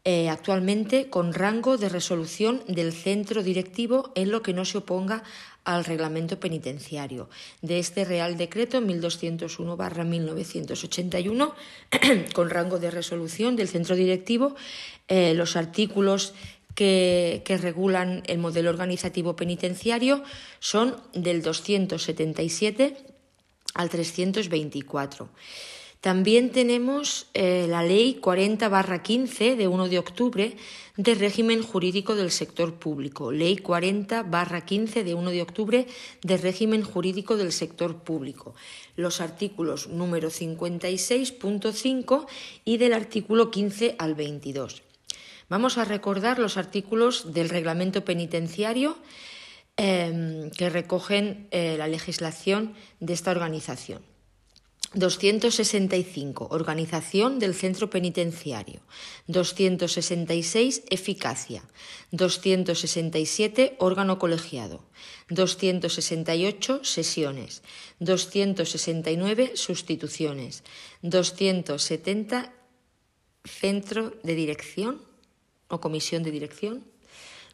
[0.06, 5.26] eh, actualmente con rango de resolución del centro directivo en lo que no se oponga
[5.66, 7.30] al reglamento penitenciario.
[7.62, 11.54] De este Real Decreto 1201-1981,
[12.34, 14.56] con rango de resolución del centro directivo,
[15.10, 16.34] eh, los artículos
[16.76, 20.24] que, que, regulan el modelo organizativo penitenciario
[20.60, 22.96] son del 277
[23.74, 25.30] al 324.
[26.02, 30.56] También tenemos eh, la Ley 40-15 de 1 de octubre
[30.96, 33.34] de régimen jurídico del sector público.
[33.34, 35.88] Ley 40-15 de 1 de octubre
[36.22, 38.56] de régimen jurídico del sector público.
[38.96, 42.28] Los artículos número 56.5
[42.64, 44.84] y del artículo 15 al 22.
[45.50, 48.98] Vamos a recordar los artículos del reglamento penitenciario
[49.76, 54.09] eh, que recogen eh, la legislación de esta organización.
[54.94, 56.48] 265.
[56.50, 58.82] Organización del centro penitenciario.
[59.28, 60.84] 266.
[60.90, 61.64] Eficacia.
[62.12, 63.76] 267.
[63.78, 64.84] Órgano colegiado.
[65.30, 66.84] 268.
[66.84, 67.62] Sesiones.
[68.00, 69.52] 269.
[69.56, 70.64] Sustituciones.
[71.04, 72.54] 270.
[73.46, 75.02] Centro de dirección
[75.68, 76.84] o comisión de dirección.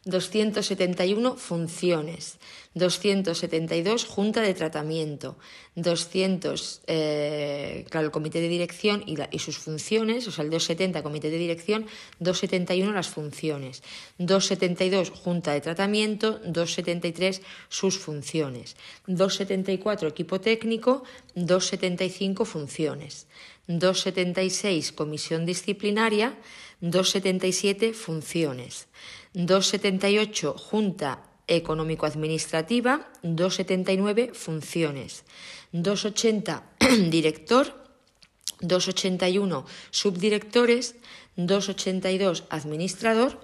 [0.06, 2.38] 271 funciones,
[2.74, 5.36] 272 junta de tratamiento,
[5.74, 11.02] 200 eh, claro, el comité de dirección y, y, sus funciones, o sea, el 270
[11.02, 11.86] comité de dirección,
[12.20, 13.82] 271 las funciones,
[14.18, 18.76] 272 junta de tratamiento, 273 sus funciones,
[19.08, 21.02] 274 equipo técnico,
[21.34, 23.26] 275 funciones,
[23.66, 26.38] 276 comisión disciplinaria,
[26.90, 28.88] 277 funciones.
[29.34, 35.24] 278 Junta Económico-Administrativa, 279 Funciones,
[35.72, 36.62] 280
[37.10, 37.74] Director,
[38.60, 40.96] 281 Subdirectores,
[41.36, 43.38] 282 Administrador,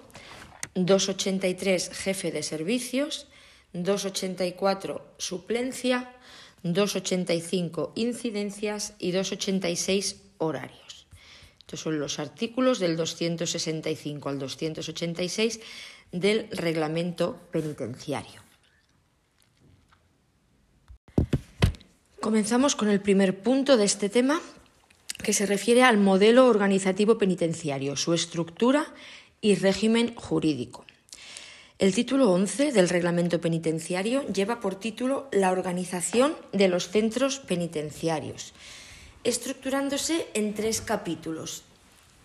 [0.75, 3.27] 283 Jefe de Servicios,
[3.73, 6.15] 284 Suplencia,
[6.63, 10.82] 285 Incidencias y 286 Horarios.
[11.73, 15.59] Estos son los artículos del 265 al 286
[16.11, 18.43] del reglamento penitenciario.
[22.21, 24.39] Comenzamos con el primer punto de este tema,
[25.23, 28.93] que se refiere al modelo organizativo penitenciario, su estructura
[29.41, 30.85] y régimen jurídico.
[31.79, 38.53] El título 11 del reglamento penitenciario lleva por título La organización de los centros penitenciarios
[39.23, 41.63] estructurándose en tres capítulos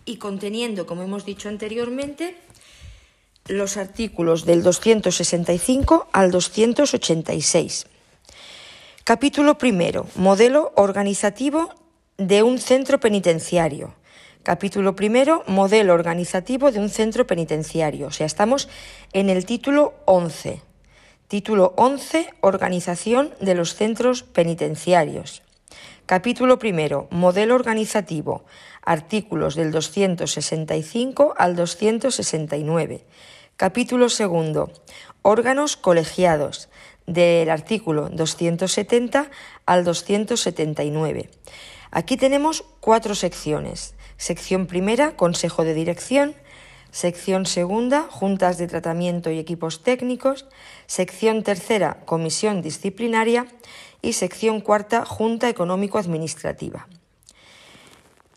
[0.09, 2.35] y conteniendo, como hemos dicho anteriormente,
[3.47, 7.87] los artículos del 265 al 286.
[9.05, 10.07] Capítulo primero.
[10.17, 11.69] Modelo organizativo
[12.17, 13.95] de un centro penitenciario.
[14.43, 15.45] Capítulo primero.
[15.47, 18.07] Modelo organizativo de un centro penitenciario.
[18.07, 18.69] O sea, estamos
[19.13, 20.63] en el título 11.
[21.29, 22.31] Título 11.
[22.41, 25.43] Organización de los centros penitenciarios.
[26.07, 27.09] Capítulo primero.
[27.11, 28.47] Modelo organizativo.
[28.89, 33.05] Artículos del 265 al 269.
[33.59, 34.73] Capítulo segundo,
[35.21, 36.71] órganos colegiados,
[37.07, 39.31] del artículo 270
[39.67, 41.29] al 279.
[41.91, 43.95] Aquí tenemos cuatro secciones.
[44.17, 46.35] Sección primera, Consejo de Dirección.
[46.91, 50.47] Sección segunda, Juntas de Tratamiento y Equipos Técnicos.
[50.87, 53.49] Sección tercera, Comisión Disciplinaria.
[54.01, 56.89] Y sección cuarta, Junta Económico-Administrativa.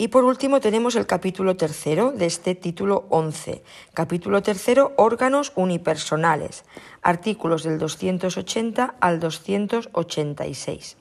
[0.02, 3.62] Y por último tenemos el capítulo tercero de este título 11.
[3.94, 6.66] Capítulo tercero, órganos unipersonales.
[7.04, 10.98] Artículos del 280 al 286.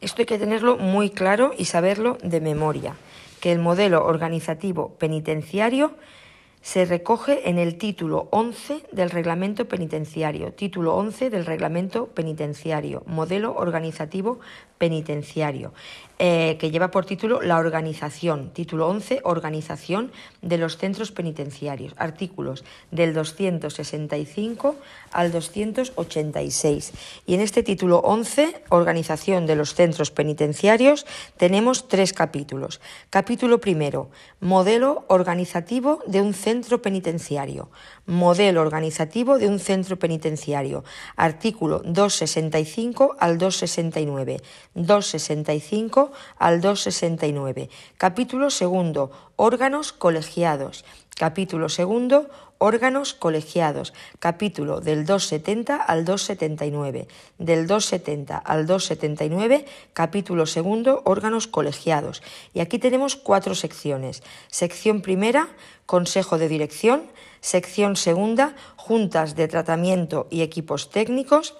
[0.00, 2.96] Esto hay que tenerlo muy claro y saberlo de memoria,
[3.42, 5.96] que el modelo organizativo penitenciario
[6.62, 13.54] se recoge en el título 11 del reglamento penitenciario, título 11 del reglamento penitenciario, modelo
[13.56, 14.40] organizativo
[14.78, 15.72] penitenciario,
[16.22, 20.12] eh, que lleva por título la organización, título 11, organización
[20.42, 24.76] de los centros penitenciarios, artículos del 265
[25.12, 26.92] al 286.
[27.24, 31.06] Y en este título 11, organización de los centros penitenciarios,
[31.38, 32.82] tenemos tres capítulos.
[33.08, 37.70] Capítulo primero, modelo organizativo de un centro penitenciario.
[38.04, 40.84] Modelo organizativo de un centro penitenciario.
[41.16, 44.42] Artículo 265 al 269
[44.74, 47.70] 265 al 269.
[47.96, 50.84] Capítulo segundo, órganos colegiados.
[51.16, 52.30] Capítulo segundo,
[52.60, 53.92] órganos colegiados.
[54.18, 57.08] Capítulo del 270 al 279.
[57.38, 62.22] Del 270 al 279, capítulo segundo, órganos colegiados.
[62.54, 64.22] Y aquí tenemos cuatro secciones.
[64.48, 65.48] Sección primera,
[65.86, 67.10] Consejo de Dirección.
[67.40, 71.54] Sección segunda, Juntas de Tratamiento y Equipos Técnicos.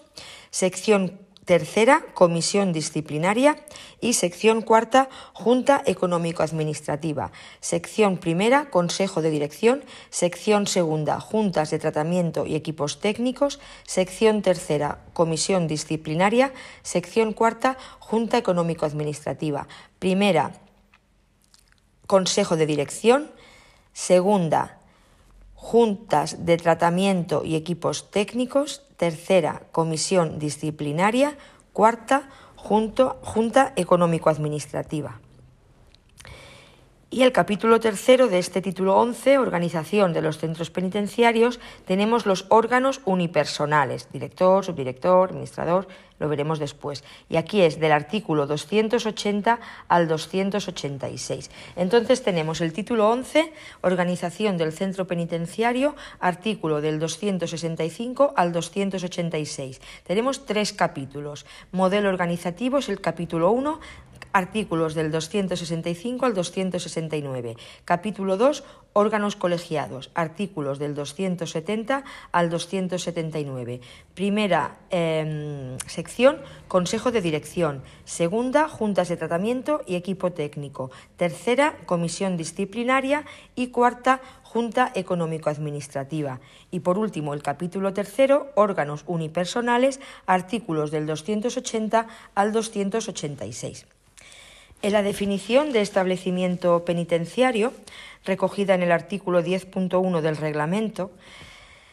[0.51, 1.19] Sección
[1.51, 3.57] tercera, comisión disciplinaria
[4.01, 7.33] y sección cuarta, Junta Económico-Administrativa.
[7.59, 9.83] Sección primera, Consejo de Dirección.
[10.11, 13.59] Sección segunda, Juntas de Tratamiento y Equipos Técnicos.
[13.83, 16.53] Sección tercera, Comisión Disciplinaria.
[16.85, 19.67] Sección cuarta, Junta Económico-Administrativa.
[19.99, 20.53] Primera,
[22.07, 23.29] Consejo de Dirección.
[23.93, 24.79] Segunda,
[25.61, 31.39] juntas de tratamiento y equipos técnicos, tercera, comisión disciplinaria,
[31.73, 35.23] cuarta, junta económico-administrativa.
[37.13, 42.47] Y el capítulo tercero de este título 11, Organización de los centros penitenciarios, tenemos los
[42.51, 45.89] órganos unipersonales, director, subdirector, administrador,
[46.21, 47.03] lo veremos después.
[47.29, 49.59] Y aquí es del artículo 280
[49.89, 51.51] al 286.
[51.75, 59.81] Entonces tenemos el título 11, Organización del centro penitenciario, artículo del 265 al 286.
[60.07, 61.45] Tenemos tres capítulos.
[61.73, 63.81] Modelo organizativo es el capítulo 1,
[64.33, 67.57] artículos del 265 al 269.
[67.85, 73.81] Capítulo 2, órganos colegiados, artículos del 270 al 279.
[74.15, 76.39] Primera em, sección,
[76.69, 77.83] Consejo de Dirección.
[78.05, 80.91] Segunda, Juntas de Tratamiento y Equipo Técnico.
[81.17, 83.25] Tercera, Comisión Disciplinaria.
[83.55, 86.41] Y cuarta, Junta Económico-Administrativa.
[86.71, 93.87] Y por último, el capítulo tercero, órganos unipersonales, artículos del 280 al 286.
[94.83, 97.75] En la definición de establecimiento penitenciario,
[98.25, 101.11] recogida en el artículo 10.1 del reglamento,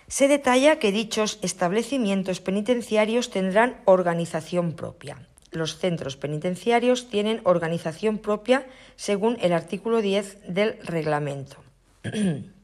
[0.08, 5.28] se detalla que dichos establecimientos penitenciarios tendrán organización propia.
[5.52, 8.66] Los centros penitenciarios tienen organización propia
[8.96, 11.58] según el artículo 10 del reglamento.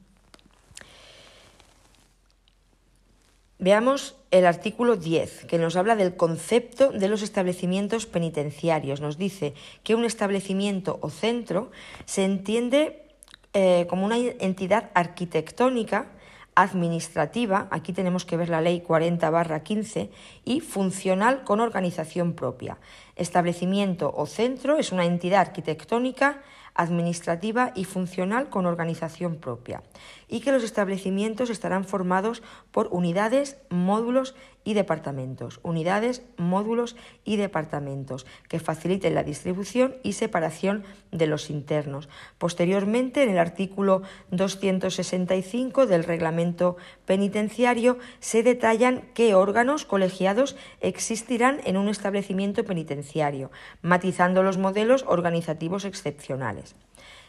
[3.64, 9.00] Veamos el artículo 10, que nos habla del concepto de los establecimientos penitenciarios.
[9.00, 11.70] Nos dice que un establecimiento o centro
[12.04, 13.06] se entiende
[13.54, 16.10] eh, como una entidad arquitectónica,
[16.54, 20.10] administrativa, aquí tenemos que ver la ley 40 15,
[20.44, 22.76] y funcional con organización propia.
[23.16, 26.42] Establecimiento o centro es una entidad arquitectónica,
[26.74, 29.82] administrativa y funcional con organización propia,
[30.28, 38.26] y que los establecimientos estarán formados por unidades, módulos y departamentos, unidades, módulos y departamentos
[38.48, 42.08] que faciliten la distribución y separación de los internos.
[42.38, 51.76] Posteriormente, en el artículo 265 del reglamento penitenciario se detallan qué órganos colegiados existirán en
[51.76, 53.50] un establecimiento penitenciario,
[53.82, 56.74] matizando los modelos organizativos excepcionales.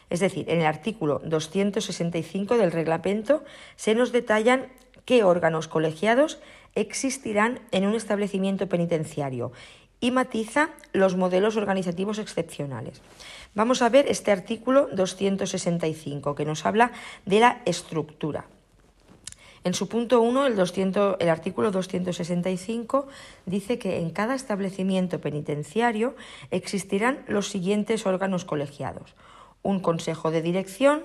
[0.08, 4.68] Es decir, en el artículo 265 del reglamento se nos detallan
[5.04, 6.38] qué órganos colegiados
[6.76, 9.50] existirán en un establecimiento penitenciario
[9.98, 13.00] y matiza los modelos organizativos excepcionales.
[13.54, 16.92] Vamos a ver este artículo 265 que nos habla
[17.24, 18.46] de la estructura.
[19.64, 20.52] En su punto 1, el,
[21.18, 23.08] el, artículo 265
[23.46, 26.14] dice que en cada establecimiento penitenciario
[26.52, 29.16] existirán los siguientes órganos colegiados.
[29.62, 31.02] Un consejo de dirección,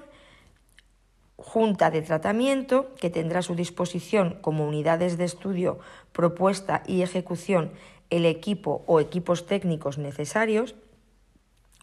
[1.43, 5.79] junta de tratamiento, que tendrá a su disposición como unidades de estudio,
[6.11, 7.71] propuesta y ejecución
[8.09, 10.75] el equipo o equipos técnicos necesarios,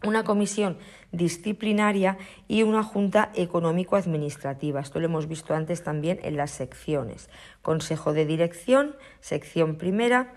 [0.04, 0.78] una comisión
[1.10, 4.80] disciplinaria y una junta económico-administrativa.
[4.80, 7.28] Esto lo hemos visto antes también en las secciones.
[7.62, 10.34] Consejo de dirección, sección primera,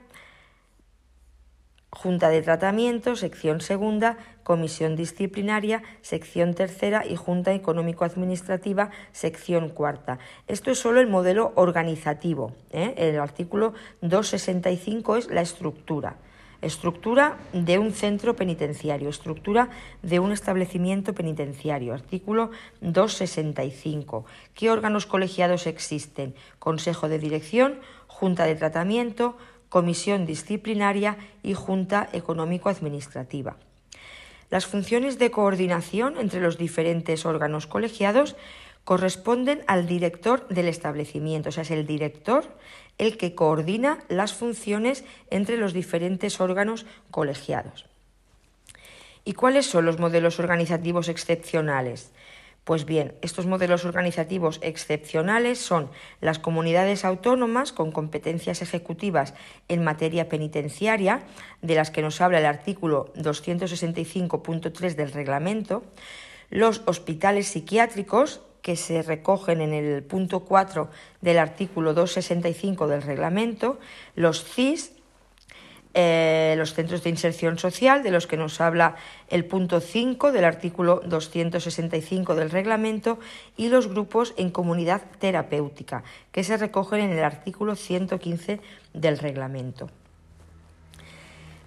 [1.94, 10.18] Junta de Tratamiento, sección segunda, Comisión Disciplinaria, sección tercera y Junta Económico-Administrativa, sección cuarta.
[10.48, 12.54] Esto es solo el modelo organizativo.
[12.72, 12.94] ¿eh?
[12.96, 16.16] El artículo 265 es la estructura.
[16.62, 19.70] Estructura de un centro penitenciario, estructura
[20.02, 21.94] de un establecimiento penitenciario.
[21.94, 24.26] Artículo 265.
[24.54, 26.36] ¿Qué órganos colegiados existen?
[26.58, 29.36] Consejo de Dirección, Junta de Tratamiento,
[29.72, 33.56] Comisión Disciplinaria y Junta Económico-Administrativa.
[34.50, 38.36] Las funciones de coordinación entre los diferentes órganos colegiados
[38.84, 42.44] corresponden al director del establecimiento, o sea, es el director
[42.98, 47.86] el que coordina las funciones entre los diferentes órganos colegiados.
[49.24, 52.12] ¿Y cuáles son los modelos organizativos excepcionales?
[52.63, 55.89] Pues bien, estos modelos organizativos excepcionales son
[56.20, 59.34] las comunidades autónomas con competencias ejecutivas
[59.68, 61.24] en materia penitenciaria,
[61.63, 65.84] de las que nos habla el artículo 265.3 del reglamento,
[66.51, 70.89] los hospitales psiquiátricos que se recogen en el punto 4
[71.22, 73.80] del artículo 265 del reglamento,
[74.15, 74.94] los CIS,
[75.94, 78.96] eh, los centros de inserción social, de los que nos habla
[79.28, 83.20] el punto 5 del artículo 265 del reglamento,
[83.58, 88.62] y los grupos en comunidad terapéutica, que se recogen en el artículo 115
[88.94, 89.90] del reglamento.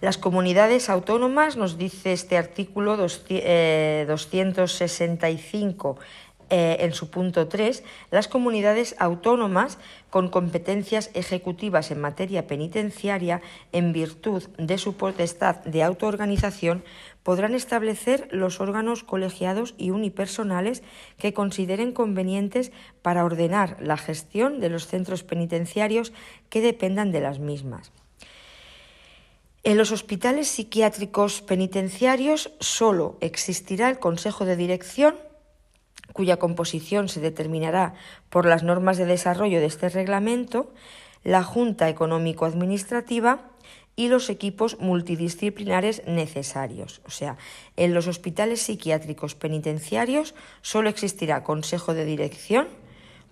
[0.04, 5.96] Las comunidades autónomas, nos dice este artículo 265
[6.50, 9.78] eh, en su punto 3, las comunidades autónomas
[10.10, 13.40] con competencias ejecutivas en materia penitenciaria,
[13.72, 16.84] en virtud de su potestad de autoorganización,
[17.22, 20.82] podrán establecer los órganos colegiados y unipersonales
[21.18, 22.72] que consideren convenientes
[23.02, 26.12] para ordenar la gestión de los centros penitenciarios
[26.50, 27.92] que dependan de las mismas.
[29.64, 35.14] En los hospitales psiquiátricos penitenciarios solo existirá el Consejo de Dirección
[36.14, 37.92] cuya composición se determinará
[38.30, 40.72] por las normas de desarrollo de este reglamento,
[41.24, 43.50] la Junta Económico-Administrativa
[43.96, 47.02] y los equipos multidisciplinares necesarios.
[47.04, 47.36] O sea,
[47.76, 52.68] en los hospitales psiquiátricos penitenciarios solo existirá Consejo de Dirección,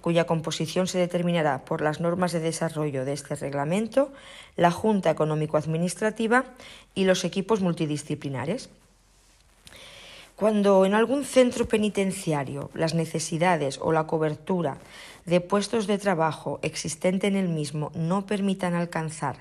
[0.01, 4.13] cuya composición se determinará por las normas de desarrollo de este reglamento,
[4.57, 6.47] la Junta Económico-Administrativa
[6.97, 8.71] y los equipos multidisciplinares.
[10.43, 14.79] Cuando en algún centro penitenciario las necesidades o la cobertura
[15.25, 19.37] de puestos de trabajo existente en el mismo no permitan alcanzar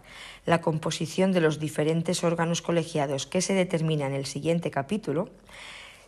[0.46, 5.30] la composición de los diferentes órganos colegiados que se determina en el siguiente capítulo,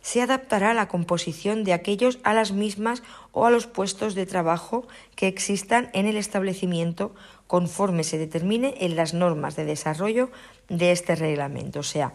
[0.00, 4.86] se adaptará la composición de aquellos a las mismas o a los puestos de trabajo
[5.16, 7.14] que existan en el establecimiento
[7.46, 10.30] conforme se determine en las normas de desarrollo
[10.68, 11.80] de este reglamento.
[11.80, 12.12] O sea,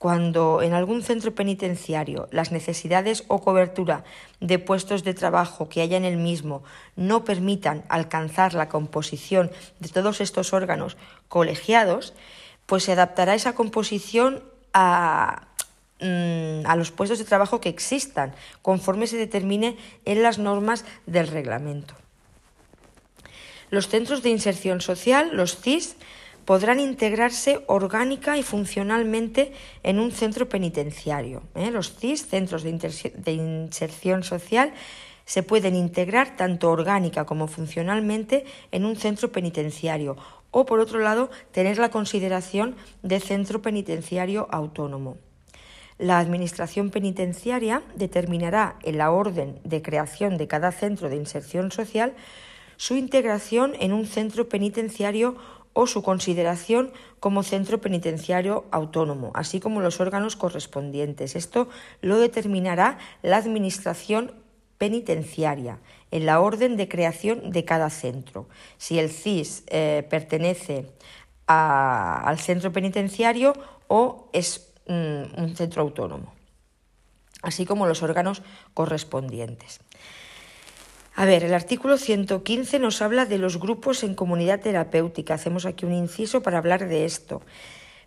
[0.00, 4.02] cuando en algún centro penitenciario las necesidades o cobertura
[4.40, 6.64] de puestos de trabajo que haya en el mismo
[6.96, 10.96] no permitan alcanzar la composición de todos estos órganos
[11.28, 12.14] colegiados,
[12.64, 14.42] pues se adaptará esa composición
[14.72, 15.48] a,
[16.00, 19.76] mm, a los puestos de trabajo que existan, conforme se determine
[20.06, 21.92] en las normas del reglamento.
[23.68, 25.96] Los centros de inserción social, los CIS,
[26.44, 31.42] podrán integrarse orgánica y funcionalmente en un centro penitenciario.
[31.54, 31.70] ¿eh?
[31.70, 34.72] Los CIS, Centros de, de Inserción Social,
[35.24, 40.16] se pueden integrar tanto orgánica como funcionalmente en un centro penitenciario
[40.50, 45.18] o, por otro lado, tener la consideración de centro penitenciario autónomo.
[45.98, 52.14] La Administración penitenciaria determinará en la orden de creación de cada centro de inserción social
[52.78, 55.36] su integración en un centro penitenciario
[55.72, 61.36] o su consideración como centro penitenciario autónomo, así como los órganos correspondientes.
[61.36, 61.68] Esto
[62.00, 64.32] lo determinará la Administración
[64.78, 65.78] penitenciaria
[66.10, 68.48] en la orden de creación de cada centro.
[68.78, 70.86] Si el CIS eh, pertenece
[71.46, 73.52] al centro penitenciario
[73.88, 76.32] o es mm, un centro autónomo,
[77.42, 79.80] así como los órganos correspondientes.
[81.20, 85.34] A ver, el artículo 115 nos habla de los grupos en comunidad terapéutica.
[85.34, 87.42] Hacemos aquí un inciso para hablar de esto.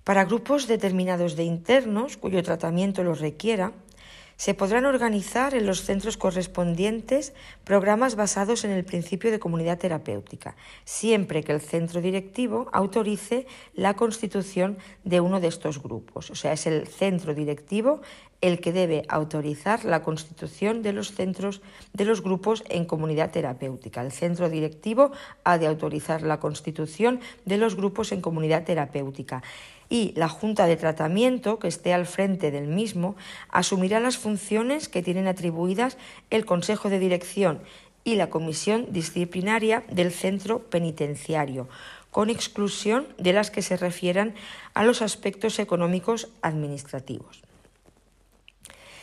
[0.04, 3.74] Para grupos determinados de internos, cuyo tratamiento los requiera,
[4.44, 7.32] se podrán organizar en los centros correspondientes
[7.64, 13.94] programas basados en el principio de comunidad terapéutica, siempre que el centro directivo autorice la
[13.94, 16.30] constitución de uno de estos grupos.
[16.30, 18.02] O sea, es el centro directivo
[18.42, 21.62] el que debe autorizar la constitución de los centros
[21.94, 24.02] de los grupos en comunidad terapéutica.
[24.02, 25.14] El centro directivo
[25.46, 29.42] ha de autorizar la constitución de los grupos en comunidad terapéutica
[29.94, 33.16] y la Junta de Tratamiento, que esté al frente del mismo,
[33.50, 36.00] asumirá las funciones que tienen atribuidas
[36.32, 37.62] el Consejo de Dirección
[38.04, 41.70] y la Comisión Disciplinaria del Centro Penitenciario,
[42.10, 44.34] con exclusión de las que se refieran
[44.74, 47.44] a los aspectos económicos administrativos.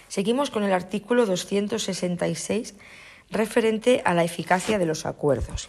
[0.09, 2.75] Seguimos con el artículo 266
[3.31, 5.69] referente a la eficacia de los acuerdos.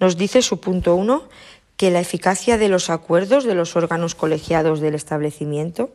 [0.00, 1.28] Nos dice su punto 1
[1.76, 5.90] que la eficacia de los acuerdos de los órganos colegiados del establecimiento,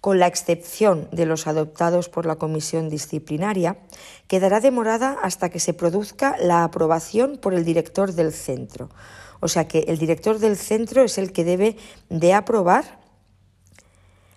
[0.00, 3.76] con la excepción de los adoptados por la comisión disciplinaria,
[4.28, 8.88] quedará demorada hasta que se produzca la aprobación por el director del centro.
[9.40, 11.76] O sea que el director del centro es el que debe
[12.08, 13.00] de aprobar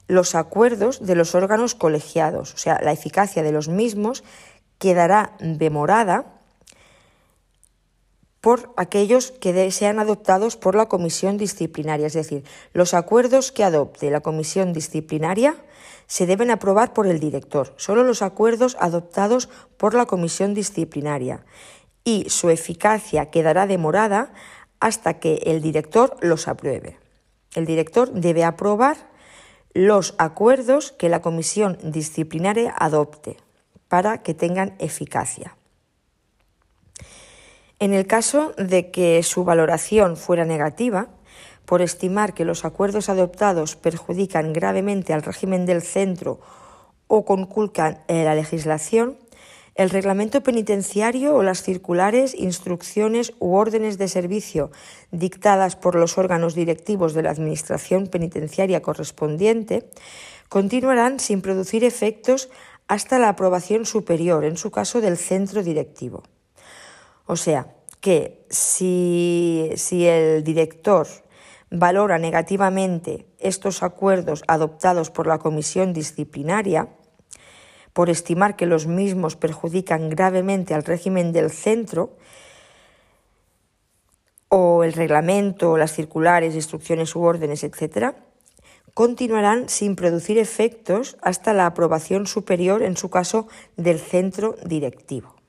[0.08, 4.24] los acuerdos de los órganos colegiados, o sea, la eficacia de los mismos
[4.80, 6.33] quedará demorada
[8.44, 12.08] por aquellos que sean adoptados por la comisión disciplinaria.
[12.08, 15.56] Es decir, los acuerdos que adopte la comisión disciplinaria
[16.08, 19.48] se deben aprobar por el director, solo los acuerdos adoptados
[19.78, 21.46] por la comisión disciplinaria,
[22.04, 24.34] y su eficacia quedará demorada
[24.82, 26.98] hasta que el director los apruebe.
[27.56, 28.98] El director debe aprobar
[29.74, 33.38] los acuerdos que la comisión disciplinaria adopte
[33.88, 35.56] para que tengan eficacia.
[37.84, 41.10] En el caso de que su valoración fuera negativa,
[41.65, 46.39] por estimar que los acuerdos adoptados perjudican gravemente al régimen del centro
[47.08, 49.17] o conculcan la legislación,
[49.76, 54.72] el reglamento penitenciario o las circulares, instrucciones u órdenes de servicio
[55.12, 59.89] dictadas por los órganos directivos de la Administración penitenciaria correspondiente
[60.48, 62.50] continuarán sin producir efectos
[62.88, 66.24] hasta la aprobación superior, en su caso del centro directivo.
[67.26, 71.08] O sea, que si, el director
[71.72, 76.90] valora negativamente estos acuerdos adoptados por la comisión disciplinaria,
[77.94, 82.18] por estimar que los mismos perjudican gravemente al régimen del centro,
[84.50, 88.16] o el reglamento, las circulares, instrucciones u órdenes, etc.,
[88.94, 95.42] continuarán sin producir efectos hasta la aprobación superior, en su caso, del centro directivo.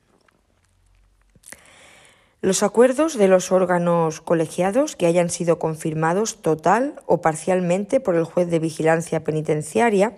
[2.44, 8.24] Los acuerdos de los órganos colegiados que hayan sido confirmados total o parcialmente por el
[8.24, 10.12] juez de vigilancia penitenciaria,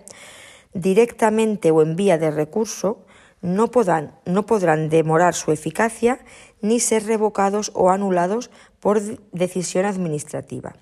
[0.73, 3.05] directamente o en vía de recurso,
[3.39, 6.19] no, podrán, demorar su eficacia
[6.59, 8.51] ni ser revocados o anulados
[8.87, 9.01] por
[9.33, 10.77] decisión administrativa.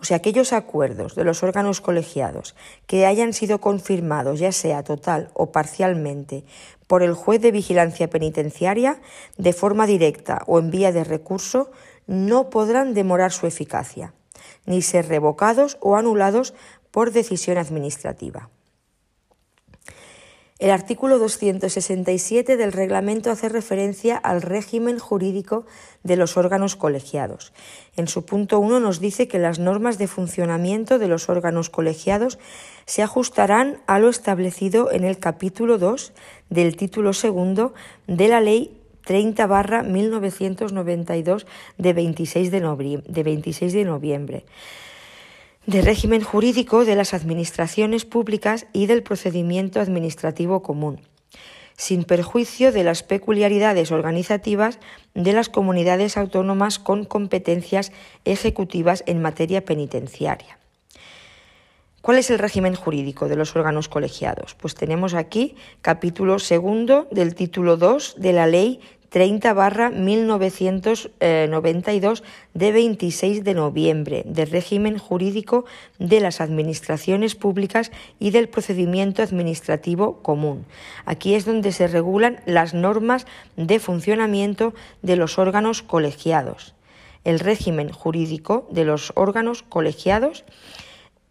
[0.00, 2.56] O sea, aquellos acuerdos de los órganos colegiados
[2.88, 6.42] que hayan sido confirmados, ya sea total o parcialmente,
[6.88, 9.00] por el juez de vigilancia penitenciaria,
[9.38, 11.70] de forma directa o en vía de recurso,
[12.08, 14.14] no podrán demorar su eficacia,
[14.66, 16.54] ni ser revocados o anulados
[16.90, 18.50] por decisión administrativa.
[20.64, 25.66] El artículo 267 del reglamento hace referencia al régimen jurídico
[26.04, 27.52] de los órganos colegiados.
[27.96, 32.38] En su punto 1 nos dice que las normas de funcionamiento de los órganos colegiados
[32.86, 36.14] se ajustarán a lo establecido en el capítulo 2
[36.48, 37.74] del título segundo
[38.06, 41.46] de la Ley 30 barra 1992
[41.76, 44.46] de 26 de, de 26 de noviembre
[45.66, 51.00] de régimen jurídico de las administraciones públicas y del procedimiento administrativo común,
[51.76, 54.78] sin perjuicio de las peculiaridades organizativas
[55.14, 57.92] de las comunidades autónomas con competencias
[58.24, 60.58] ejecutivas en materia penitenciaria.
[62.04, 64.54] ¿Cuál es el régimen jurídico de los órganos colegiados?
[64.54, 68.80] Pues tenemos aquí capítulo segundo del título 2 de la Ley
[69.14, 75.66] 30 barra 1992 de 26 de noviembre de régimen jurídico
[76.00, 80.64] de las administraciones públicas y del procedimiento administrativo común.
[81.04, 83.24] Aquí es donde se regulan las normas
[83.56, 86.74] de funcionamiento de los órganos colegiados.
[87.22, 90.44] El régimen jurídico de los órganos colegiados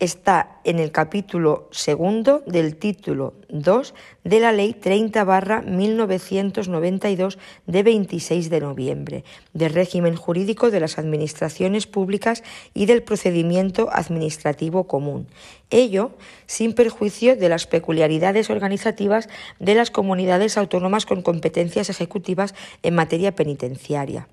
[0.03, 3.93] está en el capítulo segundo del título 2
[4.25, 7.37] de la Ley 30 barra 1992
[7.67, 14.87] de 26 de noviembre del régimen jurídico de las administraciones públicas y del procedimiento administrativo
[14.87, 15.27] común.
[15.69, 16.11] Ello
[16.47, 23.33] sin perjuicio de las peculiaridades organizativas de las comunidades autónomas con competencias ejecutivas en materia
[23.35, 24.27] penitenciaria.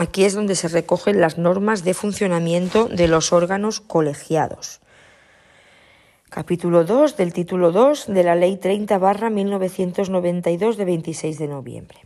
[0.00, 4.78] Aquí es donde se recogen las normas de funcionamiento de los órganos colegiados.
[6.30, 11.98] Capítulo 2 del título 2 de la Ley 30 barra 1992 de 26 de noviembre.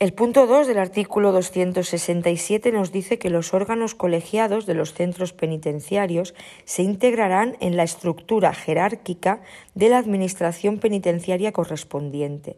[0.00, 5.32] El punto 2 del artículo 267 nos dice que los órganos colegiados de los centros
[5.32, 9.40] penitenciarios se integrarán en la estructura jerárquica
[9.74, 12.56] de la Administración penitenciaria correspondiente,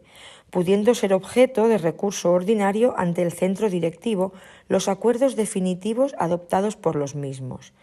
[0.49, 4.33] pudiendo ser objeto de recurso ordinario ante el centro directivo
[4.67, 7.73] los acuerdos definitivos adoptados por los mismos.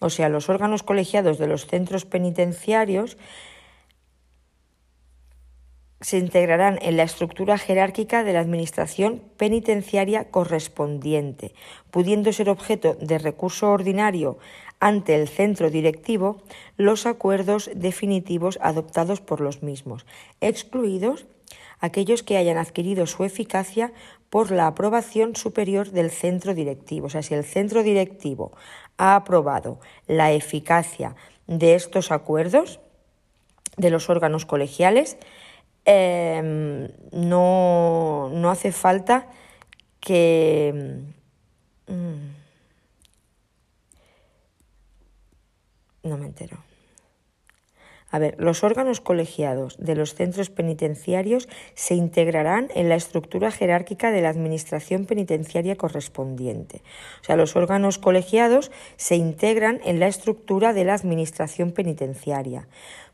[0.00, 3.18] O sea, los órganos colegiados de los centros penitenciarios
[6.00, 11.54] se integrarán en la estructura jerárquica de la Administración penitenciaria correspondiente,
[11.90, 14.38] pudiendo ser objeto de recurso ordinario
[14.80, 16.42] ante el centro directivo
[16.78, 20.06] los acuerdos definitivos adoptados por los mismos,
[20.40, 21.26] excluidos
[21.80, 23.92] aquellos que hayan adquirido su eficacia
[24.28, 27.06] por la aprobación superior del centro directivo.
[27.06, 28.52] O sea, si el centro directivo
[28.96, 31.16] ha aprobado la eficacia
[31.46, 32.80] de estos acuerdos
[33.76, 35.16] de los órganos colegiales,
[35.84, 39.26] Em, no, no, hace falta
[40.00, 41.02] que...
[41.88, 42.30] Mm,
[46.04, 46.58] no me entero.
[48.10, 54.10] A ver, los órganos colegiados de los centros penitenciarios se integrarán en la estructura jerárquica
[54.10, 56.82] de la Administración penitenciaria correspondiente.
[57.20, 62.66] O sea, los órganos colegiados se integran en la estructura de la Administración penitenciaria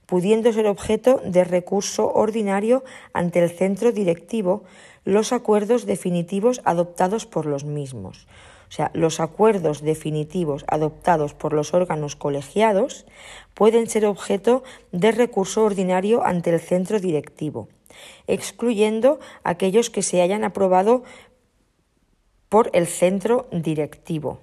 [0.07, 4.63] pudiendo ser objeto de recurso ordinario ante el centro directivo
[5.05, 8.27] los acuerdos definitivos adoptados por los mismos.
[8.69, 13.07] O sea, los acuerdos definitivos adoptados por los órganos colegiados
[13.55, 17.69] pueden ser objeto de recurso ordinario ante el centro directivo,
[18.27, 21.05] excluyendo aquellos que se hayan aprobado
[22.49, 24.41] por el centro directivo.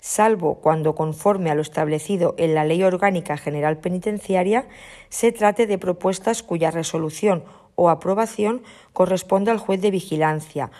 [0.00, 4.68] Salvo cuando conforme a lo establecido en la Ley Orgánica General Penitenciaria
[5.08, 7.44] se trate de propuestas cuya resolución
[7.74, 10.70] o aprobación corresponde al juez de vigilancia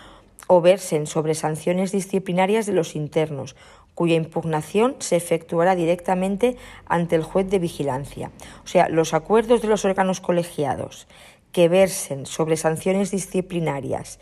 [0.47, 3.57] o versen sobre sanciones disciplinarias de los internos,
[3.95, 8.31] cuya impugnación se efectuará directamente ante el juez de vigilancia.
[8.65, 11.07] O sea, los acuerdos de los órganos colegiados
[11.53, 14.19] que versen sobre sanciones disciplinarias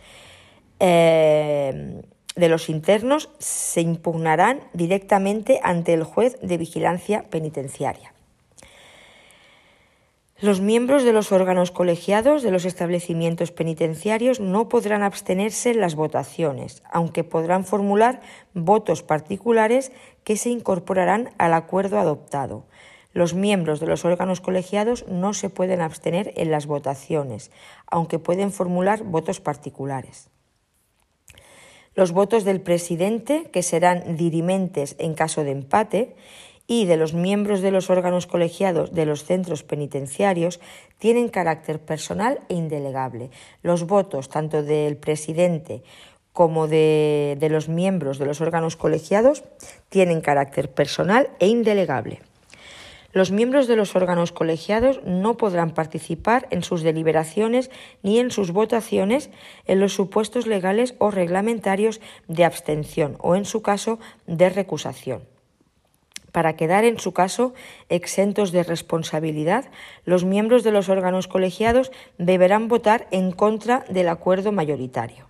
[0.78, 2.02] eh,
[2.36, 8.11] de los internos se impugnarán directamente ante el juez de vigilancia penitenciaria.
[10.42, 15.94] Los miembros de los órganos colegiados de los establecimientos penitenciarios no podrán abstenerse en las
[15.94, 19.92] votaciones, aunque podrán formular votos particulares
[20.24, 22.66] que se incorporarán al acuerdo adoptado.
[23.12, 27.52] Los miembros de los órganos colegiados no se pueden abstener en las votaciones,
[27.86, 30.32] aunque pueden formular votos particulares
[31.94, 36.16] los votos del presidente, que serán dirimentes en caso de empate,
[36.72, 40.58] y de los miembros de los órganos colegiados de los centros penitenciarios
[40.96, 43.28] tienen carácter personal e indelegable.
[43.62, 45.82] Los votos tanto del presidente
[46.32, 49.44] como de, los miembros de los órganos colegiados
[49.90, 52.22] tienen carácter personal e indelegable.
[53.12, 57.70] Los miembros de los órganos colegiados no podrán participar en sus deliberaciones
[58.02, 59.28] ni en sus votaciones
[59.66, 65.31] en los supuestos legales o reglamentarios de abstención o, en su caso, de recusación.
[66.32, 67.52] Para quedar, en su caso,
[67.90, 69.66] exentos de responsabilidad,
[70.06, 75.26] los miembros de los órganos colegiados deberán votar en contra del acuerdo mayoritario.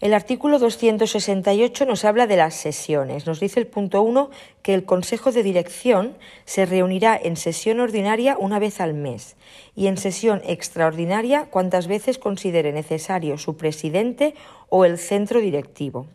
[0.00, 3.26] El artículo 268 nos habla de las sesiones.
[3.26, 4.30] Nos dice el punto 1
[4.62, 9.36] que el Consejo de Dirección se reunirá en sesión ordinaria una vez al mes
[9.76, 14.34] y en sesión extraordinaria cuantas veces considere necesario su presidente
[14.70, 16.06] o el centro directivo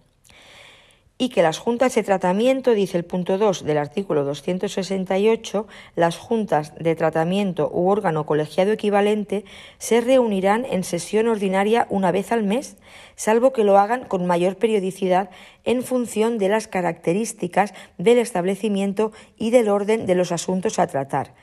[1.17, 6.73] y que las juntas de tratamiento, dice el punto 2 del artículo 268, las juntas
[6.77, 9.45] de tratamiento u órgano colegiado equivalente
[9.77, 12.75] se reunirán en sesión ordinaria una vez al mes,
[13.15, 15.29] salvo que lo hagan con mayor periodicidad
[15.63, 21.33] en función de las características del establecimiento y del orden de los asuntos a tratar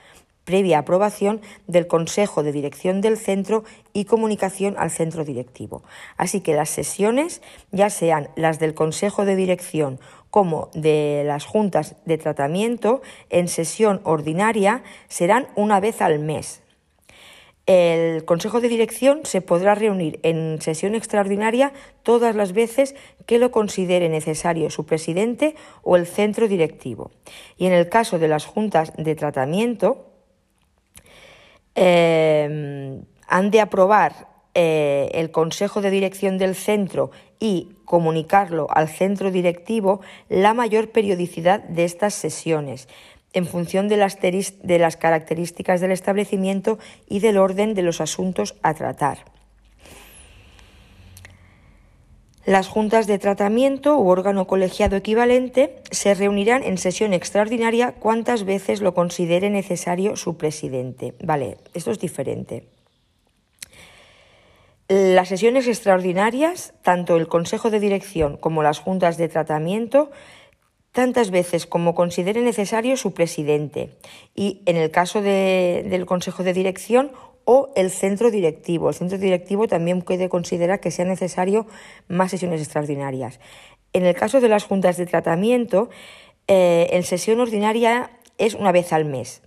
[0.45, 5.83] previa aprobación del Consejo de Dirección del centro y comunicación al centro directivo.
[6.17, 10.01] Así que las sesiones, ya sean las del Consejo de Dirección
[10.31, 16.63] como de las juntas de tratamiento, en sesión ordinaria serán una vez al mes.
[17.67, 23.53] El Consejo de Dirección se podrá reunir en sesión extraordinaria todas las veces que lo
[23.53, 27.13] considere necesario su presidente o el centro directivo.
[27.57, 30.12] Y en el caso de las juntas de tratamiento,
[31.75, 39.31] eh, han de aprobar eh, el Consejo de Dirección del centro y comunicarlo al centro
[39.31, 42.89] directivo la mayor periodicidad de estas sesiones
[43.33, 48.57] en función de las, de las características del establecimiento y del orden de los asuntos
[48.63, 49.25] a tratar.
[52.45, 58.81] Las juntas de tratamiento u órgano colegiado equivalente se reunirán en sesión extraordinaria cuantas veces
[58.81, 61.15] lo considere necesario su presidente.
[61.23, 62.67] Vale, esto es diferente.
[64.89, 70.11] Las sesiones extraordinarias, tanto el Consejo de Dirección como las juntas de tratamiento,
[70.91, 73.97] tantas veces como considere necesario su presidente
[74.35, 77.13] y, en el caso del Consejo de Dirección,
[77.45, 78.89] o el centro directivo.
[78.89, 81.67] El centro directivo también puede considerar que sea necesario
[82.09, 83.41] más sesiones extraordinarias.
[83.93, 85.91] En el caso de las juntas de tratamiento,
[86.49, 89.43] eh, en sesión ordinaria es una vez al mes,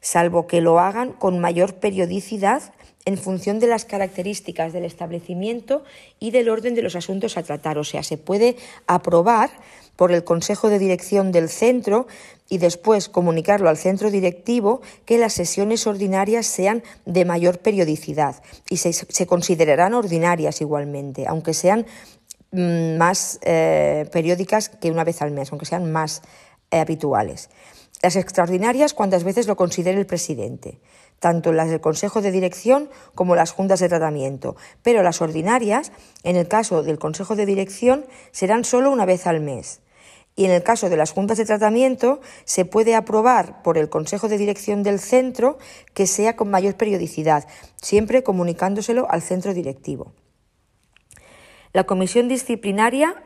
[0.00, 2.74] salvo que lo hagan con mayor periodicidad
[3.06, 5.84] en función de las características del establecimiento
[6.18, 7.78] y del orden de los asuntos a tratar.
[7.78, 8.56] O sea, se puede
[8.86, 9.50] aprobar
[9.96, 12.06] por el Consejo de Dirección del centro
[12.48, 18.76] y después comunicarlo al centro directivo que las sesiones ordinarias sean de mayor periodicidad y
[18.76, 21.86] se, considerarán ordinarias igualmente, aunque sean
[22.52, 26.22] mm, más eh, periódicas que una vez al mes, aunque sean más
[26.70, 27.50] eh, habituales.
[28.02, 30.78] Las extraordinarias cuantas veces lo considere el presidente
[31.20, 36.36] tanto las del Consejo de Dirección como las juntas de tratamiento, pero las ordinarias, en
[36.36, 39.80] el caso del Consejo de Dirección, serán solo una vez al mes.
[40.36, 44.28] Y en el caso de las juntas de tratamiento, se puede aprobar por el Consejo
[44.28, 45.58] de Dirección del centro
[45.94, 50.12] que sea con mayor periodicidad, siempre comunicándoselo al centro directivo.
[51.72, 53.22] La comisión disciplinaria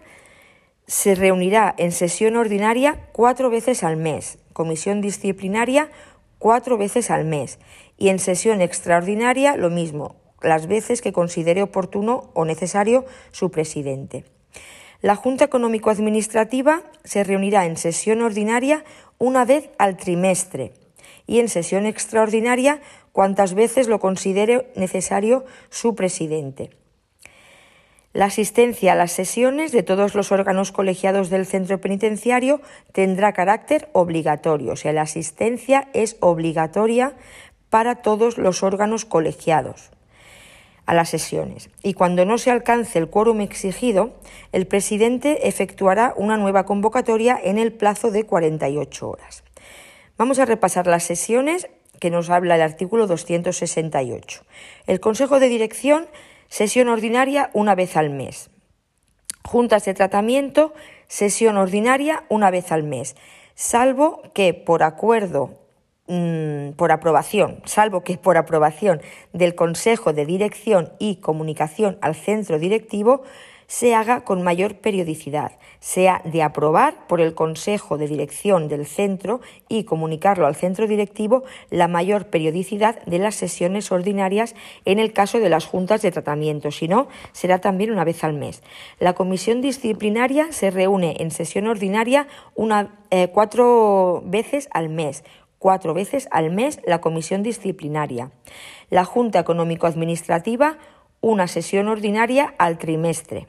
[0.87, 4.39] se reunirá en sesión ordinaria cuatro veces al mes.
[4.53, 5.91] Comisión disciplinaria
[6.39, 7.59] cuatro veces al mes
[7.97, 14.25] y en sesión extraordinaria lo mismo, las veces que considere oportuno o necesario su presidente.
[15.03, 18.85] La Junta Económico-Administrativa se reunirá en sesión ordinaria
[19.17, 20.75] una vez al trimestre
[21.27, 22.83] y en sesión extraordinaria
[23.13, 26.69] cuantas veces lo considere necesario su presidente.
[28.13, 32.61] La asistencia a las sesiones de todos los órganos colegiados del centro penitenciario
[32.93, 37.15] tendrá carácter obligatorio, o sea, la asistencia es obligatoria
[37.71, 39.93] para todos los órganos colegiados
[40.91, 41.71] a las sesiones.
[41.85, 44.13] Y cuando no se alcance el quórum exigido,
[44.51, 49.45] el presidente efectuará una nueva convocatoria en el plazo de 48 horas.
[50.19, 51.69] Vamos a repasar las sesiones
[52.01, 54.43] que nos habla el artículo 268.
[54.89, 56.09] El Consejo de Dirección
[56.49, 58.51] Sesión ordinaria una vez al mes.
[59.45, 60.75] Juntas de tratamiento,
[61.07, 63.15] sesión ordinaria una vez al mes,
[63.55, 65.60] salvo que por acuerdo,
[66.11, 69.01] mm, por aprobación, salvo que por aprobación
[69.33, 73.23] del Consejo de Dirección y Comunicación al Centro Directivo,
[73.71, 79.41] se haga con mayor periodicidad, sea de aprobar por el Consejo de Dirección del centro
[79.69, 85.39] y comunicarlo al centro directivo la mayor periodicidad de las sesiones ordinarias en el caso
[85.39, 88.61] de las juntas de tratamiento, si no, será también una vez al mes.
[88.99, 95.23] La comisión disciplinaria se reúne en sesión ordinaria una, eh, cuatro veces al mes,
[95.61, 98.33] cuatro veces al mes la comisión disciplinaria.
[98.89, 100.79] La Junta Económico-Administrativa,
[101.21, 103.47] una sesión ordinaria al trimestre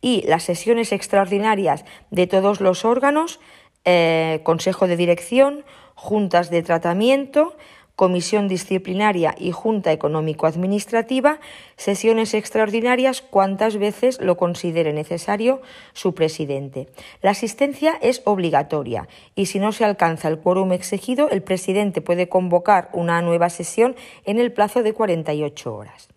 [0.00, 3.40] y las sesiones extraordinarias de todos los órganos,
[3.84, 7.56] eh, Consejo de Dirección, juntas de tratamiento,
[7.98, 11.40] Comisión Disciplinaria y Junta Económico-Administrativa,
[11.76, 15.60] sesiones extraordinarias cuantas veces lo considere necesario
[15.94, 16.86] su presidente.
[17.22, 22.28] La asistencia es obligatoria y si no se alcanza el quórum exigido, el presidente puede
[22.28, 26.08] convocar una nueva sesión en el plazo de 48 horas.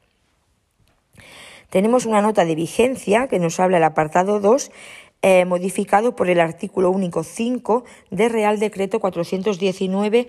[1.72, 4.72] Tenemos una nota de vigencia que nos habla el apartado 2,
[5.22, 10.28] eh, modificado por el artículo único 5 de Real Decreto 419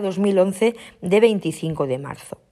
[0.00, 2.45] 2011 de 25 de marzo.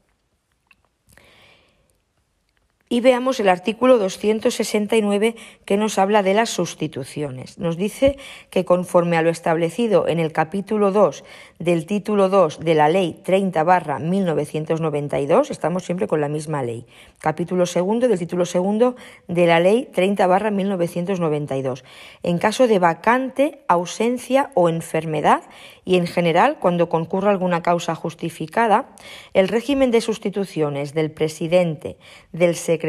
[2.94, 7.58] Y veamos el artículo 269 que nos habla de las sustituciones.
[7.58, 8.18] Nos dice
[8.50, 11.24] que conforme a lo establecido en el capítulo 2
[11.58, 16.86] del título 2 de la Ley 30 barra 1992, estamos siempre con la misma ley,
[17.18, 18.94] capítulo segundo del título segundo
[19.26, 21.82] de la Ley 30 barra 1992.
[22.22, 25.42] En caso de vacante, ausencia o enfermedad
[25.84, 28.94] y en general cuando concurra alguna causa justificada,
[29.32, 31.98] el régimen de sustituciones del presidente,
[32.30, 32.83] del secretario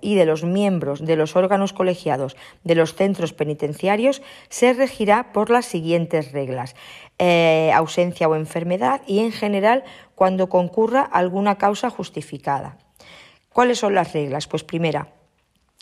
[0.00, 5.50] y de los miembros de los órganos colegiados de los centros penitenciarios se regirá por
[5.50, 6.76] las siguientes reglas.
[7.18, 12.78] Eh, ausencia o enfermedad y en general cuando concurra alguna causa justificada.
[13.52, 14.46] ¿Cuáles son las reglas?
[14.46, 15.08] Pues primera,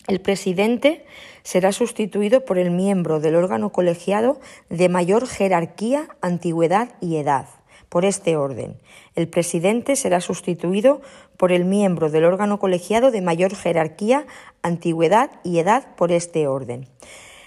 [0.06, 1.04] el presidente
[1.42, 4.40] será sustituido por el miembro del órgano colegiado
[4.70, 7.46] de mayor jerarquía, antigüedad y edad,
[7.88, 8.78] por este orden.
[9.18, 11.00] El presidente será sustituido
[11.36, 14.28] por el miembro del órgano colegiado de mayor jerarquía,
[14.62, 16.86] antigüedad y edad, por este orden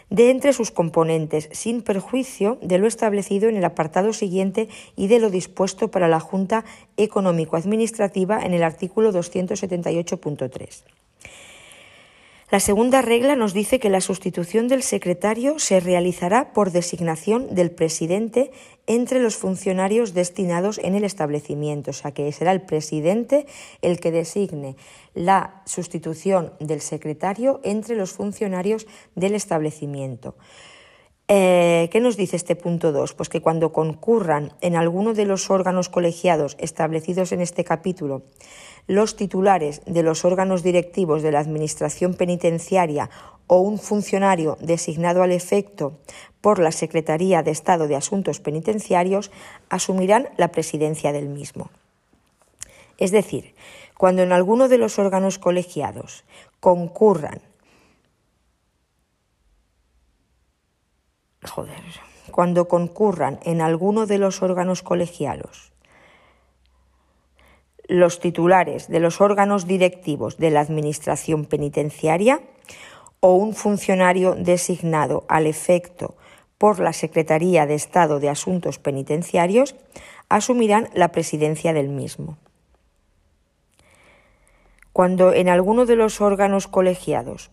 [0.10, 5.20] de entre sus componentes, sin perjuicio de lo establecido en el apartado siguiente y de
[5.20, 6.66] lo dispuesto para la Junta
[6.98, 10.84] Económico-Administrativa en el artículo 278.3.
[12.52, 17.72] La segunda regla nos dice que la sustitución del secretario se realizará por designación del
[17.72, 18.52] presidente
[18.88, 23.46] entre los funcionarios destinados en el establecimiento, o sea que será el presidente
[23.82, 24.76] el que designe
[25.14, 28.86] la sustitución del secretario entre los funcionarios
[29.16, 30.36] del establecimiento.
[31.30, 33.14] Eh, ¿Qué nos dice este punto 2?
[33.14, 38.24] Pues que cuando concurran en alguno de los órganos colegiados establecidos en este capítulo
[38.88, 43.10] los titulares de los órganos directivos de la Administración penitenciaria
[43.48, 46.00] o un funcionario designado al efecto
[46.42, 49.32] por la Secretaría de Estado de Asuntos Penitenciarios
[49.70, 51.70] asumirán la presidencia del mismo.
[52.98, 53.54] Es decir,
[53.98, 56.24] cuando en alguno de los órganos colegiados
[56.60, 57.42] concurran
[62.32, 65.72] cuando concurran en alguno de los órganos colegiados
[67.92, 72.40] los titulares de los órganos directivos de la Administración penitenciaria
[73.20, 76.16] o un funcionario designado al efecto
[76.58, 79.76] por la Secretaría de Estado de Asuntos Penitenciarios
[80.30, 82.38] asumirán la presidencia del mismo.
[84.94, 87.50] Cuando en alguno de los órganos colegiados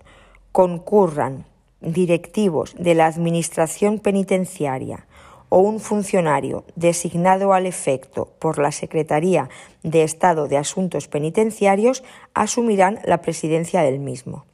[0.52, 1.46] concurran
[1.80, 5.07] directivos de la Administración penitenciaria
[5.48, 9.48] o un funcionario designado al efecto por la Secretaría
[9.82, 14.44] de Estado de Asuntos Penitenciarios asumirán la presidencia del mismo.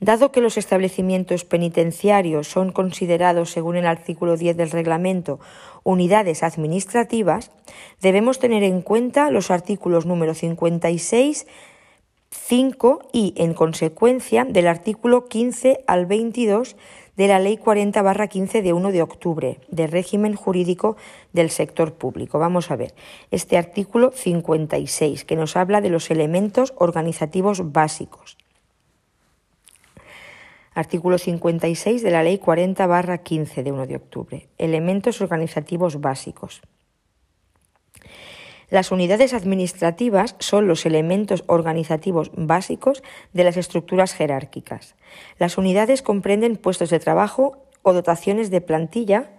[0.00, 5.40] Dado que los establecimientos penitenciarios son considerados, según el artículo 10 del reglamento,
[5.82, 7.50] unidades administrativas,
[8.02, 11.46] debemos tener en cuenta los artículos número 56,
[12.28, 16.76] 5 y, en consecuencia, del artículo 15 al 22
[17.16, 20.96] de la Ley 40 barra 15 de 1 de octubre de régimen jurídico
[21.32, 22.38] del sector público.
[22.38, 22.94] Vamos a ver
[23.30, 28.36] este artículo 56 que nos habla de los elementos organizativos básicos.
[30.74, 34.48] Artículo 56 de la Ley 40 barra 15 de 1 de octubre.
[34.58, 36.62] Elementos organizativos básicos.
[38.74, 44.96] Las unidades administrativas son los elementos organizativos básicos de las estructuras jerárquicas.
[45.38, 49.30] Las unidades comprenden puestos de trabajo o dotaciones de plantilla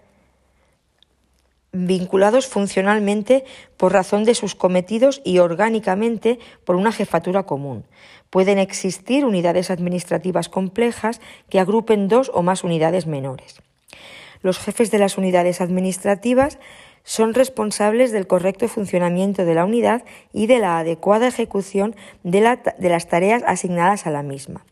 [1.74, 3.44] vinculados funcionalmente
[3.76, 7.84] por razón de sus cometidos y orgánicamente por una jefatura común.
[8.30, 11.20] Pueden existir unidades administrativas complejas
[11.50, 13.62] que agrupen dos o más unidades menores.
[14.42, 16.58] Los jefes de las unidades administrativas
[17.06, 23.08] son responsables del correcto funcionamiento de la unidad y de la adecuada ejecución de, las
[23.08, 24.66] tareas asignadas a la misma.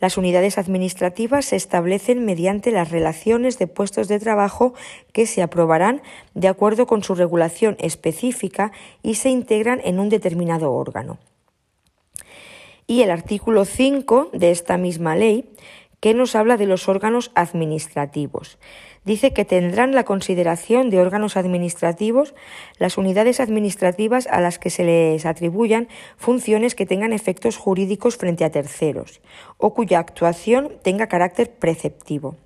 [0.00, 4.72] Las unidades administrativas se establecen mediante las relaciones de puestos de trabajo
[5.12, 6.02] que se aprobarán
[6.34, 11.18] de acuerdo con su regulación específica y se integran en un determinado órgano.
[12.86, 15.50] Y el artículo 5 de esta misma ley,
[16.00, 18.56] que nos habla de los órganos administrativos
[19.08, 22.34] dice que tendrán la consideración de órganos administrativos
[22.78, 28.44] las unidades administrativas a las que se les atribuyan funciones que tengan efectos jurídicos frente
[28.44, 29.20] a terceros
[29.56, 32.36] o cuya actuación tenga carácter preceptivo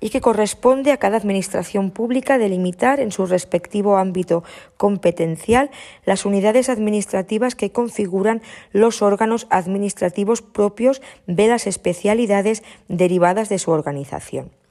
[0.00, 4.42] y que corresponde a cada administración pública delimitar en su respectivo ámbito
[4.78, 5.70] competencial
[6.06, 8.40] las unidades administrativas que configuran
[8.72, 14.63] los órganos administrativos propios de las especialidades derivadas de su organización.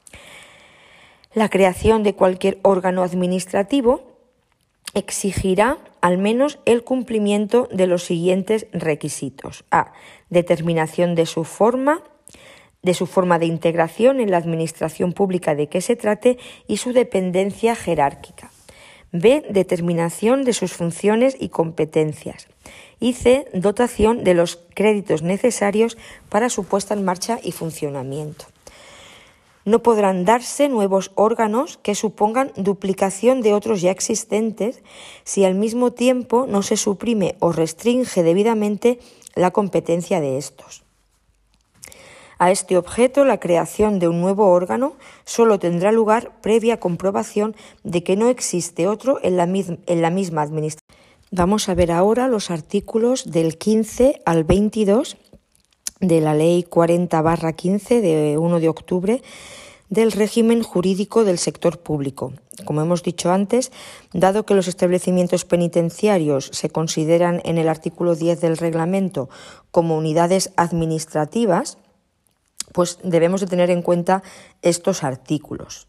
[1.34, 4.04] La creación de cualquier órgano administrativo
[4.94, 9.66] exigirá al menos el cumplimiento de los siguientes requisitos.
[9.72, 9.94] A.
[10.30, 12.04] Determinación de su forma,
[12.84, 16.94] de su forma de integración en la administración pública de que se trate y su
[16.94, 18.52] dependencia jerárquica.
[19.12, 19.44] B.
[19.50, 22.48] Determinación de sus funciones y competencias.
[23.00, 23.48] Y C.
[23.54, 25.98] Dotación de los créditos necesarios
[26.30, 28.53] para su puesta en marcha y funcionamiento.
[29.66, 34.84] No podrán darse nuevos órganos que supongan duplicación de otros ya existentes
[35.24, 39.00] si al mismo tiempo no se suprime o restringe debidamente
[39.36, 40.84] la competencia de estos.
[42.40, 48.04] A este objeto, la creación de un nuevo órgano solo tendrá lugar previa comprobación de
[48.04, 50.98] que no existe otro en la, misma administración.
[51.32, 55.18] Vamos a ver ahora los artículos del 15 al 22
[56.04, 59.22] de la Ley 40-15 de 1 de octubre
[59.90, 62.34] del régimen jurídico del sector público.
[62.66, 63.72] Como hemos dicho antes,
[64.12, 69.30] dado que los establecimientos penitenciarios se consideran en el artículo 10 del reglamento
[69.72, 71.78] como unidades administrativas,
[72.74, 74.24] pues debemos de tener en cuenta
[74.62, 75.88] estos artículos.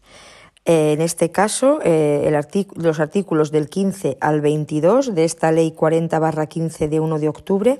[0.67, 2.27] En este caso, eh,
[2.75, 7.79] los artículos del 15 al 22 de esta Ley 40-15 de 1 de octubre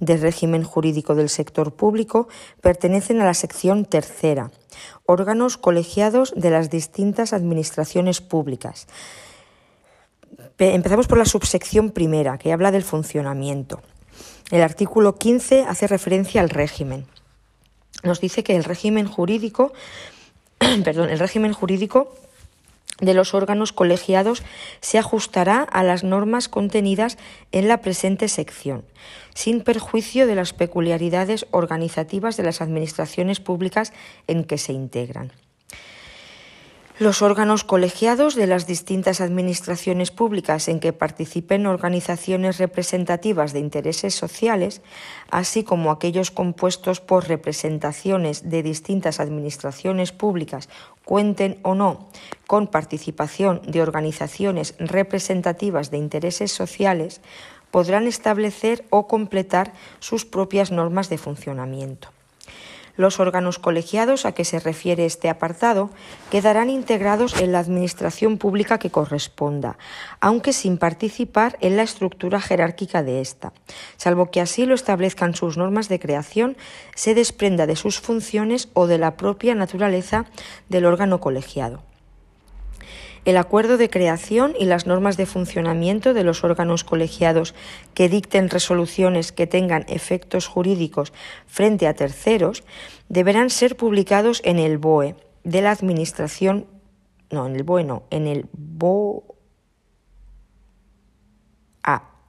[0.00, 2.28] del régimen jurídico del sector público
[2.60, 4.50] pertenecen a la sección tercera,
[5.06, 8.86] órganos colegiados de las distintas administraciones públicas.
[10.58, 13.80] Empezamos por la subsección primera, que habla del funcionamiento.
[14.50, 17.06] El artículo 15 hace referencia al régimen.
[18.02, 19.72] Nos dice que el régimen jurídico,
[20.84, 22.14] perdón, el régimen jurídico
[23.00, 24.42] de los órganos colegiados
[24.80, 27.18] se ajustará a las normas contenidas
[27.52, 28.84] en la presente sección,
[29.34, 33.92] sin perjuicio de las peculiaridades organizativas de las administraciones públicas
[34.26, 35.32] en que se integran.
[36.98, 44.14] Los órganos colegiados de las distintas administraciones públicas en que participen organizaciones representativas de intereses
[44.14, 44.80] sociales,
[45.30, 50.70] así como aquellos compuestos por representaciones de distintas administraciones públicas,
[51.04, 52.08] cuenten o no
[52.46, 57.20] con participación de organizaciones representativas de intereses sociales,
[57.70, 62.15] podrán establecer o completar sus propias normas de funcionamiento.
[62.96, 65.90] Los órganos colegiados a que se refiere este apartado
[66.30, 69.78] quedarán integrados en la administración pública que corresponda,
[70.20, 73.52] aunque sin participar en la estructura jerárquica de ésta,
[73.96, 76.56] salvo que así lo establezcan sus normas de creación,
[76.94, 80.26] se desprenda de sus funciones o de la propia naturaleza
[80.68, 81.82] del órgano colegiado
[83.26, 87.56] el acuerdo de creación y las normas de funcionamiento de los órganos colegiados
[87.92, 91.12] que dicten resoluciones que tengan efectos jurídicos
[91.48, 92.62] frente a terceros
[93.08, 96.66] deberán ser publicados en el BOE de la Administración,
[97.30, 99.24] no, en el BOE no, en el BOA,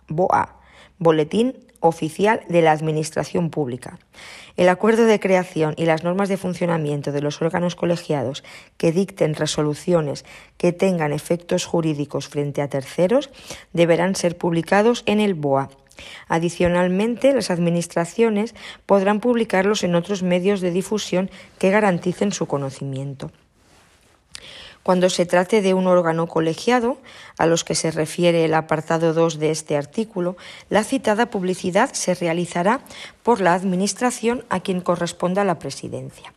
[0.07, 0.59] BOA,
[0.97, 3.99] Boletín Oficial de la Administración Pública.
[4.55, 8.43] El acuerdo de creación y las normas de funcionamiento de los órganos colegiados
[8.77, 10.25] que dicten resoluciones
[10.57, 13.29] que tengan efectos jurídicos frente a terceros
[13.73, 15.69] deberán ser publicados en el BOA.
[16.27, 21.29] Adicionalmente, las Administraciones podrán publicarlos en otros medios de difusión
[21.59, 23.31] que garanticen su conocimiento.
[24.87, 26.97] Cuando se trate de un órgano colegiado,
[27.37, 30.37] a los que se refiere el apartado 2 de este artículo,
[30.69, 32.79] la citada publicidad se realizará
[33.21, 36.31] por la Administración a quien corresponda la presidencia.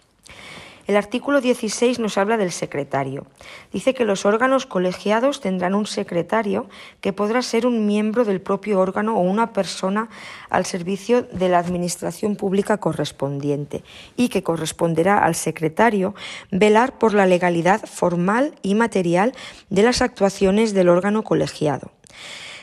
[0.91, 3.25] El artículo 16 nos habla del secretario.
[3.73, 6.69] Dice que los órganos colegiados tendrán un secretario
[7.01, 10.09] que podrá ser un miembro del propio órgano o una persona
[10.49, 13.85] al servicio de la administración pública correspondiente
[14.17, 16.17] y que corresponderá al secretario
[16.51, 19.33] velar por la legalidad formal y material
[19.69, 21.93] de las actuaciones del órgano colegiado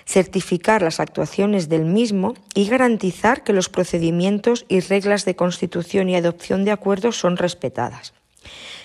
[0.08, 6.16] certificar las actuaciones del mismo y garantizar que los procedimientos y reglas de constitución y
[6.16, 8.14] adopción de acuerdos son respetadas.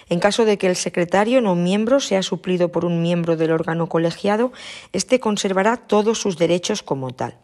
[0.08, 3.88] En caso de que el secretario no miembro sea suplido por un miembro del órgano
[3.88, 4.52] colegiado,
[4.92, 7.38] éste conservará todos sus derechos como tal.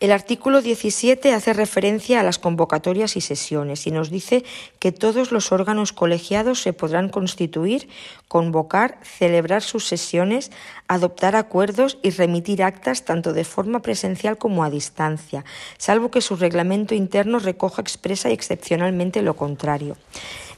[0.00, 4.44] El artículo 17 hace referencia a las convocatorias y sesiones y nos dice
[4.78, 7.86] que todos los órganos colegiados se podrán constituir,
[8.26, 10.52] convocar, celebrar sus sesiones,
[10.88, 15.44] adoptar acuerdos y remitir actas tanto de forma presencial como a distancia,
[15.76, 19.98] salvo que su reglamento interno recoja expresa y excepcionalmente lo contrario.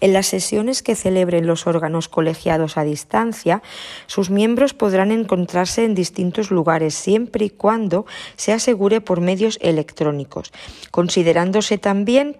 [0.03, 3.63] En las sesiones que celebren los órganos colegiados a distancia,
[4.09, 10.53] sus miembros podrán encontrarse en distintos lugares siempre y cuando se asegure por medios electrónicos,
[10.91, 12.37] considerándose también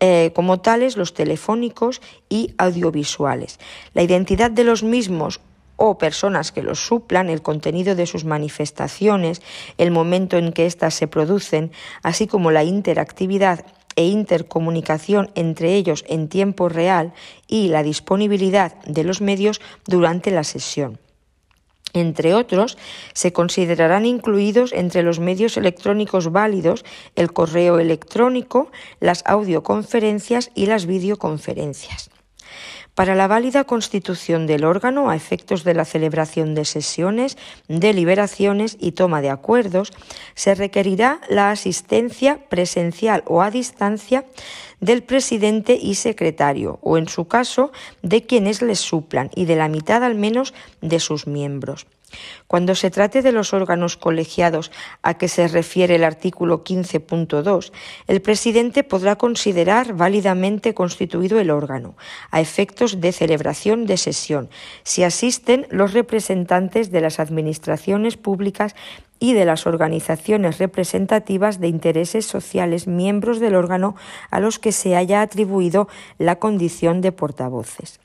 [0.00, 3.60] eh, como tales los telefónicos y audiovisuales.
[3.94, 5.40] La identidad de los mismos
[5.76, 9.42] o personas que los suplan, el contenido de sus manifestaciones,
[9.78, 11.70] el momento en que éstas se producen,
[12.02, 13.64] así como la interactividad
[13.96, 17.12] e intercomunicación entre ellos en tiempo real
[17.48, 20.98] y la disponibilidad de los medios durante la sesión.
[21.92, 22.76] Entre otros,
[23.14, 26.84] se considerarán incluidos entre los medios electrónicos válidos
[27.14, 28.70] el correo electrónico,
[29.00, 32.10] las audioconferencias y las videoconferencias.
[32.96, 37.36] Para la válida constitución del órgano a efectos de la celebración de sesiones,
[37.68, 39.92] deliberaciones y toma de acuerdos,
[40.34, 44.24] se requerirá la asistencia presencial o a distancia
[44.80, 47.70] del presidente y secretario, o en su caso,
[48.00, 51.86] de quienes les suplan, y de la mitad al menos de sus miembros.
[52.46, 54.70] Cuando se trate de los órganos colegiados
[55.02, 57.72] a que se refiere el artículo 15.2,
[58.06, 61.96] el presidente podrá considerar válidamente constituido el órgano,
[62.30, 64.48] a efectos de celebración de sesión,
[64.82, 68.74] si asisten los representantes de las administraciones públicas
[69.18, 73.96] y de las organizaciones representativas de intereses sociales miembros del órgano
[74.30, 75.88] a los que se haya atribuido
[76.18, 77.98] la condición de portavoces.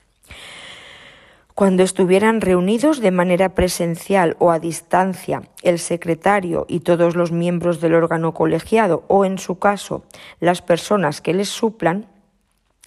[1.56, 7.82] Cuando estuvieran reunidos de manera presencial o a distancia el secretario y todos los miembros
[7.82, 10.04] del órgano colegiado o, en su caso,
[10.40, 12.08] las personas que les suplan,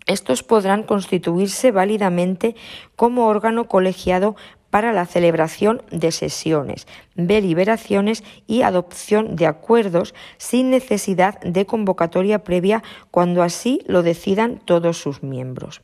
[0.06, 2.56] estos podrán constituirse válidamente
[2.96, 4.36] como órgano colegiado
[4.70, 12.82] para la celebración de sesiones, deliberaciones y adopción de acuerdos sin necesidad de convocatoria previa
[13.10, 15.80] cuando así lo decidan todos sus miembros.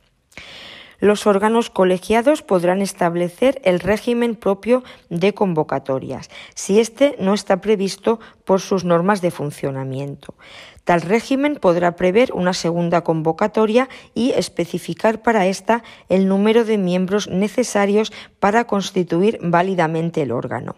[1.01, 8.19] Los órganos colegiados podrán establecer el régimen propio de convocatorias, si éste no está previsto
[8.45, 10.35] por sus normas de funcionamiento.
[10.83, 17.27] Tal régimen podrá prever una segunda convocatoria y especificar para ésta el número de miembros
[17.27, 20.75] necesarios para constituir válidamente el órgano.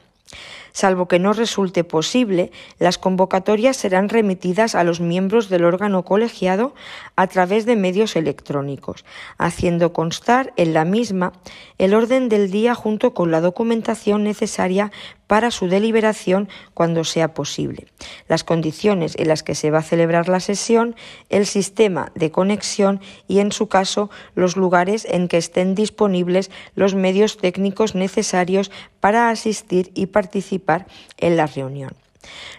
[0.74, 6.74] Salvo que no resulte posible, las convocatorias serán remitidas a los miembros del órgano colegiado
[7.16, 9.06] a través de medios electrónicos,
[9.38, 11.34] haciendo constar en la misma
[11.78, 14.92] el orden del día junto con la documentación necesaria
[15.28, 17.88] para su deliberación cuando sea posible,
[18.28, 20.96] las condiciones en las que se va a celebrar la sesión,
[21.30, 26.96] el sistema de conexión y, en su caso, los lugares en que estén disponibles los
[26.96, 31.94] medios técnicos necesarios para asistir y participar en la reunión.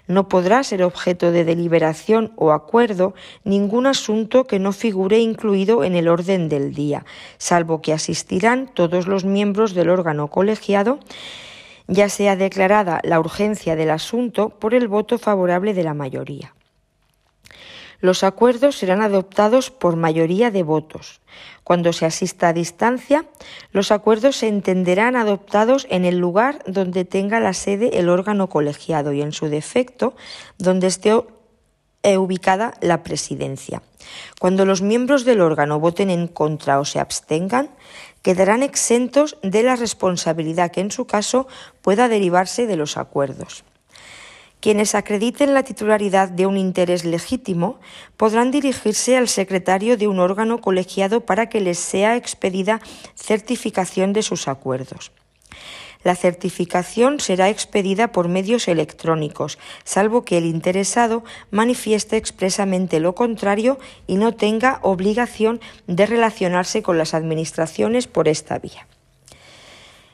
[0.06, 5.94] No podrá ser objeto de deliberación o acuerdo ningún asunto que no figure incluido en
[5.94, 7.04] el orden del día,
[7.38, 10.98] salvo que asistirán todos los miembros del órgano colegiado
[11.86, 16.54] ya sea declarada la urgencia del asunto por el voto favorable de la mayoría.
[18.00, 21.20] Los acuerdos serán adoptados por mayoría de votos.
[21.62, 23.24] Cuando se asista a distancia,
[23.72, 29.14] los acuerdos se entenderán adoptados en el lugar donde tenga la sede el órgano colegiado
[29.14, 30.14] y, en su defecto,
[30.58, 31.14] donde esté
[32.02, 33.82] eh, ubicada la presidencia.
[34.38, 37.70] Cuando los miembros del órgano voten en contra o se abstengan,
[38.24, 41.46] quedarán exentos de la responsabilidad que en su caso
[41.82, 43.64] pueda derivarse de los acuerdos.
[44.60, 47.78] Quienes acrediten la titularidad de un interés legítimo
[48.16, 52.80] podrán dirigirse al secretario de un órgano colegiado para que les sea expedida
[53.14, 55.12] certificación de sus acuerdos.
[56.04, 63.78] La certificación será expedida por medios electrónicos, salvo que el interesado manifieste expresamente lo contrario
[64.06, 68.86] y no tenga obligación de relacionarse con las administraciones por esta vía.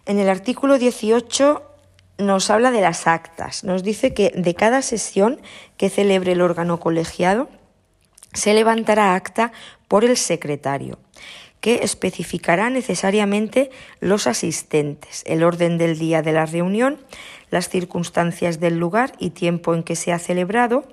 [0.07, 1.63] En el artículo 18
[2.19, 3.65] nos habla de las actas.
[3.65, 5.41] Nos dice que de cada sesión
[5.77, 7.49] que celebre el órgano colegiado
[8.33, 9.53] se levantará acta
[9.89, 10.99] por el secretario
[11.61, 16.99] que especificará necesariamente los asistentes, el orden del día de la reunión,
[17.51, 20.85] las circunstancias del lugar y tiempo en que se ha celebrado,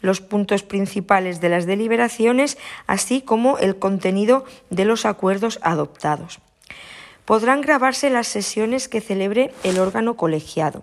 [0.00, 6.40] los puntos principales de las deliberaciones, así como el contenido de los acuerdos adoptados.
[7.24, 10.82] Podrán grabarse las sesiones que celebre el órgano colegiado.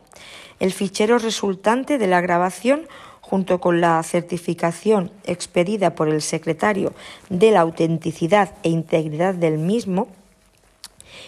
[0.60, 2.88] El fichero resultante de la grabación
[3.36, 6.94] junto con la certificación expedida por el secretario
[7.30, 10.08] de la autenticidad e integridad del mismo,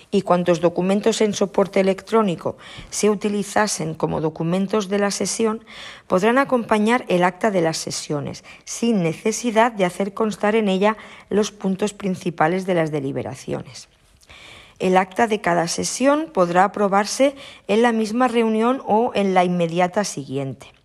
[0.10, 2.56] y cuantos documentos en soporte electrónico
[2.92, 5.66] se utilizasen como documentos de la sesión
[6.08, 10.96] podrán acompañar el acta de las sesiones, sin necesidad de hacer constar en ella
[11.30, 13.90] los puntos principales de las deliberaciones.
[14.80, 17.36] El acta de cada sesión podrá aprobarse
[17.68, 20.77] en la misma reunión o en la inmediata siguiente.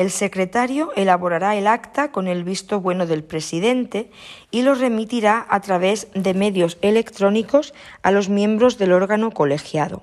[0.00, 4.10] El secretario elaborará el acta con el visto bueno del presidente
[4.50, 10.02] y lo remitirá a través de medios electrónicos a los miembros del órgano colegiado,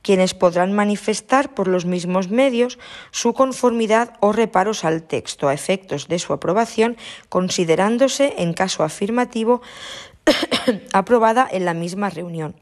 [0.00, 2.78] quienes podrán manifestar por los mismos medios
[3.10, 6.96] su conformidad o reparos al texto a efectos de su aprobación,
[7.28, 9.60] considerándose, en caso afirmativo,
[10.92, 12.54] aprobada en la misma reunión.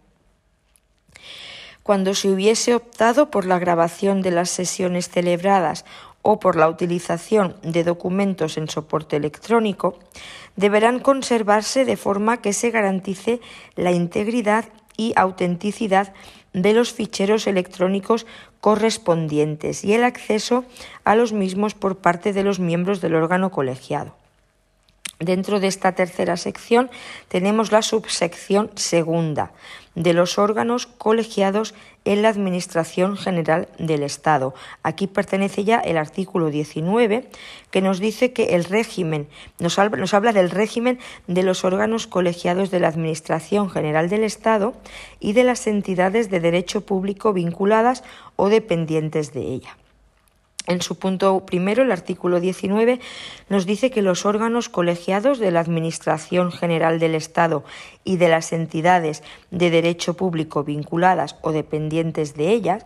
[1.83, 5.85] Cuando se hubiese optado por la grabación de las sesiones celebradas
[6.23, 9.99] o por la utilización de documentos en soporte electrónico,
[10.57, 13.41] deberán conservarse de forma que se garantice
[13.77, 14.67] la integridad
[14.97, 16.13] y autenticidad
[16.53, 18.27] de los ficheros electrónicos
[18.61, 20.65] correspondientes y el acceso
[21.05, 24.20] a los mismos por parte de los miembros del órgano colegiado.
[25.21, 26.91] Dentro de esta tercera sección
[27.29, 29.53] tenemos la subsección segunda
[29.95, 31.75] de los órganos colegiados
[32.07, 34.55] en la Administración General del Estado.
[34.83, 37.29] Aquí pertenece ya el artículo 19
[37.71, 42.07] que nos dice que el régimen, nos habla, nos habla del régimen de los órganos
[42.07, 44.73] colegiados de la Administración General del Estado
[45.19, 48.05] y de las entidades de derecho público vinculadas
[48.37, 49.77] o dependientes de ella.
[50.67, 53.01] En su punto primero, el artículo 19
[53.49, 57.65] nos dice que los órganos colegiados de la Administración General del Estado
[58.05, 62.85] y de las entidades de derecho público vinculadas o dependientes de ellas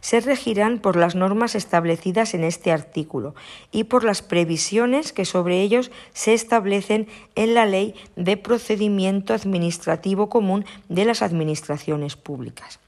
[0.00, 3.34] se regirán por las normas establecidas en este artículo
[3.72, 10.28] y por las previsiones que sobre ellos se establecen en la Ley de Procedimiento Administrativo
[10.28, 12.83] Común de las Administraciones Públicas.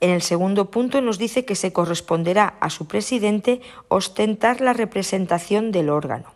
[0.00, 5.72] En el segundo punto nos dice que se corresponderá a su presidente ostentar la representación
[5.72, 6.32] del órgano,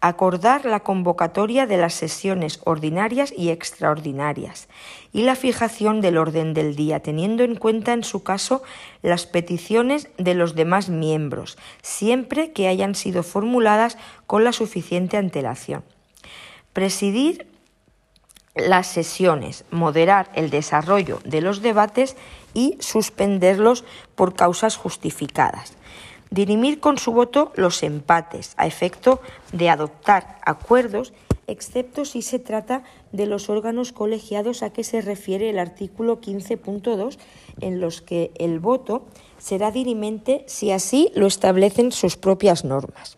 [0.00, 4.68] acordar la convocatoria de las sesiones ordinarias y extraordinarias
[5.10, 8.62] y la fijación del orden del día, teniendo en cuenta en su caso
[9.00, 13.96] las peticiones de los demás miembros, siempre que hayan sido formuladas
[14.26, 15.82] con la suficiente antelación.
[16.74, 17.46] Presidir
[18.54, 22.16] las sesiones, moderar el desarrollo de los debates
[22.54, 23.84] y suspenderlos
[24.14, 25.74] por causas justificadas.
[26.30, 29.20] Dirimir con su voto los empates a efecto
[29.52, 31.14] de adoptar acuerdos,
[31.46, 32.82] excepto si se trata
[33.12, 37.18] de los órganos colegiados a que se refiere el artículo 15.2,
[37.60, 39.06] en los que el voto
[39.38, 43.16] será dirimente si así lo establecen sus propias normas.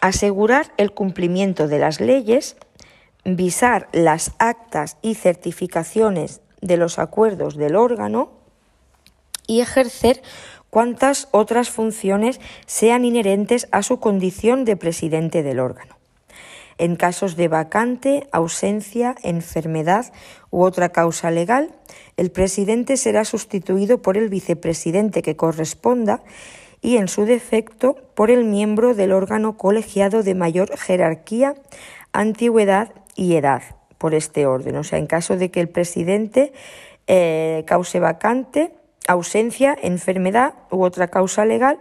[0.00, 2.56] Asegurar el cumplimiento de las leyes
[3.24, 8.30] visar las actas y certificaciones de los acuerdos del órgano
[9.46, 10.22] y ejercer
[10.70, 15.96] cuantas otras funciones sean inherentes a su condición de presidente del órgano.
[16.78, 20.12] En casos de vacante, ausencia, enfermedad
[20.50, 21.70] u otra causa legal,
[22.16, 26.24] el presidente será sustituido por el vicepresidente que corresponda
[26.80, 31.54] y, en su defecto, por el miembro del órgano colegiado de mayor jerarquía,
[32.12, 33.62] antigüedad y edad
[33.98, 34.76] por este orden.
[34.76, 36.52] O sea, en caso de que el presidente
[37.06, 38.72] eh, cause vacante,
[39.06, 41.78] ausencia, enfermedad u otra causa legal,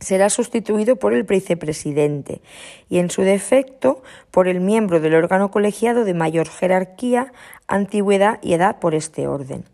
[0.00, 2.40] será sustituido por el vicepresidente
[2.88, 7.32] y, en su defecto, por el miembro del órgano colegiado de mayor jerarquía,
[7.68, 9.64] antigüedad y edad por este orden.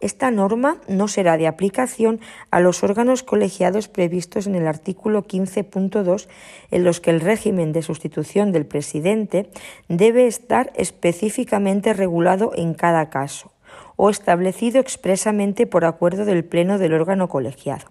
[0.00, 2.20] Esta norma no será de aplicación
[2.50, 6.28] a los órganos colegiados previstos en el artículo 15.2,
[6.70, 9.48] en los que el régimen de sustitución del presidente
[9.88, 13.52] debe estar específicamente regulado en cada caso
[13.96, 17.86] o establecido expresamente por acuerdo del Pleno del órgano colegiado.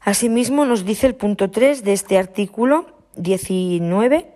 [0.00, 4.26] Asimismo, nos dice el punto 3 de este artículo 19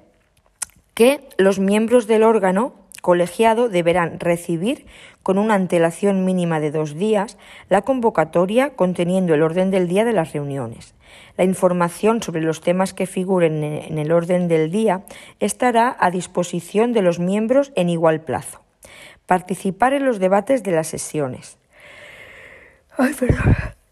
[0.94, 4.84] que los miembros del órgano colegiado deberán recibir
[5.22, 7.38] con una antelación mínima de dos días
[7.68, 10.92] la convocatoria conteniendo el orden del día de las reuniones.
[11.36, 15.04] La información sobre los temas que figuren en el orden del día
[15.38, 18.62] estará a disposición de los miembros en igual plazo.
[19.26, 21.58] Participar en los debates de las sesiones.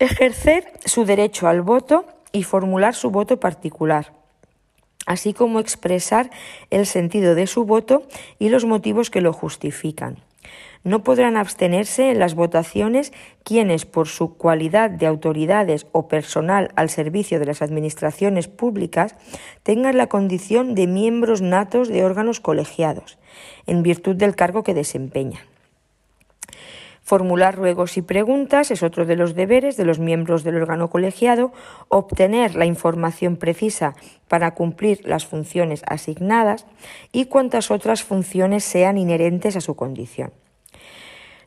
[0.00, 4.23] Ejercer su derecho al voto y formular su voto particular
[5.06, 6.30] así como expresar
[6.70, 8.02] el sentido de su voto
[8.38, 10.18] y los motivos que lo justifican.
[10.84, 16.90] No podrán abstenerse en las votaciones quienes, por su cualidad de autoridades o personal al
[16.90, 19.14] servicio de las administraciones públicas,
[19.62, 23.18] tengan la condición de miembros natos de órganos colegiados,
[23.66, 25.53] en virtud del cargo que desempeñan.
[27.04, 31.52] Formular ruegos y preguntas es otro de los deberes de los miembros del órgano colegiado,
[31.88, 33.94] obtener la información precisa
[34.26, 36.64] para cumplir las funciones asignadas
[37.12, 40.32] y cuantas otras funciones sean inherentes a su condición.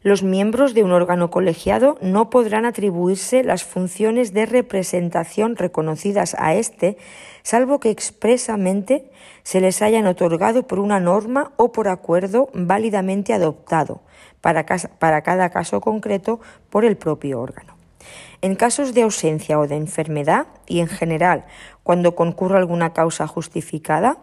[0.02, 6.56] Los miembros de un órgano colegiado no podrán atribuirse las funciones de representación reconocidas a
[6.56, 6.98] éste,
[7.44, 9.10] salvo que expresamente
[9.44, 14.02] se les hayan otorgado por una norma o por acuerdo válidamente adoptado,
[14.42, 14.66] para,
[15.00, 16.40] para cada caso concreto
[16.70, 17.76] por el propio órgano.
[18.42, 21.46] En casos de ausencia o de enfermedad, y en general
[21.84, 24.18] cuando concurra alguna causa justificada,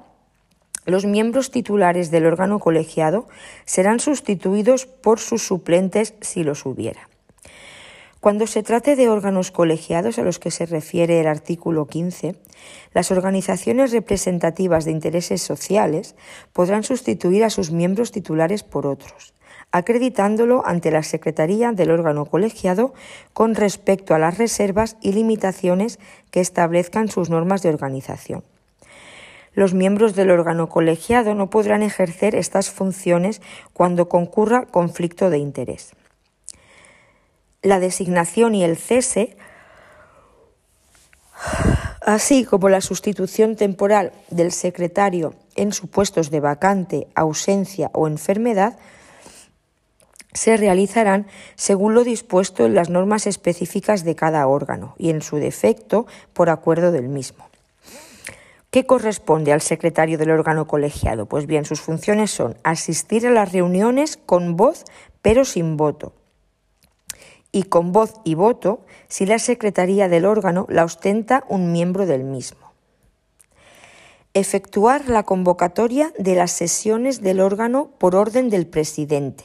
[0.86, 3.26] los miembros titulares del órgano colegiado
[3.64, 7.08] serán sustituidos por sus suplentes si los hubiera.
[8.20, 12.36] Cuando se trate de órganos colegiados a los que se refiere el artículo 15,
[12.94, 16.14] las organizaciones representativas de intereses sociales
[16.54, 19.34] podrán sustituir a sus miembros titulares por otros,
[19.72, 22.94] acreditándolo ante la Secretaría del órgano colegiado
[23.34, 25.98] con respecto a las reservas y limitaciones
[26.30, 28.42] que establezcan sus normas de organización
[29.54, 33.40] los miembros del órgano colegiado no podrán ejercer estas funciones
[33.72, 35.92] cuando concurra conflicto de interés.
[37.62, 39.36] La designación y el cese,
[42.04, 48.76] así como la sustitución temporal del secretario en supuestos de vacante, ausencia o enfermedad,
[50.34, 55.36] se realizarán según lo dispuesto en las normas específicas de cada órgano y, en su
[55.36, 57.46] defecto, por acuerdo del mismo.
[58.74, 61.26] ¿Qué corresponde al secretario del órgano colegiado?
[61.26, 64.82] Pues bien, sus funciones son asistir a las reuniones con voz
[65.22, 66.12] pero sin voto.
[67.52, 72.24] Y con voz y voto si la secretaría del órgano la ostenta un miembro del
[72.24, 72.72] mismo.
[74.32, 79.44] Efectuar la convocatoria de las sesiones del órgano por orden del presidente,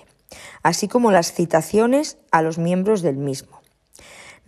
[0.64, 3.59] así como las citaciones a los miembros del mismo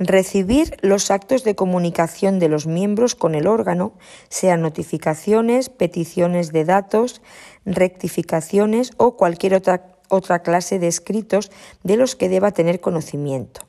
[0.07, 3.93] recibir los actos de comunicación de los miembros con el órgano,
[4.29, 7.21] sean notificaciones, peticiones de datos,
[7.65, 11.51] rectificaciones o cualquier otra, otra clase de escritos
[11.83, 13.61] de los que deba tener conocimiento.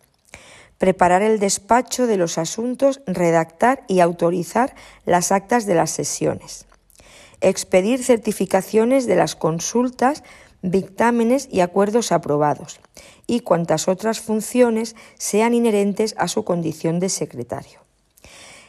[0.78, 4.74] Preparar el despacho de los asuntos, redactar y autorizar
[5.04, 6.66] las actas de las sesiones.
[7.40, 10.24] Expedir certificaciones de las consultas
[10.62, 12.80] dictámenes y acuerdos aprobados,
[13.26, 17.80] y cuantas otras funciones sean inherentes a su condición de secretario.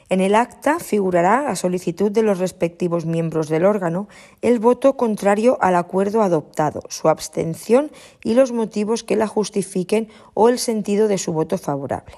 [0.10, 4.08] En el acta figurará, a solicitud de los respectivos miembros del órgano,
[4.42, 7.92] el voto contrario al acuerdo adoptado, su abstención
[8.24, 12.16] y los motivos que la justifiquen o el sentido de su voto favorable.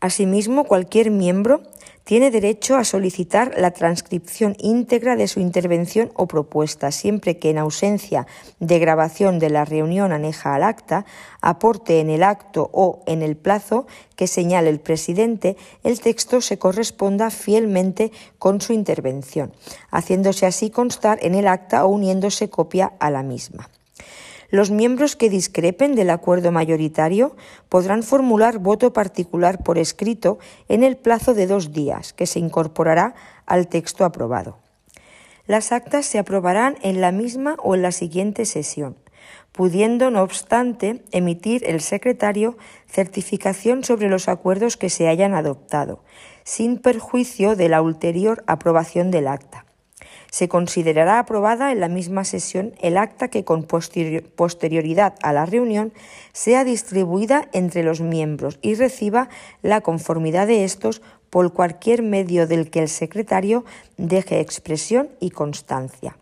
[0.00, 1.62] Asimismo, cualquier miembro
[2.10, 7.58] tiene derecho a solicitar la transcripción íntegra de su intervención o propuesta, siempre que en
[7.58, 8.26] ausencia
[8.58, 11.06] de grabación de la reunión aneja al acta,
[11.40, 13.86] aporte en el acto o en el plazo
[14.16, 19.52] que señale el presidente, el texto se corresponda fielmente con su intervención,
[19.92, 23.70] haciéndose así constar en el acta o uniéndose copia a la misma.
[24.50, 27.36] Los miembros que discrepen del acuerdo mayoritario
[27.68, 30.38] podrán formular voto particular por escrito
[30.68, 33.14] en el plazo de dos días, que se incorporará
[33.46, 34.58] al texto aprobado.
[35.46, 38.96] Las actas se aprobarán en la misma o en la siguiente sesión,
[39.52, 42.56] pudiendo, no obstante, emitir el secretario
[42.88, 46.02] certificación sobre los acuerdos que se hayan adoptado,
[46.42, 49.66] sin perjuicio de la ulterior aprobación del acta.
[50.30, 55.92] Se considerará aprobada en la misma sesión el acta que con posterioridad a la reunión
[56.32, 59.28] sea distribuida entre los miembros y reciba
[59.62, 63.64] la conformidad de estos por cualquier medio del que el secretario
[63.96, 66.16] deje expresión y constancia.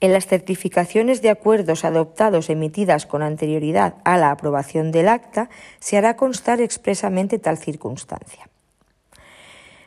[0.00, 5.50] En las certificaciones de acuerdos adoptados emitidas con anterioridad a la aprobación del acta
[5.80, 8.48] se hará constar expresamente tal circunstancia.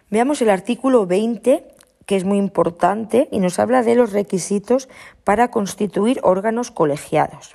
[0.09, 1.63] Veamos el artículo 20
[2.11, 4.89] que es muy importante y nos habla de los requisitos
[5.23, 7.51] para constituir órganos colegiados.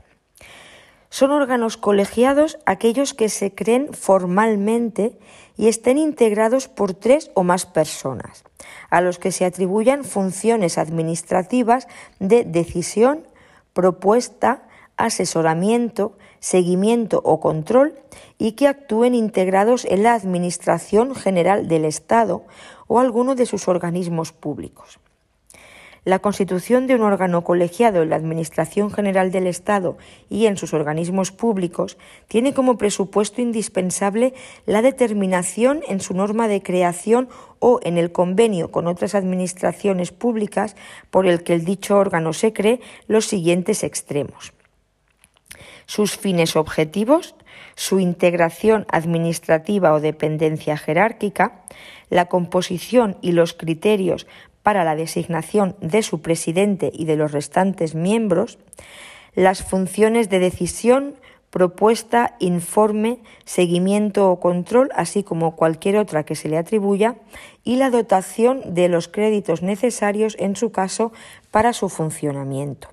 [1.10, 5.18] Son órganos colegiados aquellos que se creen formalmente
[5.58, 8.44] y estén integrados por tres o más personas,
[8.88, 11.86] a los que se atribuyan funciones administrativas
[12.18, 13.26] de decisión,
[13.74, 14.62] propuesta,
[14.96, 17.92] asesoramiento, seguimiento o control
[18.38, 22.44] y que actúen integrados en la Administración General del Estado
[22.86, 24.98] o alguno de sus organismos públicos.
[26.06, 29.98] La constitución de un órgano colegiado en la Administración General del Estado
[30.30, 34.32] y en sus organismos públicos tiene como presupuesto indispensable
[34.66, 37.28] la determinación en su norma de creación
[37.58, 40.76] o en el convenio con otras administraciones públicas
[41.10, 44.52] por el que el dicho órgano se cree los siguientes extremos.
[45.86, 47.34] Sus fines objetivos,
[47.74, 51.62] su integración administrativa o dependencia jerárquica,
[52.10, 54.26] la composición y los criterios
[54.62, 58.58] para la designación de su presidente y de los restantes miembros,
[59.34, 61.14] las funciones de decisión,
[61.50, 67.16] propuesta, informe, seguimiento o control, así como cualquier otra que se le atribuya,
[67.64, 71.12] y la dotación de los créditos necesarios en su caso
[71.50, 72.88] para su funcionamiento.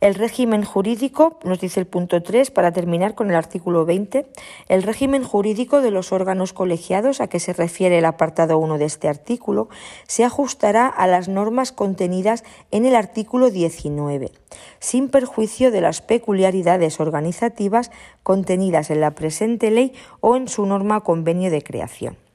[0.00, 4.26] El régimen jurídico, nos dice el punto 3, para terminar con el artículo 20,
[4.68, 8.86] el régimen jurídico de los órganos colegiados a que se refiere el apartado 1 de
[8.86, 9.68] este artículo
[10.06, 14.32] se ajustará a las normas contenidas en el artículo 19,
[14.78, 17.90] sin perjuicio de las peculiaridades organizativas
[18.22, 22.29] contenidas en la presente ley o en su norma convenio de creación.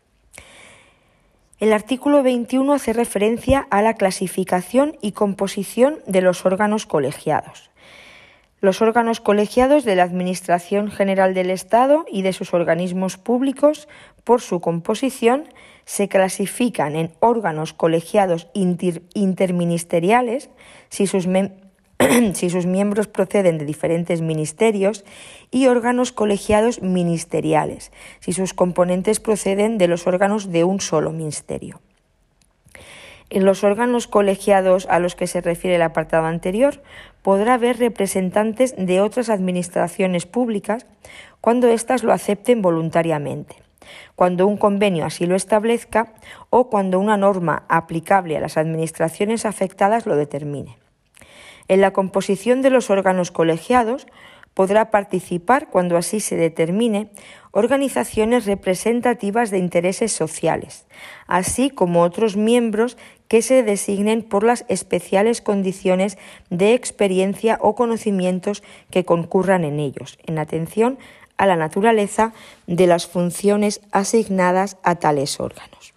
[1.66, 7.72] El artículo 21 hace referencia a la clasificación y composición de los órganos colegiados.
[8.62, 13.88] Los órganos colegiados de la Administración General del Estado y de sus organismos públicos,
[14.24, 15.46] por su composición,
[15.86, 20.52] se clasifican en órganos colegiados interministeriales
[20.90, 21.26] si sus,
[22.34, 25.06] si sus miembros proceden de diferentes ministerios,
[25.52, 31.80] y órganos colegiados ministeriales, si sus componentes proceden de los órganos de un solo ministerio.
[33.30, 36.84] En los órganos colegiados a los que se refiere el apartado anterior,
[37.24, 40.86] podrá haber representantes de otras administraciones públicas
[41.42, 43.56] cuando éstas lo acepten voluntariamente,
[44.16, 46.14] cuando un convenio así lo establezca
[46.52, 50.78] o cuando una norma aplicable a las administraciones afectadas lo determine.
[51.68, 54.08] En la composición de los órganos colegiados
[54.54, 57.10] podrá participar, cuando así se determine,
[57.52, 60.86] organizaciones representativas de intereses sociales,
[61.28, 62.98] así como otros miembros
[63.28, 66.18] que se designen por las especiales condiciones
[66.50, 70.98] de experiencia o conocimientos que concurran en ellos, en atención
[71.38, 72.34] a la naturaleza
[72.66, 75.95] de las funciones asignadas a tales órganos.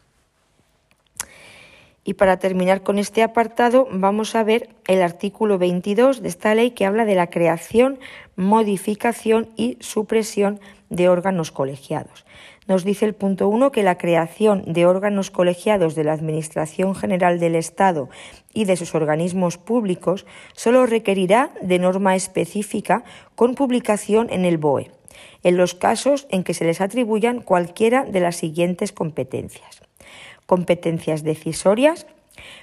[2.09, 6.71] Y para terminar con este apartado, vamos a ver el artículo 22 de esta ley
[6.71, 7.99] que habla de la creación,
[8.35, 12.25] modificación y supresión de órganos colegiados.
[12.67, 17.39] Nos dice el punto 1 que la creación de órganos colegiados de la Administración General
[17.39, 18.09] del Estado
[18.55, 23.05] y de sus organismos públicos solo requerirá de norma específica
[23.35, 24.91] con publicación en el BOE,
[25.43, 29.88] en los casos en que se les atribuyan cualquiera de las siguientes competencias
[30.49, 32.07] competencias decisorias,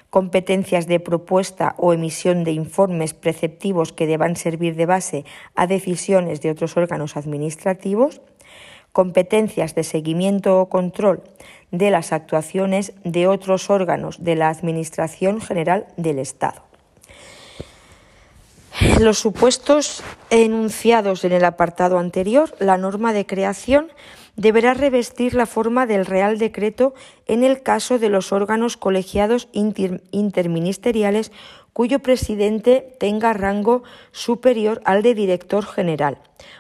[0.10, 5.24] competencias de propuesta o emisión de informes preceptivos que deban servir de base
[5.54, 8.22] a decisiones de otros órganos administrativos,
[8.92, 11.22] competencias de seguimiento o control
[11.70, 16.64] de las actuaciones de otros órganos de la Administración General del Estado.
[19.00, 23.92] Los supuestos enunciados en el apartado anterior, la norma de creación
[24.36, 26.94] deberá revestir la forma del Real Decreto
[27.26, 31.32] en el caso de los órganos colegiados interministeriales
[31.74, 36.20] cuyo presidente tenga rango superior al de director general,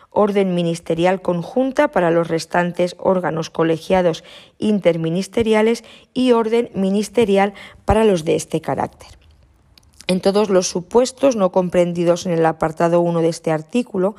[0.09, 4.23] orden ministerial conjunta para los restantes órganos colegiados
[4.57, 7.53] interministeriales y orden ministerial
[7.85, 9.24] para los de este carácter.
[10.07, 14.15] En todos los supuestos no comprendidos en el apartado 1 de este artículo,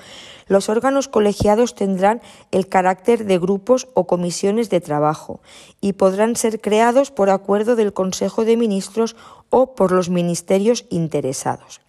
[0.48, 2.20] los órganos colegiados tendrán
[2.50, 5.40] el carácter de grupos o comisiones de trabajo
[5.80, 9.14] y podrán ser creados por acuerdo del Consejo de Ministros
[9.50, 11.80] o por los ministerios interesados.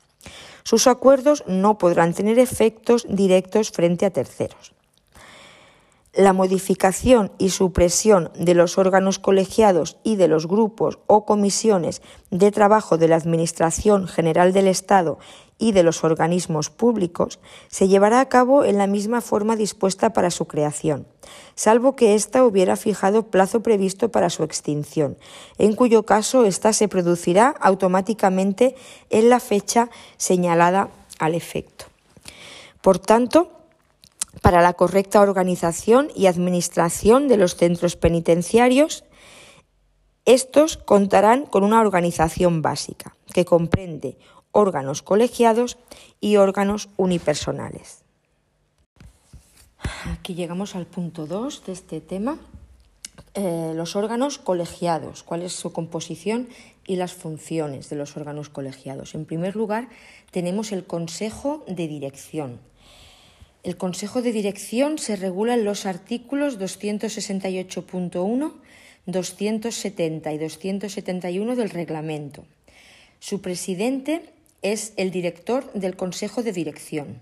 [0.61, 4.76] Sus acuerdos no podrán tener efectos directos frente a terceros
[6.17, 12.01] la modificación y supresión de los órganos colegiados y de los grupos o comisiones
[12.31, 15.19] de trabajo de la Administración General del Estado
[15.59, 20.31] y de los organismos públicos se llevará a cabo en la misma forma dispuesta para
[20.31, 21.05] su creación,
[21.53, 25.17] salvo que ésta hubiera fijado plazo previsto para su extinción,
[25.59, 28.75] en cuyo caso ésta se producirá automáticamente
[29.11, 30.89] en la fecha señalada
[31.19, 31.85] al efecto.
[32.81, 33.56] Por tanto,
[34.41, 39.03] para la correcta organización y administración de los centros penitenciarios.
[40.25, 44.17] Estos contarán con una organización básica que comprende
[44.51, 45.77] órganos colegiados
[46.19, 48.03] y órganos unipersonales.
[50.11, 52.37] Aquí llegamos al punto 2 de este tema.
[53.33, 56.49] Eh, los órganos colegiados, cuál es su composición
[56.85, 59.15] y las funciones de los órganos colegiados.
[59.15, 59.89] En primer lugar,
[60.31, 62.59] tenemos el Consejo de Dirección,
[63.67, 68.53] el Consejo de Dirección se regula en los artículos 268.1,
[69.05, 72.45] 270 y 271 del reglamento.
[73.19, 74.21] Su presidente
[74.61, 77.19] es el director del Consejo de Dirección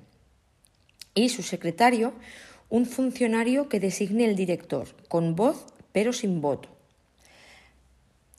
[1.16, 2.14] y su secretario
[2.70, 6.70] un funcionario que designe el director, con voz pero sin voto.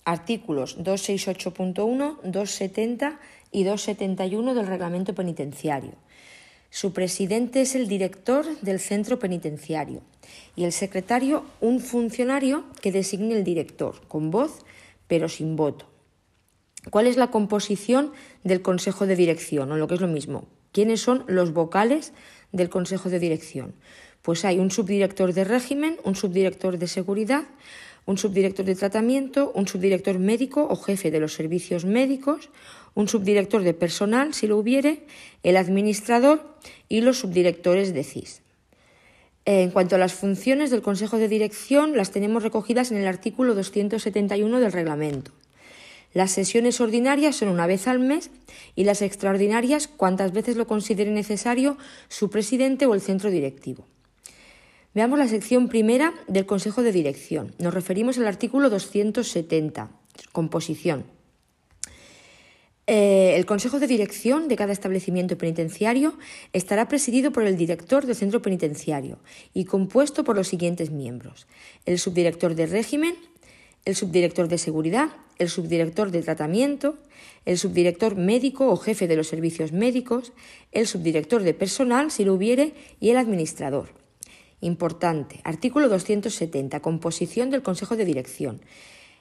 [0.04, 3.18] Artículos 268.1, 270
[3.50, 6.05] y 271 del reglamento penitenciario
[6.70, 10.02] Su presidente es el director del centro penitenciario
[10.56, 14.64] y el secretario un funcionario que designe el director, con voz
[15.06, 15.86] pero sin voto.
[16.90, 18.12] ¿Cuál es la composición
[18.44, 19.72] del Consejo de Dirección?
[19.72, 22.12] O lo que es lo mismo, ¿quiénes son los vocales
[22.52, 23.74] del Consejo de Dirección?
[24.22, 27.44] Pues hay un subdirector de régimen, un subdirector de seguridad,
[28.06, 32.50] un subdirector de tratamiento, un subdirector médico o jefe de los servicios médicos,
[32.97, 35.05] un subdirector de personal, si lo hubiere,
[35.44, 36.57] el administrador
[36.88, 38.42] y los subdirectores de CIS.
[39.44, 43.55] En cuanto a las funciones del Consejo de Dirección, las tenemos recogidas en el artículo
[43.55, 45.30] 271 del reglamento.
[46.14, 48.30] Las sesiones ordinarias son una vez al mes
[48.74, 51.76] y las extraordinarias cuantas veces lo considere necesario
[52.09, 53.86] su presidente o el centro directivo.
[54.94, 57.55] Veamos la sección primera del Consejo de Dirección.
[57.59, 59.90] Nos referimos al artículo 270,
[60.32, 61.15] composición.
[62.89, 66.16] Eh, el Consejo de Dirección de cada establecimiento penitenciario
[66.53, 69.18] estará presidido por el director del centro penitenciario
[69.53, 71.49] y compuesto por los siguientes miembros.
[71.84, 73.16] El subdirector de régimen,
[73.84, 76.97] el subdirector de seguridad, el subdirector de tratamiento,
[77.45, 80.32] el subdirector médico o jefe de los servicios médicos,
[80.70, 83.91] el subdirector de personal, si lo hubiere, y el administrador.
[84.61, 85.41] Importante.
[85.45, 86.80] Artículo 270.
[86.80, 88.61] Composición del Consejo de Dirección.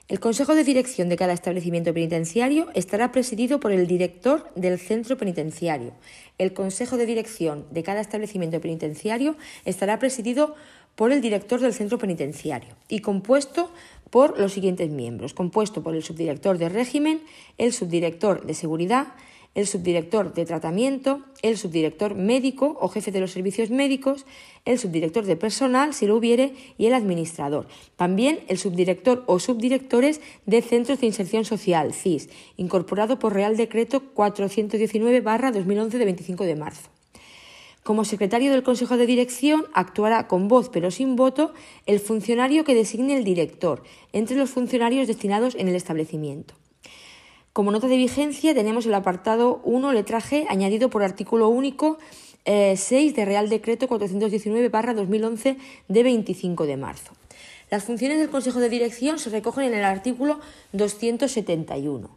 [0.08, 5.16] El Consejo de Dirección de cada establecimiento penitenciario estará presidido por el director del centro
[5.16, 5.94] penitenciario.
[6.38, 9.34] El Consejo de Dirección de cada establecimiento penitenciario
[9.64, 10.54] estará presidido
[10.94, 13.72] por el director del centro penitenciario y compuesto
[14.10, 17.20] por los siguientes miembros, compuesto por el subdirector de régimen,
[17.58, 19.08] el subdirector de seguridad,
[19.56, 24.26] el subdirector de tratamiento, el subdirector médico o jefe de los servicios médicos,
[24.66, 27.66] el subdirector de personal, si lo hubiere, y el administrador.
[27.96, 32.28] También el subdirector o subdirectores de Centros de Inserción Social, CIS,
[32.58, 36.90] incorporado por Real Decreto 419-2011 de 25 de marzo.
[37.82, 41.54] Como secretario del Consejo de Dirección actuará con voz pero sin voto
[41.86, 43.82] el funcionario que designe el director
[44.12, 46.54] entre los funcionarios destinados en el establecimiento.
[47.56, 51.96] Como nota de vigencia tenemos el apartado 1, letra G, añadido por artículo único
[52.44, 55.56] 6 eh, de Real Decreto 419-2011
[55.88, 57.12] de 25 de marzo.
[57.70, 60.38] Las funciones del Consejo de Dirección se recogen en el artículo
[60.74, 62.10] 271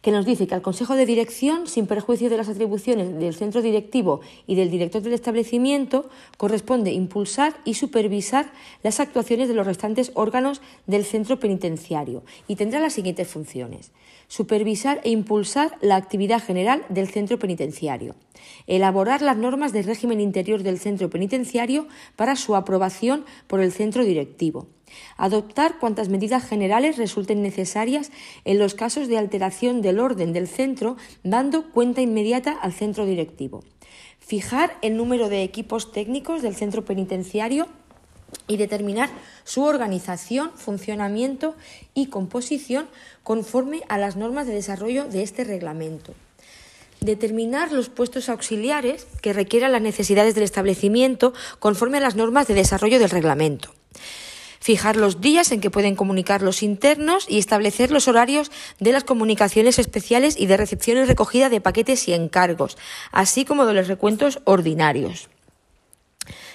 [0.00, 3.62] que nos dice que al Consejo de Dirección, sin perjuicio de las atribuciones del centro
[3.62, 8.52] directivo y del director del establecimiento, corresponde impulsar y supervisar
[8.84, 13.90] las actuaciones de los restantes órganos del centro penitenciario y tendrá las siguientes funciones.
[14.28, 18.14] Supervisar e impulsar la actividad general del centro penitenciario.
[18.66, 24.04] Elaborar las normas del régimen interior del centro penitenciario para su aprobación por el centro
[24.04, 24.68] directivo
[25.16, 28.10] Adoptar cuantas medidas generales resulten necesarias
[28.44, 33.62] en los casos de alteración del orden del centro, dando cuenta inmediata al centro directivo.
[34.18, 37.68] Fijar el número de equipos técnicos del centro penitenciario
[38.46, 39.10] y determinar
[39.44, 41.54] su organización, funcionamiento
[41.94, 42.86] y composición
[43.22, 46.14] conforme a las normas de desarrollo de este reglamento.
[47.00, 52.54] Determinar los puestos auxiliares que requieran las necesidades del establecimiento conforme a las normas de
[52.54, 53.72] desarrollo del reglamento
[54.60, 58.50] fijar los días en que pueden comunicar los internos y establecer los horarios
[58.80, 62.76] de las comunicaciones especiales y de recepción y recogida de paquetes y encargos,
[63.12, 65.28] así como de los recuentos ordinarios.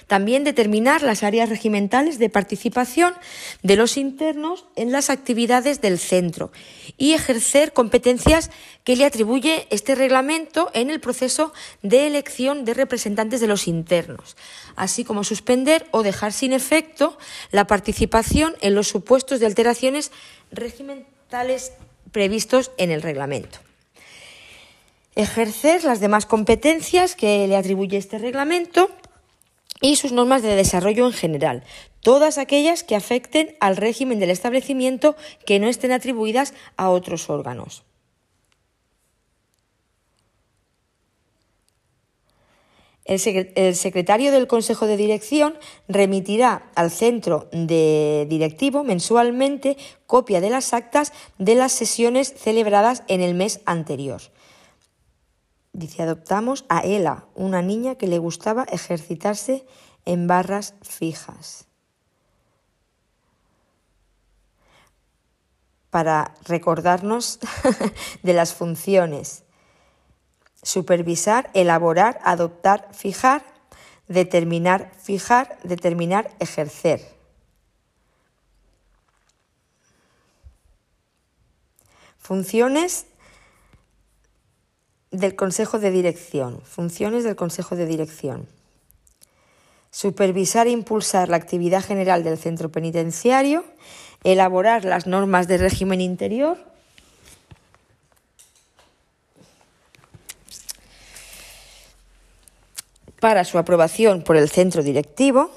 [0.06, 3.14] También determinar las áreas regimentales de participación
[3.62, 6.52] de los internos en las actividades del centro
[6.98, 8.50] y ejercer competencias
[8.84, 11.52] que le atribuye este reglamento en el proceso
[11.82, 14.36] de elección de representantes de los internos,
[14.76, 17.18] así como suspender o dejar sin efecto
[17.50, 20.12] la participación en los supuestos de alteraciones
[20.52, 21.72] regimentales
[22.12, 23.58] previstos en el reglamento.
[25.16, 28.90] Ejercer las demás competencias que le atribuye este reglamento
[29.80, 31.62] y sus normas de desarrollo en general,
[32.00, 35.16] todas aquellas que afecten al régimen del establecimiento
[35.46, 37.84] que no estén atribuidas a otros órganos.
[43.04, 43.18] El,
[43.74, 45.58] secretario del Consejo de Dirección
[45.88, 53.20] remitirá al centro de directivo mensualmente copia de las actas de las sesiones celebradas en
[53.20, 54.22] el mes anterior.
[55.74, 59.66] Dice, adoptamos a Ela, una niña que le gustaba ejercitarse
[60.04, 61.66] en barras fijas.
[65.90, 67.40] Para recordarnos
[68.22, 69.42] de las funciones.
[70.62, 73.44] Supervisar, elaborar, adoptar, fijar,
[74.06, 77.00] determinar, fijar, determinar, ejercer.
[82.16, 83.06] Funciones
[85.14, 86.60] del Consejo de Dirección.
[86.62, 88.46] Funciones del Consejo de Dirección.
[89.90, 93.64] Supervisar e impulsar la actividad general del centro penitenciario,
[94.24, 96.58] elaborar las normas de régimen interior,
[103.20, 105.50] para su aprobación por el centro directivo,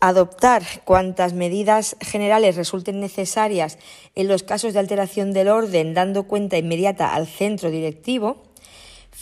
[0.00, 3.78] adoptar cuantas medidas generales resulten necesarias
[4.16, 8.51] en los casos de alteración del orden, dando cuenta inmediata al centro directivo,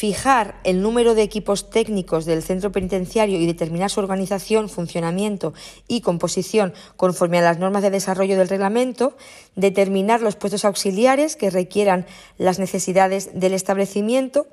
[0.01, 5.53] fijar el número de equipos técnicos del centro penitenciario y determinar su organización, funcionamiento
[5.89, 9.15] y composición conforme a las normas de desarrollo del reglamento,
[9.57, 12.07] determinar los puestos auxiliares que requieran
[12.39, 14.47] las necesidades del establecimiento,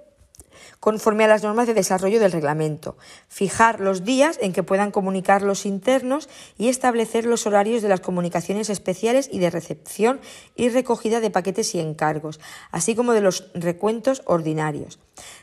[0.81, 2.97] conforme a las normas de desarrollo del reglamento,
[3.29, 6.27] fijar los días en que puedan comunicar los internos
[6.57, 10.19] y establecer los horarios de las comunicaciones especiales y de recepción
[10.57, 14.99] y recogida de paquetes y encargos, así como de los recuentos ordinarios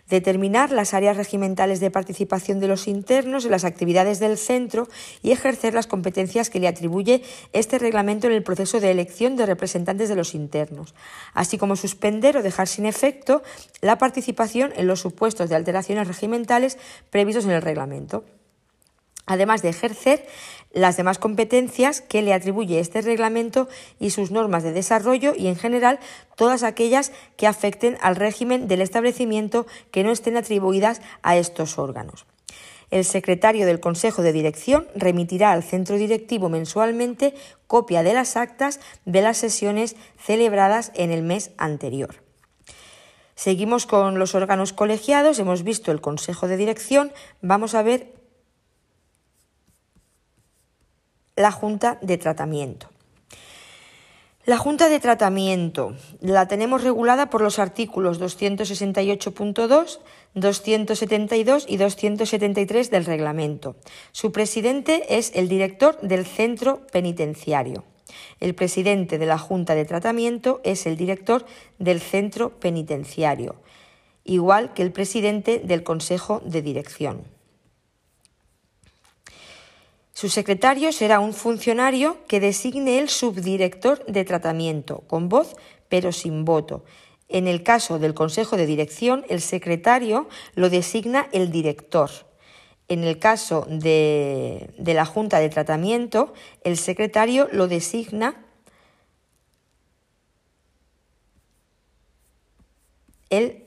[0.09, 4.89] determinar las áreas regimentales de participación de los internos en las actividades del centro
[5.23, 7.23] y ejercer las competencias que le atribuye
[7.53, 10.95] este reglamento en el proceso de elección de representantes de los internos,
[11.33, 13.43] así como suspender o dejar sin efecto
[13.81, 16.79] la participación en los supuestos de alteraciones regimentales
[17.11, 18.25] previstos en el reglamento.
[19.27, 20.27] Además de ejercer
[20.75, 23.69] las demás competencias que le atribuye este reglamento
[23.99, 26.01] y sus normas de desarrollo y, en general,
[26.37, 32.27] todas aquellas que afecten al régimen del establecimiento que no estén atribuidas a estos órganos.
[32.91, 37.35] El secretario del Consejo de Dirección remitirá al centro directivo mensualmente
[37.67, 42.23] copia de las actas de las sesiones celebradas en el mes anterior.
[43.37, 47.13] Seguimos con los órganos colegiados, hemos visto el Consejo de Dirección,
[47.43, 48.13] vamos a ver
[51.37, 52.91] la Junta de Tratamiento.
[54.47, 59.99] La Junta de Tratamiento la tenemos regulada por los artículos 268.2,
[60.35, 63.75] 272 y 273 del reglamento.
[64.13, 67.85] Su presidente es el director del centro penitenciario.
[68.39, 71.47] El presidente de la Junta de Tratamiento es el director
[71.81, 73.57] del centro penitenciario,
[74.23, 77.34] igual que el presidente del Consejo de Dirección.
[80.15, 85.57] Su secretario será un funcionario que designe el subdirector de tratamiento, con voz
[85.89, 86.85] pero sin voto.
[87.29, 92.11] En el caso del Consejo de Dirección, el secretario lo designa el director.
[92.87, 98.45] En el caso de, de la Junta de Tratamiento, el secretario lo designa
[103.31, 103.65] el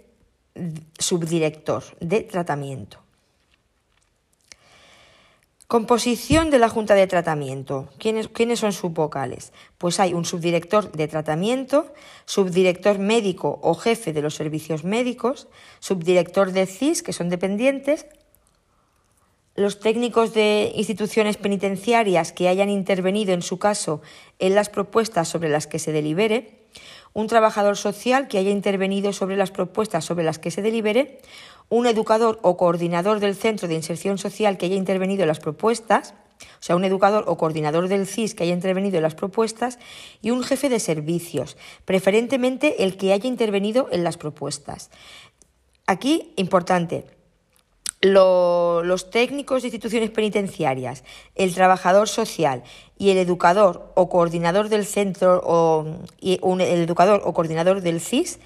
[0.98, 3.07] subdirector de tratamiento.
[5.68, 7.90] Composición de la Junta de Tratamiento.
[8.00, 9.52] ¿Quiénes, ¿Quiénes, son sus vocales?
[9.78, 11.94] Pues hay un subdirector de tratamiento,
[12.24, 15.50] subdirector médico o jefe de los servicios médicos,
[15.80, 18.06] subdirector de CIS, que son dependientes,
[19.56, 24.02] los técnicos de instituciones penitenciarias que hayan intervenido en su caso
[24.40, 26.57] en las propuestas sobre las que se delibere,
[27.18, 31.18] un trabajador social que haya intervenido sobre las propuestas sobre las que se delibere,
[31.68, 36.14] un educador o coordinador del centro de inserción social que haya intervenido en las propuestas,
[36.40, 39.80] o sea, un educador o coordinador del CIS que haya intervenido en las propuestas
[40.22, 44.92] y un jefe de servicios, preferentemente el que haya intervenido en las propuestas.
[45.88, 47.17] Aquí, importante,
[48.02, 51.04] los técnicos de instituciones penitenciarias,
[51.36, 52.64] el trabajador social
[52.98, 55.86] y el educador o coordinador del centro o
[56.22, 58.40] el educador o coordinador del CIS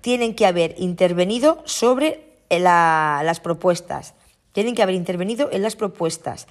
[0.00, 4.14] tienen que haber intervenido sobre las propuestas.
[4.52, 6.46] Tienen que haber intervenido en las propuestas.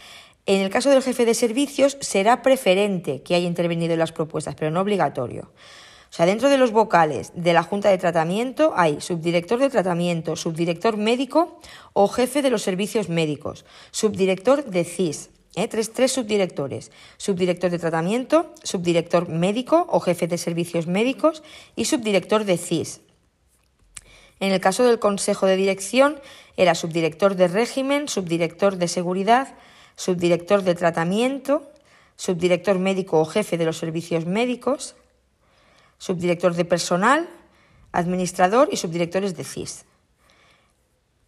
[0.46, 4.56] En el caso del jefe de servicios será preferente que haya intervenido en las propuestas,
[4.56, 5.52] pero no obligatorio.
[6.10, 10.36] O sea, dentro de los vocales de la Junta de Tratamiento hay subdirector de tratamiento,
[10.36, 11.60] subdirector médico
[11.94, 15.68] o jefe de los servicios médicos, subdirector de CIS, ¿eh?
[15.68, 21.44] tres, tres subdirectores, subdirector de tratamiento, subdirector médico o jefe de servicios médicos
[21.76, 23.02] y subdirector de CIS.
[24.40, 26.20] En el caso del Consejo de Dirección
[26.56, 29.56] era subdirector de régimen, subdirector de seguridad,
[29.96, 31.64] subdirector de tratamiento,
[32.16, 34.96] subdirector médico o jefe de los servicios médicos,
[35.98, 37.30] subdirector de personal,
[37.92, 39.86] administrador y subdirectores de CIS.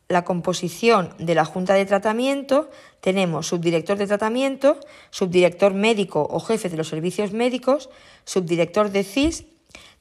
[0.08, 2.70] La composición de la Junta de Tratamiento
[3.00, 4.80] tenemos subdirector de tratamiento,
[5.12, 7.90] subdirector médico o jefe de los servicios médicos,
[8.26, 9.46] subdirector de CIS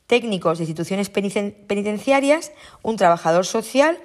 [0.08, 2.50] técnicos de instituciones penitenciarias,
[2.82, 4.00] un trabajador social,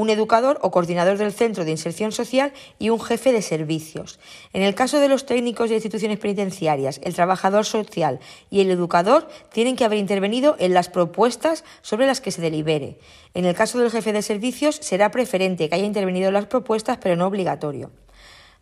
[0.00, 4.18] un educador o coordinador del centro de inserción social y un jefe de servicios.
[4.54, 8.18] En el caso de los técnicos de instituciones penitenciarias, el trabajador social
[8.48, 12.98] y el educador tienen que haber intervenido en las propuestas sobre las que se delibere.
[13.34, 16.96] En el caso del jefe de servicios será preferente que haya intervenido en las propuestas,
[16.96, 17.90] pero no obligatorio.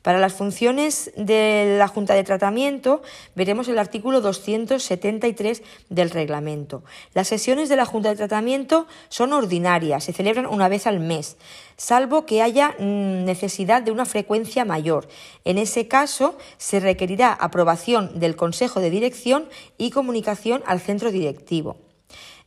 [0.03, 3.03] Para las funciones de la Junta de Tratamiento
[3.35, 6.85] veremos el artículo 273 del reglamento.
[7.15, 11.37] Las sesiones de la Junta de Tratamiento son ordinarias, se celebran una vez al mes,
[11.77, 15.09] salvo que haya mm, necesidad de una frecuencia mayor.
[15.45, 19.49] En ese caso, se requerirá aprobación del Consejo de Dirección
[19.79, 21.88] y comunicación al centro directivo.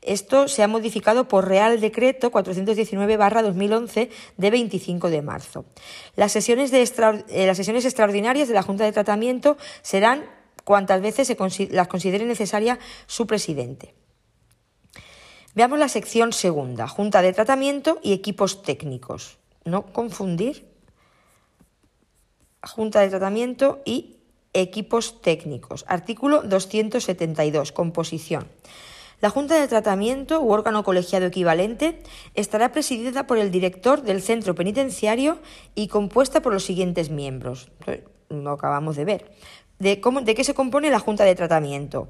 [0.01, 5.65] Esto se ha modificado por Real Decreto 419-2011 de 25 de marzo.
[6.15, 10.25] Las sesiones, de eh, las sesiones extraordinarias de la Junta de Tratamiento serán
[10.63, 11.37] cuantas veces se
[11.71, 13.93] las considere necesaria su presidente.
[15.53, 19.37] Veamos la sección segunda, Junta de Tratamiento y equipos técnicos.
[19.65, 20.65] No confundir
[22.63, 24.17] Junta de Tratamiento y
[24.53, 25.85] equipos técnicos.
[25.87, 28.47] Artículo 272, composición.
[29.21, 32.01] La Junta de Tratamiento u órgano colegiado equivalente
[32.33, 35.37] estará presidida por el director del centro penitenciario
[35.75, 37.69] y compuesta por los siguientes miembros.
[38.29, 39.31] Lo acabamos de ver.
[39.77, 42.09] ¿De, cómo, de qué se compone la Junta de Tratamiento?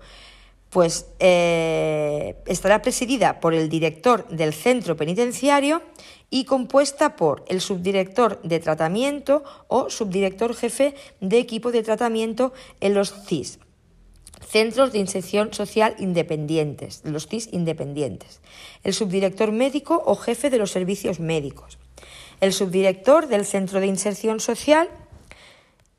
[0.70, 5.82] Pues eh, estará presidida por el director del centro penitenciario
[6.30, 12.94] y compuesta por el subdirector de tratamiento o subdirector jefe de equipo de tratamiento en
[12.94, 13.60] los CIS
[14.52, 18.42] Centros de Inserción Social Independientes, los CIS independientes.
[18.84, 21.80] El subdirector médico o jefe de los servicios médicos.
[22.42, 24.90] El subdirector del Centro de Inserción Social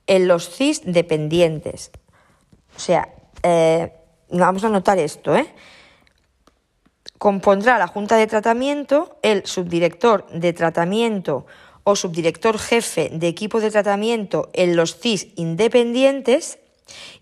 [0.06, 1.92] en los CIS dependientes.
[2.76, 3.08] O sea,
[3.42, 3.90] eh,
[4.28, 5.46] vamos a notar esto, ¿eh?
[7.16, 11.46] Compondrá la Junta de Tratamiento el subdirector de tratamiento
[11.84, 16.58] o subdirector jefe de equipo de tratamiento en los CIS independientes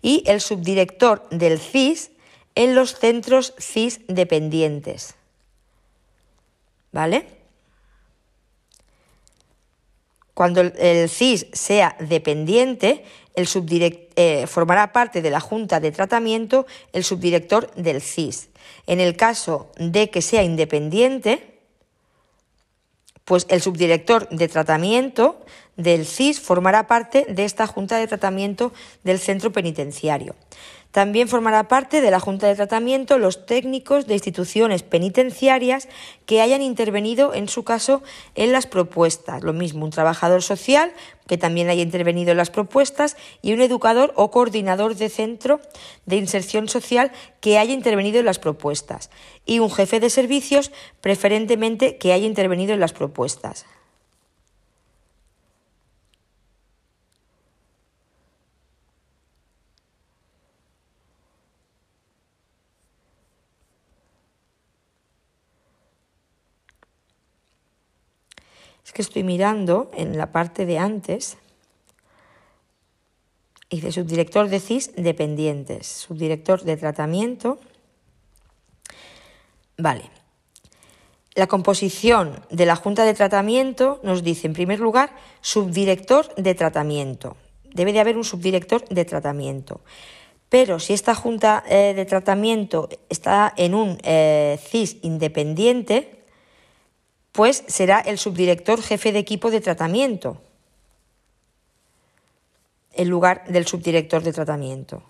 [0.01, 2.11] y el subdirector del CIS
[2.55, 5.15] en los centros CIS dependientes.
[6.91, 7.25] ¿Vale?
[10.33, 13.47] Cuando el CIS sea dependiente, el
[14.15, 18.49] eh, formará parte de la Junta de Tratamiento el subdirector del CIS.
[18.87, 21.59] En el caso de que sea independiente,
[23.25, 25.45] pues el subdirector de tratamiento
[25.77, 28.73] del CIS formará parte de esta Junta de Tratamiento
[29.03, 30.35] del centro penitenciario.
[30.91, 35.87] También formará parte de la Junta de Tratamiento los técnicos de instituciones penitenciarias
[36.25, 38.03] que hayan intervenido, en su caso,
[38.35, 39.41] en las propuestas.
[39.41, 40.91] Lo mismo, un trabajador social
[41.27, 45.61] que también haya intervenido en las propuestas y un educador o coordinador de centro
[46.05, 49.09] de inserción social que haya intervenido en las propuestas.
[49.45, 53.65] Y un jefe de servicios, preferentemente, que haya intervenido en las propuestas.
[68.91, 71.37] Es que estoy mirando en la parte de antes
[73.69, 77.57] de subdirector de CIS dependientes, subdirector de tratamiento.
[79.77, 80.03] Vale.
[81.35, 87.37] La composición de la Junta de Tratamiento nos dice, en primer lugar, subdirector de tratamiento.
[87.73, 89.79] Debe de haber un subdirector de tratamiento.
[90.49, 96.20] Pero si esta Junta eh, de Tratamiento está en un eh, CIS independiente,
[97.31, 100.41] pues será el subdirector jefe de equipo de tratamiento
[102.93, 105.03] en lugar del subdirector de tratamiento.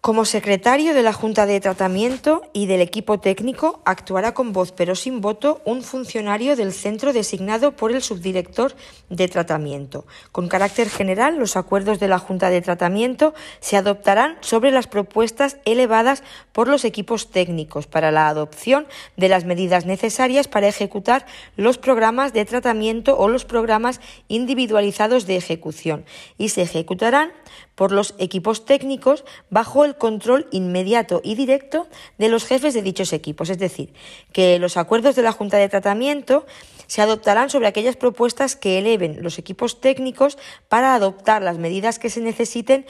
[0.00, 4.94] Como secretario de la Junta de Tratamiento y del equipo técnico actuará con voz pero
[4.94, 8.76] sin voto un funcionario del centro designado por el subdirector
[9.10, 10.06] de tratamiento.
[10.30, 15.56] Con carácter general, los acuerdos de la Junta de Tratamiento se adoptarán sobre las propuestas
[15.64, 16.22] elevadas
[16.52, 21.26] por los equipos técnicos para la adopción de las medidas necesarias para ejecutar
[21.56, 26.04] los programas de tratamiento o los programas individualizados de ejecución
[26.38, 27.32] y se ejecutarán
[27.78, 31.86] por los equipos técnicos bajo el control inmediato y directo
[32.18, 33.50] de los jefes de dichos equipos.
[33.50, 33.94] Es decir,
[34.32, 36.44] que los acuerdos de la Junta de Tratamiento
[36.88, 40.38] se adoptarán sobre aquellas propuestas que eleven los equipos técnicos
[40.68, 42.84] para adoptar las medidas que se necesiten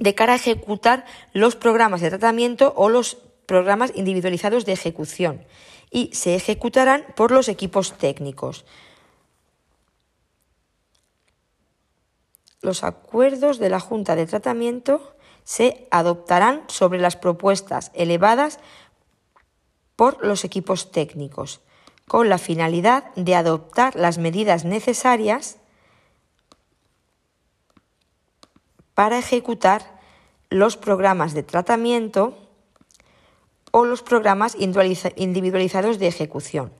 [0.00, 5.44] de cara a ejecutar los programas de tratamiento o los programas individualizados de ejecución
[5.92, 8.64] y se ejecutarán por los equipos técnicos.
[12.66, 15.14] Los acuerdos de la Junta de Tratamiento
[15.44, 18.58] se adoptarán sobre las propuestas elevadas
[19.94, 21.60] por los equipos técnicos,
[22.08, 25.58] con la finalidad de adoptar las medidas necesarias
[28.94, 30.00] para ejecutar
[30.50, 32.36] los programas de tratamiento
[33.70, 36.72] o los programas individualizados de ejecución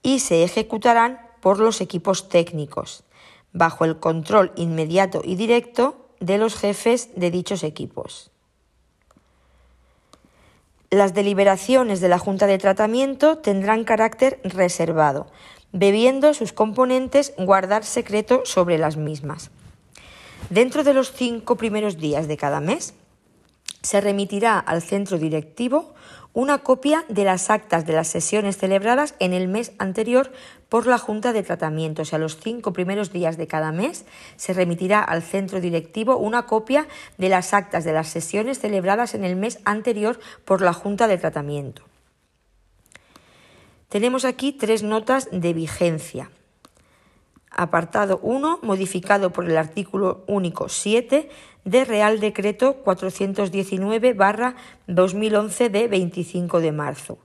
[0.00, 3.02] y se ejecutarán por los equipos técnicos,
[3.54, 8.30] bajo el control inmediato y directo de los jefes de dichos equipos.
[10.90, 15.26] Las deliberaciones de la Junta de Tratamiento tendrán carácter reservado,
[15.72, 19.50] bebiendo sus componentes guardar secreto sobre las mismas.
[20.50, 22.94] Dentro de los cinco primeros días de cada mes,
[23.82, 25.93] se remitirá al centro directivo
[26.34, 30.32] una copia de las actas de las sesiones celebradas en el mes anterior
[30.68, 32.02] por la Junta de Tratamiento.
[32.02, 34.04] O sea, los cinco primeros días de cada mes
[34.36, 39.24] se remitirá al centro directivo una copia de las actas de las sesiones celebradas en
[39.24, 41.82] el mes anterior por la Junta de Tratamiento.
[43.88, 46.30] Tenemos aquí tres notas de vigencia.
[47.56, 51.28] Apartado 1, modificado por el artículo único 7
[51.64, 57.18] de Real Decreto 419-2011 de 25 de marzo.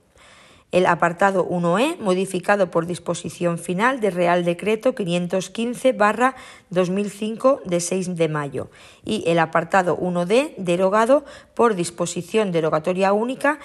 [0.72, 8.70] El apartado 1E, modificado por disposición final de Real Decreto 515-2005 de 6 de mayo.
[9.04, 11.24] Y el apartado 1D, derogado
[11.54, 13.58] por disposición derogatoria única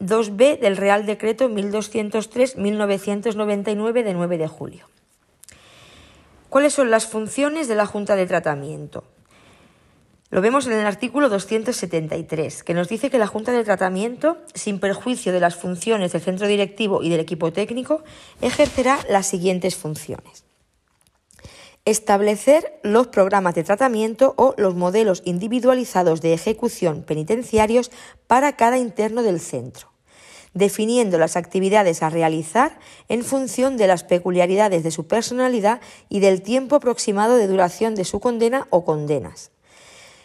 [0.00, 4.88] 2B del Real Decreto 1203-1999 de 9 de julio.
[6.52, 9.04] ¿Cuáles son las funciones de la Junta de Tratamiento?
[10.28, 14.78] Lo vemos en el artículo 273, que nos dice que la Junta de Tratamiento, sin
[14.78, 18.02] perjuicio de las funciones del centro directivo y del equipo técnico,
[18.42, 20.44] ejercerá las siguientes funciones.
[21.86, 27.90] Establecer los programas de tratamiento o los modelos individualizados de ejecución penitenciarios
[28.26, 29.91] para cada interno del centro,
[30.54, 36.42] definiendo las actividades a realizar en función de las peculiaridades de su personalidad y del
[36.42, 39.50] tiempo aproximado de duración de su condena o condenas.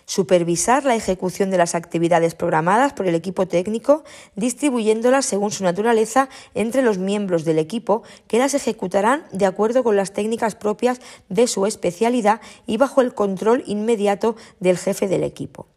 [0.06, 4.06] Supervisar la ejecución de las actividades programadas por el equipo técnico,
[4.36, 9.98] distribuyéndolas según su naturaleza entre los miembros del equipo que las ejecutarán de acuerdo con
[9.98, 15.68] las técnicas propias de su especialidad y bajo el control inmediato del jefe del equipo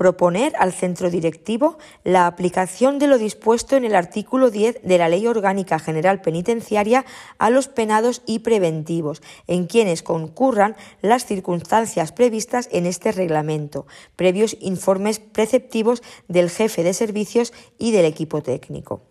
[0.00, 5.10] proponer al centro directivo la aplicación de lo dispuesto en el artículo 10 de la
[5.10, 7.04] Ley Orgánica General Penitenciaria
[7.36, 13.86] a los penados y preventivos, en quienes concurran las circunstancias previstas en este reglamento,
[14.16, 19.02] previos informes preceptivos del jefe de servicios y del equipo técnico.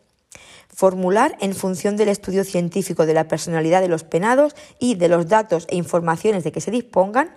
[0.73, 5.27] Formular en función del estudio científico de la personalidad de los penados y de los
[5.27, 7.35] datos e informaciones de que se dispongan,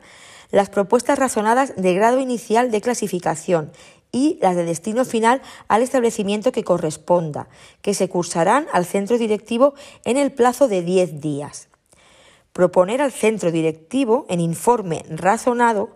[0.53, 3.73] las propuestas razonadas de grado inicial de clasificación
[4.13, 7.49] y las de destino final al establecimiento que corresponda,
[7.81, 9.75] que se cursarán al centro directivo
[10.05, 11.69] en el plazo de 10 días.
[12.53, 15.91] Proponer al centro directivo en informe razonado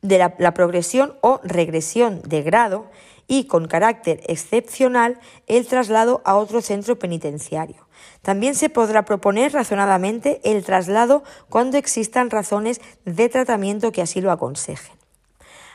[0.00, 2.86] de la, la progresión o regresión de grado
[3.28, 7.86] y con carácter excepcional el traslado a otro centro penitenciario.
[8.22, 14.30] También se podrá proponer razonadamente el traslado cuando existan razones de tratamiento que así lo
[14.30, 14.96] aconsejen.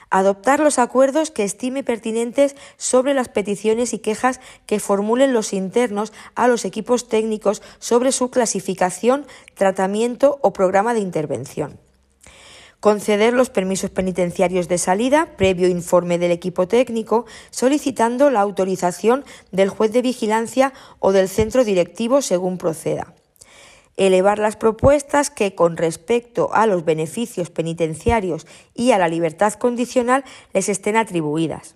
[0.09, 6.13] Adoptar los acuerdos que estime pertinentes sobre las peticiones y quejas que formulen los internos
[6.35, 9.25] a los equipos técnicos sobre su clasificación,
[9.55, 11.84] tratamiento o programa de intervención
[12.85, 19.69] conceder los permisos penitenciarios de salida previo informe del equipo técnico, solicitando la autorización del
[19.69, 23.15] juez de vigilancia o del centro directivo según proceda.
[23.97, 28.45] Elevar las propuestas que, con respecto a los beneficios penitenciarios
[28.75, 31.73] y a la libertad condicional, les estén atribuidas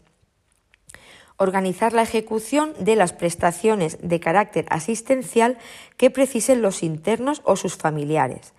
[1.41, 5.57] organizar la ejecución de las prestaciones de carácter asistencial
[5.95, 8.53] que precisen los internos o sus familiares,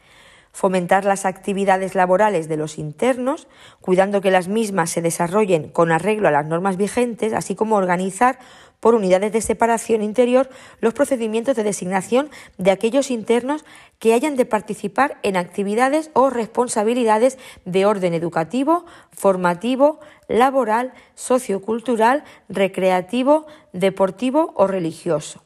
[0.53, 3.49] fomentar las actividades laborales de los internos,
[3.81, 8.39] cuidando que las mismas se desarrollen con arreglo a las normas vigentes, así como organizar
[8.81, 10.49] por unidades de separación interior
[10.81, 13.65] los procedimientos de designación de aquellos internos
[13.99, 23.47] que hayan de participar en actividades o responsabilidades de orden educativo, formativo, laboral, sociocultural, recreativo,
[23.73, 25.45] deportivo o religioso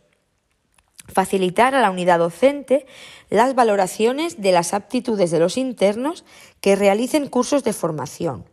[1.06, 2.86] facilitar a la unidad docente
[3.30, 6.24] las valoraciones de las aptitudes de los internos
[6.60, 8.44] que realicen cursos de formación,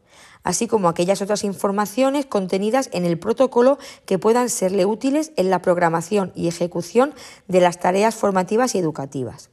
[0.43, 5.61] así como aquellas otras informaciones contenidas en el protocolo que puedan serle útiles en la
[5.61, 7.13] programación y ejecución
[7.47, 9.49] de las tareas formativas y educativas.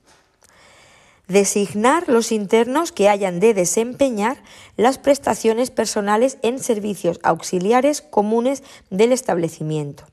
[1.28, 4.42] Designar los internos que hayan de desempeñar
[4.78, 10.04] las prestaciones personales en servicios auxiliares comunes del establecimiento.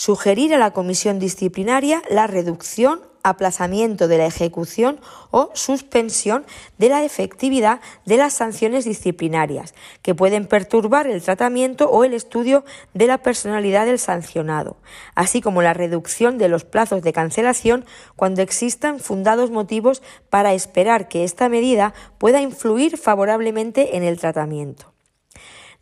[0.00, 4.98] Sugerir a la comisión disciplinaria la reducción aplazamiento de la ejecución
[5.30, 6.46] o suspensión
[6.78, 12.64] de la efectividad de las sanciones disciplinarias, que pueden perturbar el tratamiento o el estudio
[12.94, 14.78] de la personalidad del sancionado,
[15.14, 17.84] así como la reducción de los plazos de cancelación
[18.16, 20.00] cuando existan fundados motivos
[20.30, 24.94] para esperar que esta medida pueda influir favorablemente en el tratamiento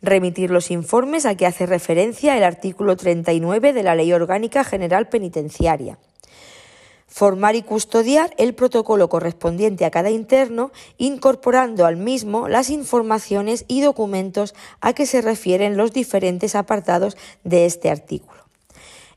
[0.01, 5.09] remitir los informes a que hace referencia el artículo 39 de la Ley Orgánica General
[5.09, 5.97] Penitenciaria
[7.09, 13.81] formar y custodiar el protocolo correspondiente a cada interno, incorporando al mismo las informaciones y
[13.81, 18.38] documentos a que se refieren los diferentes apartados de este artículo.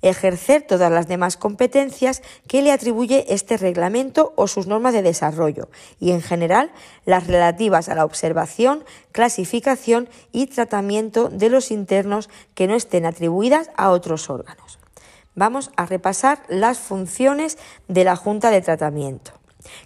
[0.03, 5.69] Ejercer todas las demás competencias que le atribuye este reglamento o sus normas de desarrollo
[5.99, 6.70] y, en general,
[7.07, 13.70] las relativas a la observación, clasificación y tratamiento de los internos que no estén atribuidas
[13.77, 14.79] a otros órganos
[15.35, 17.59] vamos a repasar las funciones
[17.89, 19.33] de la Junta de Tratamiento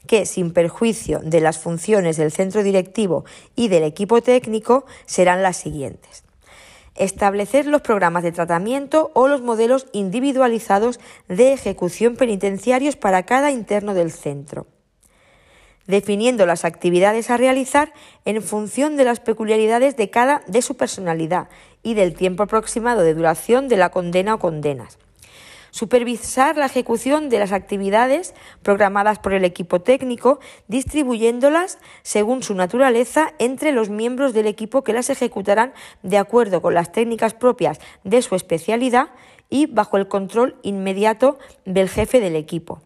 [0.07, 3.25] que, sin perjuicio de las funciones del centro directivo
[3.55, 6.26] y del equipo técnico, serán las siguientes.
[6.99, 10.99] Establecer los programas de tratamiento o los modelos individualizados
[11.29, 14.67] de ejecución penitenciarios para cada interno del centro
[15.87, 17.93] definiendo las actividades a realizar
[18.25, 21.49] en función de las peculiaridades de cada de su personalidad
[21.83, 24.99] y del tiempo aproximado de duración de la condena o condenas
[25.77, 33.35] supervisar la ejecución de las actividades programadas por el equipo técnico, distribuyéndolas según su naturaleza
[33.39, 38.23] entre los miembros del equipo que las ejecutarán de acuerdo con las técnicas propias de
[38.23, 39.11] su especialidad
[39.51, 42.81] y bajo el control inmediato del jefe del equipo.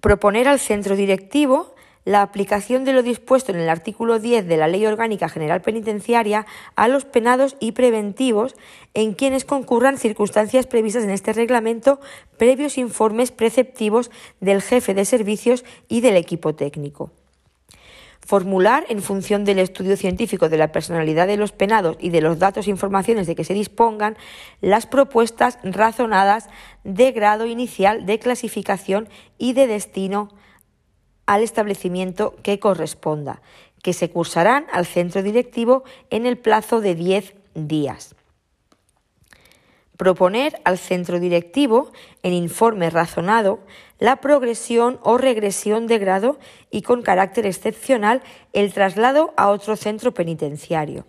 [0.00, 1.74] Proponer al centro directivo
[2.08, 6.46] la aplicación de lo dispuesto en el artículo 10 de la Ley Orgánica General Penitenciaria
[6.74, 8.56] a los penados y preventivos
[8.94, 12.00] en quienes concurran circunstancias previstas en este reglamento
[12.38, 14.10] previos informes preceptivos
[14.40, 17.12] del jefe de servicios y del equipo técnico.
[18.20, 22.38] Formular, en función del estudio científico de la personalidad de los penados y de los
[22.38, 24.16] datos e informaciones de que se dispongan,
[24.62, 26.48] las propuestas razonadas
[26.84, 30.30] de grado inicial de clasificación y de destino
[31.28, 33.42] al establecimiento que corresponda,
[33.82, 38.14] que se cursarán al centro directivo en el plazo de 10 días.
[39.98, 41.92] Proponer al centro directivo,
[42.22, 43.58] en informe razonado,
[43.98, 46.38] la progresión o regresión de grado
[46.70, 48.22] y con carácter excepcional
[48.54, 51.04] el traslado a otro centro penitenciario.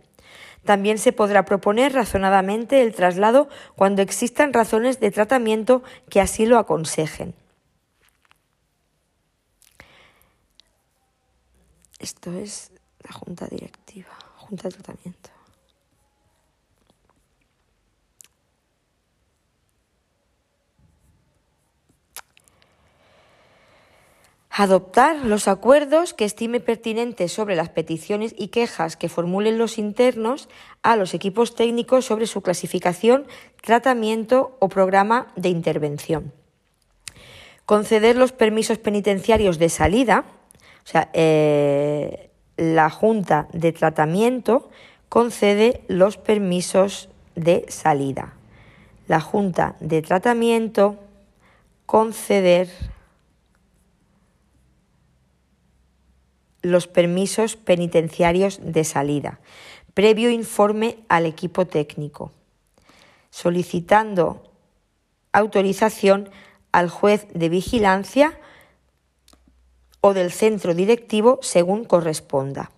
[0.65, 3.47] También se podrá proponer razonadamente el traslado
[3.77, 7.35] cuando existan razones de tratamiento que así lo aconsejen.
[11.99, 12.71] Esto es
[13.03, 15.29] la junta directiva, junta de tratamiento.
[24.49, 30.49] Adoptar los acuerdos que estime pertinentes sobre las peticiones y quejas que formulen los internos
[30.81, 33.25] a los equipos técnicos sobre su clasificación,
[33.61, 36.33] tratamiento o programa de intervención.
[37.65, 40.25] Conceder los permisos penitenciarios de salida
[40.85, 44.69] o sea, eh, la Junta de Tratamiento
[45.07, 48.33] concede los permisos de salida.
[49.07, 50.97] La Junta de Tratamiento
[51.85, 52.69] conceder
[56.61, 59.39] los permisos penitenciarios de salida,
[59.93, 62.31] previo informe al equipo técnico,
[63.29, 64.43] solicitando
[65.31, 66.29] autorización
[66.71, 68.37] al juez de vigilancia
[70.01, 72.71] o del centro directivo según corresponda.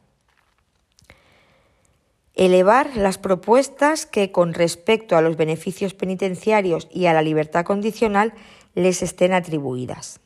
[2.33, 8.33] Elevar las propuestas que con respecto a los beneficios penitenciarios y a la libertad condicional
[8.73, 10.21] les estén atribuidas.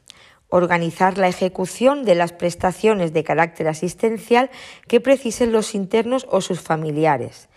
[0.50, 4.52] Organizar la ejecución de las prestaciones de carácter asistencial
[4.88, 7.50] que precisen los internos o sus familiares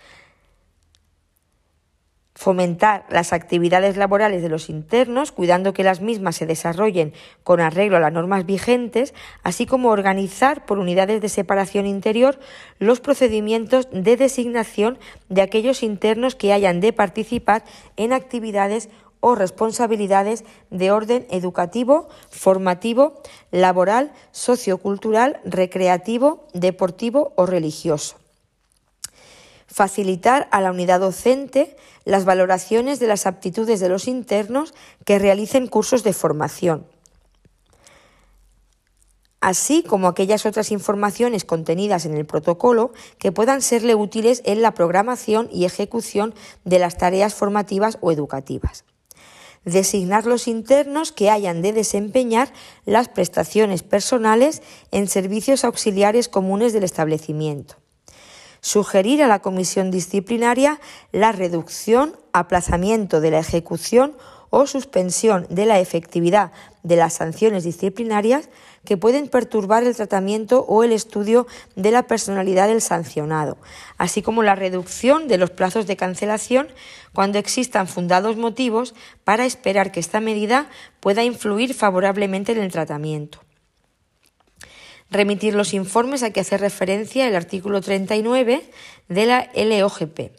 [2.39, 7.13] fomentar las actividades laborales de los internos, cuidando que las mismas se desarrollen
[7.43, 9.13] con arreglo a las normas vigentes,
[9.43, 12.39] así como organizar por unidades de separación interior
[12.79, 17.65] los procedimientos de designación de aquellos internos que hayan de participar
[17.97, 18.89] en actividades
[19.19, 23.21] o responsabilidades de orden educativo, formativo,
[23.51, 28.15] laboral, sociocultural, recreativo, deportivo o religioso.
[29.67, 31.77] Facilitar a la unidad docente
[32.09, 34.73] las valoraciones de las aptitudes de los internos
[35.05, 36.87] que realicen cursos de formación.
[39.41, 44.75] así como aquellas otras informaciones contenidas en el protocolo que puedan serle útiles en la
[44.75, 48.85] programación y ejecución de las tareas formativas o educativas.
[49.65, 52.53] Designar los internos que hayan de desempeñar
[52.85, 54.61] las prestaciones personales
[54.91, 57.77] en servicios auxiliares comunes del establecimiento.
[58.61, 60.81] Sugerir a la comisión disciplinaria
[61.13, 64.17] la reducción, aplazamiento de la ejecución
[64.51, 66.53] o suspensión de la efectividad
[66.83, 68.49] de las sanciones disciplinarias
[68.85, 73.59] que pueden perturbar el tratamiento o el estudio de la personalidad del sancionado,
[73.99, 76.69] así como la reducción de los plazos de cancelación
[77.13, 78.95] cuando existan fundados motivos
[79.25, 80.71] para esperar que esta medida
[81.01, 83.41] pueda influir favorablemente en el tratamiento.
[85.11, 88.71] Remitir los informes a que hace referencia el artículo 39
[89.09, 90.31] de la LOGP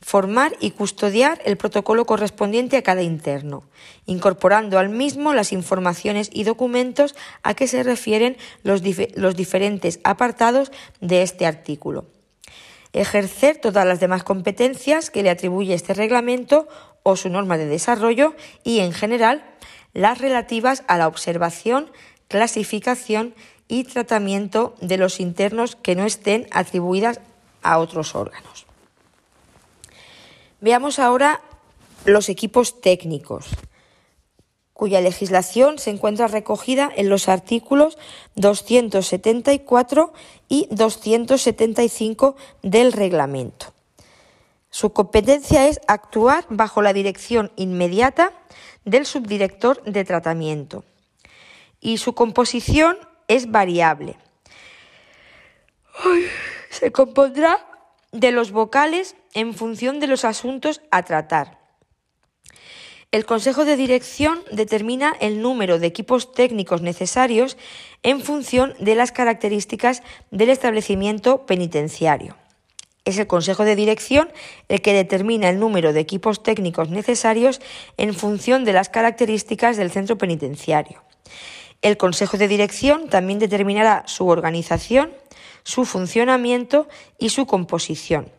[0.00, 3.64] formar y custodiar el protocolo correspondiente a cada interno,
[4.06, 11.22] incorporando al mismo las informaciones y documentos a que se refieren los, diferentes apartados de
[11.22, 12.06] este artículo.
[12.92, 16.66] Ejercer todas las demás competencias que le atribuye este reglamento
[17.02, 18.34] o su norma de desarrollo
[18.64, 19.44] y, en general,
[19.92, 21.90] las relativas a la observación,
[22.26, 23.34] clasificación
[23.70, 27.20] y tratamiento de los internos que no estén atribuidas
[27.62, 28.66] a otros órganos.
[30.60, 31.40] Veamos ahora
[32.04, 33.46] los equipos técnicos,
[34.72, 37.96] cuya legislación se encuentra recogida en los artículos
[38.34, 40.12] 274
[40.48, 43.72] y 275 del reglamento.
[44.70, 48.32] Su competencia es actuar bajo la dirección inmediata
[48.84, 50.84] del subdirector de tratamiento
[51.80, 52.96] y su composición
[53.30, 54.16] es variable.
[56.70, 57.64] se compondrá
[58.10, 61.60] de los vocales en función de los asuntos a tratar.
[63.12, 67.56] El Consejo de Dirección determina el número de equipos técnicos necesarios
[68.02, 70.02] en función de las características
[70.32, 72.36] del establecimiento penitenciario.
[73.04, 74.32] Es el Consejo de Dirección
[74.68, 77.60] el que determina el número de equipos técnicos necesarios
[77.96, 81.04] en función de las características del centro penitenciario.
[81.82, 85.12] El Consejo de Dirección también determinará su organización,
[85.62, 86.88] su funcionamiento
[87.18, 88.30] y su composición.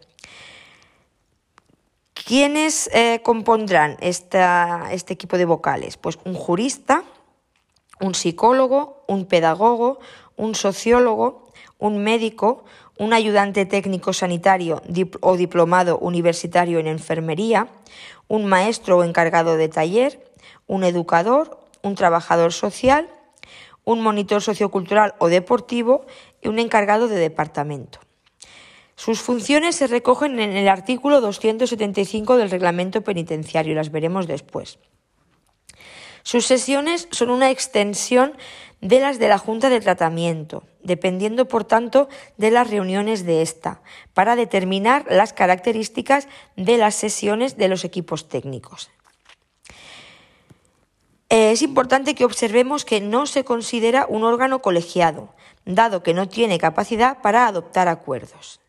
[2.13, 5.97] ¿Quiénes eh, compondrán este equipo de vocales?
[5.97, 7.03] Pues un jurista,
[7.99, 9.99] un psicólogo, un pedagogo,
[10.37, 12.63] un sociólogo, un médico,
[12.97, 14.83] un ayudante técnico sanitario
[15.21, 17.67] o diplomado universitario en enfermería,
[18.27, 20.23] un maestro o encargado de taller,
[20.67, 23.09] un educador, un trabajador social,
[23.83, 26.05] un monitor sociocultural o deportivo
[26.41, 27.99] y un encargado de departamento.
[28.95, 34.77] Sus funciones se recogen en el artículo 275 del reglamento penitenciario, las veremos después.
[36.23, 38.33] Sus sesiones son una extensión
[38.79, 43.81] de las de la Junta de Tratamiento, dependiendo, por tanto, de las reuniones de esta,
[44.13, 48.91] para determinar las características de las sesiones de los equipos técnicos.
[51.31, 55.29] Es importante que observemos que no se considera un órgano colegiado,
[55.63, 58.59] dado que no tiene capacidad para adoptar acuerdos.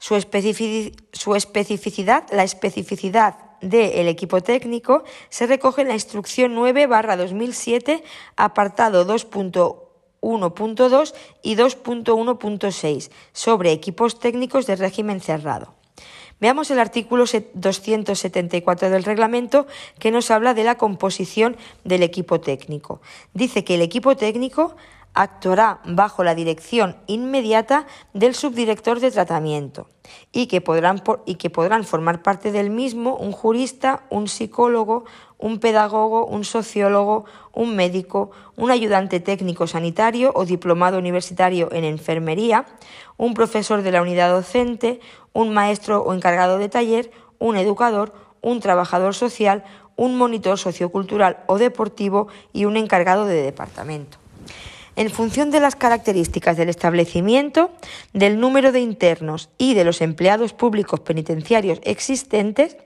[0.00, 8.02] Su, especificidad, la especificidad del equipo técnico, se recoge en la instrucción 9 2007,
[8.34, 11.14] apartado 2.1.2
[11.44, 15.77] y 2.1.6 sobre equipos técnicos de régimen cerrado.
[16.40, 17.24] Veamos el artículo
[17.54, 19.66] 274 del reglamento
[19.98, 23.00] que nos habla de la composición del equipo técnico.
[23.34, 24.76] Dice que el equipo técnico
[25.18, 29.88] actuará bajo la dirección inmediata del subdirector de tratamiento
[30.30, 35.58] y que, podrán, y que podrán formar parte del mismo un jurista, un psicólogo, un
[35.58, 42.66] pedagogo, un sociólogo, un médico, un ayudante técnico sanitario o diplomado universitario en enfermería,
[43.16, 45.00] un profesor de la unidad docente,
[45.32, 49.64] un maestro o encargado de taller, un educador, un trabajador social,
[49.96, 54.18] un monitor sociocultural o deportivo y un encargado de departamento
[54.98, 57.70] en función de las características del establecimiento,
[58.14, 62.76] del número de internos y de los empleados públicos penitenciarios existentes,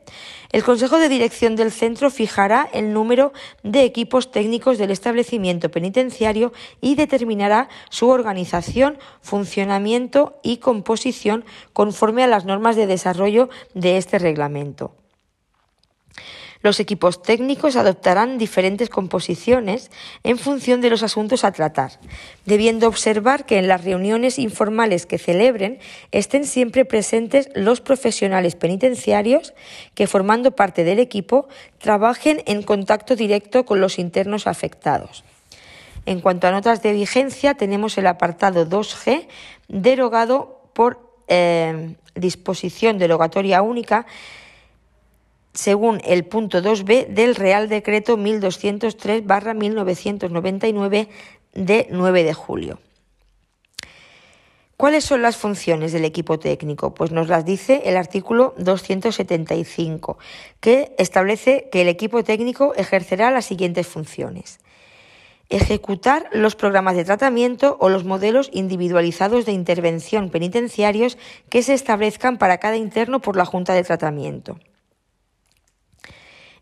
[0.51, 3.33] el Consejo de Dirección del Centro fijará el número
[3.63, 6.53] de equipos técnicos del establecimiento penitenciario
[6.83, 14.19] y determinará su organización, funcionamiento y composición conforme a las normas de desarrollo de este
[14.19, 15.02] reglamento.
[16.63, 19.91] Los equipos técnicos adoptarán diferentes composiciones
[20.23, 21.99] en función de los asuntos a tratar,
[22.47, 25.81] debiendo observar que en las reuniones informales que celebren
[26.13, 29.55] estén siempre presentes los profesionales penitenciarios
[29.95, 31.49] que, formando parte del equipo,
[31.79, 35.25] trabajen en contacto directo con los internos afectados.
[36.07, 39.27] En cuanto a notas de vigencia, tenemos el apartado 2G
[39.69, 44.07] derogado por eh, disposición derogatoria única
[45.55, 51.09] según el punto 2b del Real Decreto 1203-1999
[51.55, 52.79] de 9 de julio.
[54.77, 56.93] ¿Cuáles son las funciones del equipo técnico?
[56.93, 60.19] Pues nos las dice el artículo 275,
[60.59, 64.59] que establece que el equipo técnico ejercerá las siguientes funciones.
[65.51, 71.17] Ejecutar los programas de tratamiento o los modelos individualizados de intervención penitenciarios
[71.49, 74.59] que se establezcan para cada interno por la Junta de Tratamiento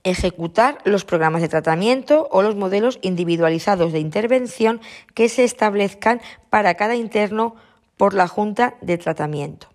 [0.05, 4.81] ejecutar los programas de tratamiento o los modelos individualizados de intervención
[5.15, 7.57] que se establezcan para cada interno
[7.97, 9.69] por la Junta de Tratamiento.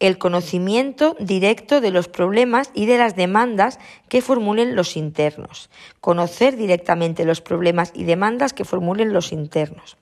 [0.00, 3.78] El conocimiento directo de los problemas y de las demandas
[4.08, 5.70] que formulen los internos.
[6.00, 9.96] Conocer directamente los problemas y demandas que formulen los internos.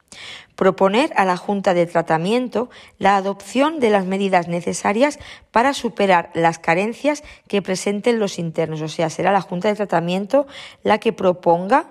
[0.56, 2.68] Proponer a la Junta de Tratamiento
[2.98, 5.18] la adopción de las medidas necesarias
[5.50, 8.82] para superar las carencias que presenten los internos.
[8.82, 10.46] O sea, será la Junta de Tratamiento
[10.82, 11.86] la que proponga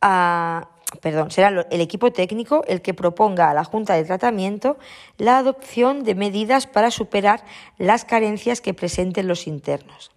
[0.00, 0.68] a,
[1.00, 4.78] perdón, será el equipo técnico el que proponga a la Junta de Tratamiento
[5.18, 7.44] la adopción de medidas para superar
[7.78, 10.10] las carencias que presenten los internos.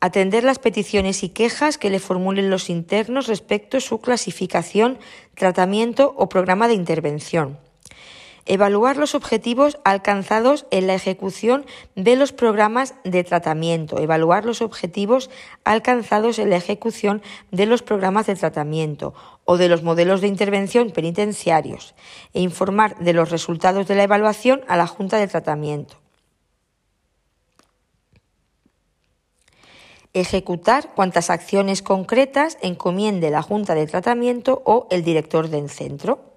[0.00, 4.98] Atender las peticiones y quejas que le formulen los internos respecto a su clasificación,
[5.34, 7.58] tratamiento o programa de intervención
[8.46, 14.00] Evaluar los objetivos alcanzados en la ejecución de los programas de tratamiento.
[14.00, 15.30] Evaluar los objetivos
[15.64, 19.14] alcanzados en la ejecución de los programas de tratamiento
[19.44, 21.94] o de los modelos de intervención penitenciarios
[22.32, 25.96] e informar de los resultados de la evaluación a la Junta de Tratamiento.
[30.12, 36.30] Ejecutar cuantas acciones concretas encomiende la Junta de Tratamiento o el director del centro.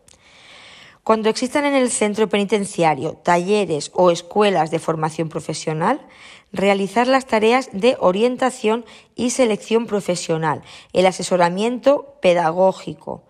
[1.04, 6.06] Cuando existan en el centro penitenciario talleres o escuelas de formación profesional,
[6.52, 8.86] realizar las tareas de orientación
[9.16, 10.62] y selección profesional,
[10.94, 13.24] el asesoramiento pedagógico,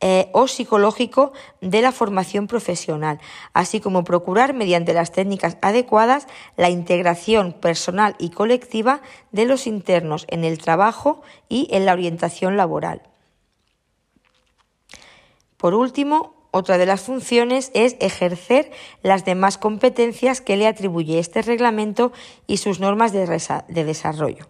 [0.00, 3.18] eh, o psicológico de la formación profesional,
[3.54, 9.00] así como procurar, mediante las técnicas adecuadas, la integración personal y colectiva
[9.32, 13.02] de los internos en el trabajo y en la orientación laboral.
[15.56, 18.70] Por último, otra de las funciones es ejercer
[19.02, 22.12] las demás competencias que le atribuye este reglamento
[22.46, 23.26] y sus normas de,
[23.84, 24.46] desarrollo.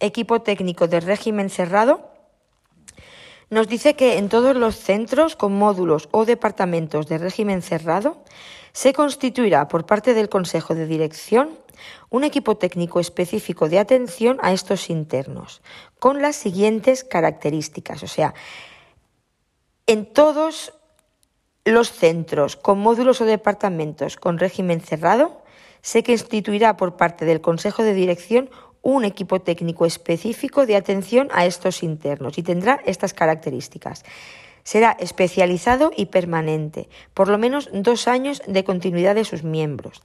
[0.00, 2.10] equipo técnico de régimen cerrado,
[3.50, 8.16] nos dice que en todos los centros con módulos o departamentos de régimen cerrado
[8.74, 11.56] se constituirá por parte del Consejo de Dirección
[12.10, 15.62] un equipo técnico específico de atención a estos internos,
[15.98, 18.02] con las siguientes características.
[18.02, 18.34] O sea,
[19.86, 20.74] en todos
[21.64, 25.42] los centros con módulos o departamentos con régimen cerrado,
[25.80, 28.50] se constituirá por parte del Consejo de Dirección
[28.82, 34.04] un equipo técnico específico de atención a estos internos y tendrá estas características.
[34.64, 40.02] Será especializado y permanente, por lo menos dos años de continuidad de sus miembros,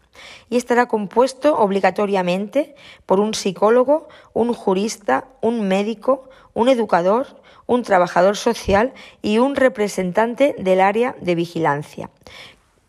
[0.49, 2.75] y estará compuesto obligatoriamente
[3.05, 10.55] por un psicólogo, un jurista, un médico, un educador, un trabajador social y un representante
[10.57, 12.09] del área de vigilancia.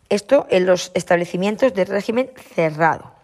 [0.09, 3.20] Esto en los establecimientos de régimen cerrado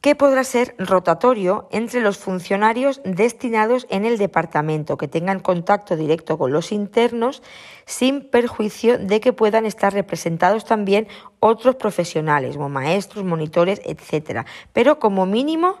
[0.00, 6.38] que podrá ser rotatorio entre los funcionarios destinados en el departamento, que tengan contacto directo
[6.38, 7.42] con los internos,
[7.84, 11.06] sin perjuicio de que puedan estar representados también
[11.38, 14.46] otros profesionales, como maestros, monitores, etcétera.
[14.72, 15.80] Pero como mínimo,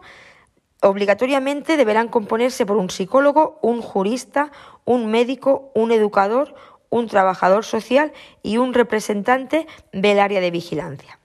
[0.82, 4.52] obligatoriamente deberán componerse por un psicólogo, un jurista,
[4.84, 6.54] un médico, un educador,
[6.90, 11.18] un trabajador social y un representante del área de vigilancia.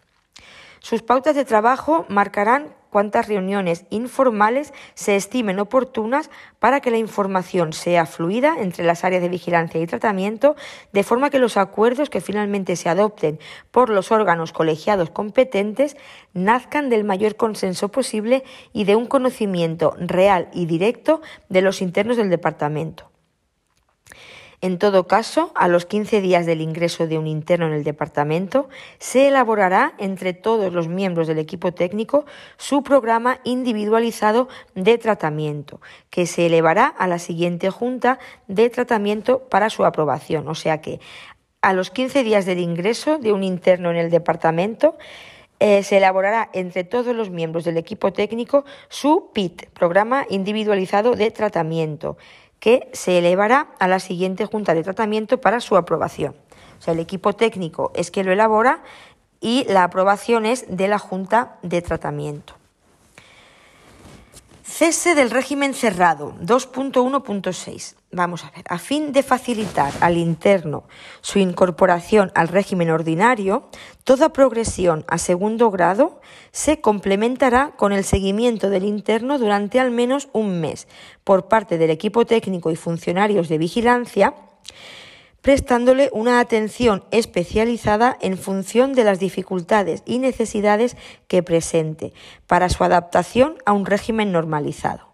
[0.80, 7.74] Sus pautas de trabajo marcarán cuántas reuniones informales se estimen oportunas para que la información
[7.74, 10.56] sea fluida entre las áreas de vigilancia y tratamiento,
[10.94, 13.38] de forma que los acuerdos que finalmente se adopten
[13.70, 15.98] por los órganos colegiados competentes
[16.34, 21.20] nazcan del mayor consenso posible y de un conocimiento real y directo
[21.50, 23.12] de los internos del departamento.
[24.66, 28.68] En todo caso, a los 15 días del ingreso de un interno en el departamento,
[28.98, 32.26] se elaborará entre todos los miembros del equipo técnico
[32.58, 38.18] su programa individualizado de tratamiento, que se elevará a la siguiente junta
[38.48, 40.48] de tratamiento para su aprobación.
[40.48, 41.00] O sea que
[41.62, 44.98] a los 15 días del ingreso de un interno en el departamento,
[45.60, 51.32] eh, se elaborará entre todos los miembros del equipo técnico su PIT, Programa Individualizado de
[51.32, 52.18] Tratamiento,
[52.66, 56.36] que se elevará a la siguiente Junta de Tratamiento para su aprobación.
[56.80, 58.82] O sea, el equipo técnico es que lo elabora
[59.40, 62.56] y la aprobación es de la Junta de Tratamiento.
[64.68, 67.94] Cese del régimen cerrado 2.1.6.
[68.12, 70.86] Vamos a ver, a fin de facilitar al interno
[71.22, 73.70] su incorporación al régimen ordinario,
[74.04, 76.20] toda progresión a segundo grado
[76.52, 80.88] se complementará con el seguimiento del interno durante al menos un mes
[81.24, 84.34] por parte del equipo técnico y funcionarios de vigilancia
[85.46, 90.98] prestándole una atención especializada en función de las dificultades y necesidades
[91.28, 92.14] que presente
[92.48, 95.08] para su adaptación a un régimen normalizado.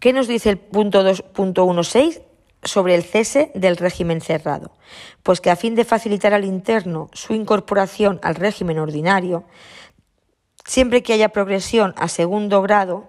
[0.00, 2.22] ¿Qué nos dice el punto 2.16
[2.64, 4.72] sobre el cese del régimen cerrado?
[5.22, 9.44] Pues que a fin de facilitar al interno su incorporación al régimen ordinario,
[10.64, 13.08] siempre que haya progresión a segundo grado,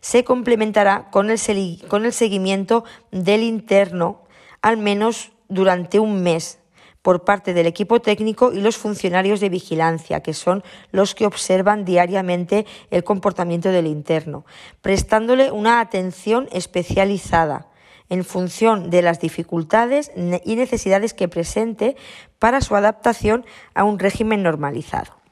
[0.00, 4.22] se complementará con el, seguimiento del interno
[4.62, 6.58] al menos durante un mes
[7.02, 11.84] por parte del equipo técnico y los funcionarios de vigilancia, que son los que observan
[11.84, 14.46] diariamente el comportamiento del interno,
[14.80, 17.68] prestándole una atención especializada
[18.08, 20.12] en función de las dificultades
[20.44, 21.96] y necesidades que presente
[22.38, 23.44] para su adaptación
[23.74, 25.23] a un régimen normalizado.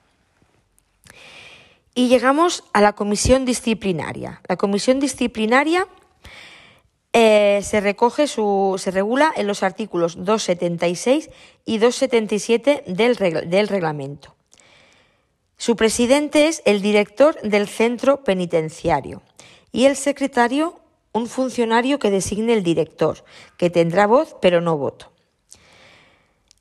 [1.95, 4.41] Y llegamos a la comisión disciplinaria.
[4.49, 5.87] La comisión disciplinaria
[7.13, 11.29] eh, se recoge su, se regula en los artículos 276
[11.67, 13.17] y 277 del,
[13.51, 14.35] del reglamento.
[15.59, 19.23] Su presidente es el director del centro penitenciario
[19.71, 20.81] y el secretario
[21.13, 23.23] un funcionario que designe el director,
[23.59, 25.12] que tendrá voz pero no voto.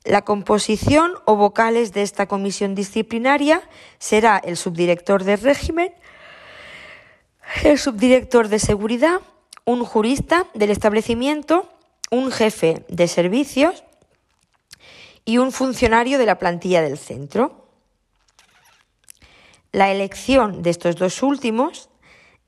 [0.04, 3.62] La composición o vocales de esta comisión disciplinaria
[3.98, 5.94] será el subdirector de régimen,
[7.62, 9.20] el subdirector de seguridad,
[9.64, 11.68] un jurista del establecimiento,
[12.10, 13.84] un jefe de servicios
[15.24, 17.68] y un funcionario de la plantilla del centro.
[19.70, 21.88] La elección de estos dos últimos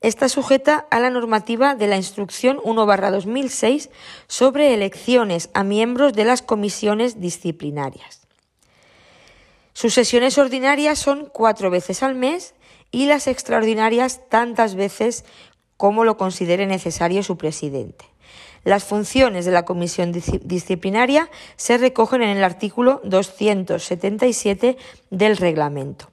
[0.01, 3.89] está sujeta a la normativa de la Instrucción 1-2006
[4.27, 8.27] sobre elecciones a miembros de las comisiones disciplinarias.
[9.73, 12.55] Sus sesiones ordinarias son cuatro veces al mes
[12.91, 15.25] y las extraordinarias tantas veces
[15.77, 18.05] como lo considere necesario su presidente.
[18.63, 24.77] Las funciones de la comisión disciplinaria se recogen en el artículo 277
[25.11, 26.09] del reglamento.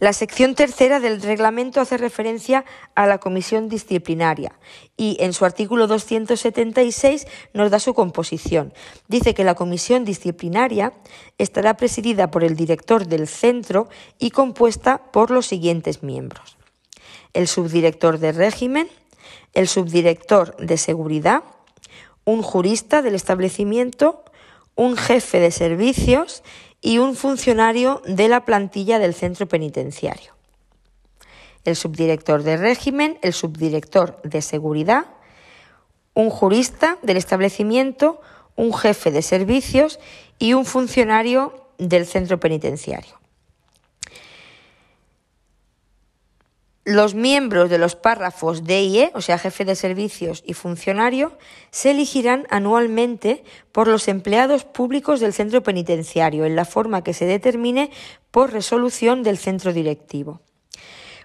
[0.00, 2.64] La sección tercera del reglamento hace referencia
[2.94, 4.52] a la comisión disciplinaria
[4.96, 8.72] y en su artículo 276 nos da su composición.
[9.08, 10.92] Dice que la comisión disciplinaria
[11.36, 13.88] estará presidida por el director del centro
[14.20, 16.56] y compuesta por los siguientes miembros.
[17.32, 18.88] El subdirector de régimen,
[19.52, 21.42] el subdirector de seguridad,
[22.24, 24.22] un jurista del establecimiento,
[24.78, 26.44] un jefe de servicios
[26.80, 30.34] y un funcionario de la plantilla del centro penitenciario.
[31.64, 35.06] El subdirector de régimen, el subdirector de seguridad,
[36.14, 38.20] un jurista del establecimiento,
[38.54, 39.98] un jefe de servicios
[40.38, 43.18] y un funcionario del centro penitenciario.
[46.90, 51.36] Los miembros de los párrafos D y E, o sea, jefe de servicios y funcionario,
[51.70, 57.26] se elegirán anualmente por los empleados públicos del centro penitenciario en la forma que se
[57.26, 57.90] determine
[58.30, 60.40] por resolución del centro directivo.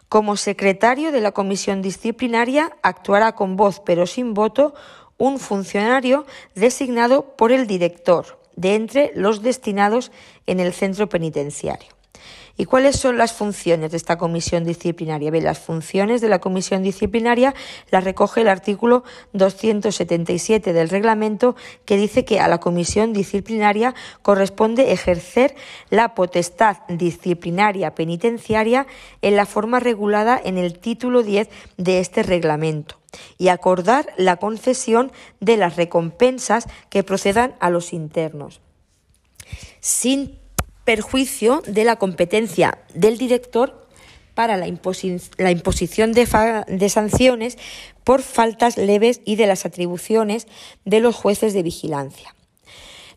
[0.10, 4.74] Como secretario de la comisión disciplinaria actuará con voz pero sin voto
[5.18, 6.26] un funcionario
[6.56, 10.12] designado por el director de entre los destinados
[10.46, 11.93] en el centro penitenciario.
[12.56, 15.32] ¿Y cuáles son las funciones de esta comisión disciplinaria?
[15.32, 17.56] las funciones de la comisión disciplinaria
[17.90, 19.04] las recoge el artículo
[19.34, 21.56] 277 del reglamento
[21.86, 25.56] que dice que a la comisión disciplinaria corresponde ejercer
[25.90, 28.86] la potestad disciplinaria penitenciaria
[29.24, 33.00] en la forma regulada en el título 10 de este reglamento
[33.40, 38.62] y acordar la concesión de las recompensas que procedan a los internos.
[39.80, 40.43] Sin
[40.86, 43.84] perjuicio de la competencia del director
[44.34, 47.58] para la, imposición de, sanciones
[48.04, 50.48] por faltas leves y de las atribuciones
[50.86, 52.36] de los jueces de vigilancia.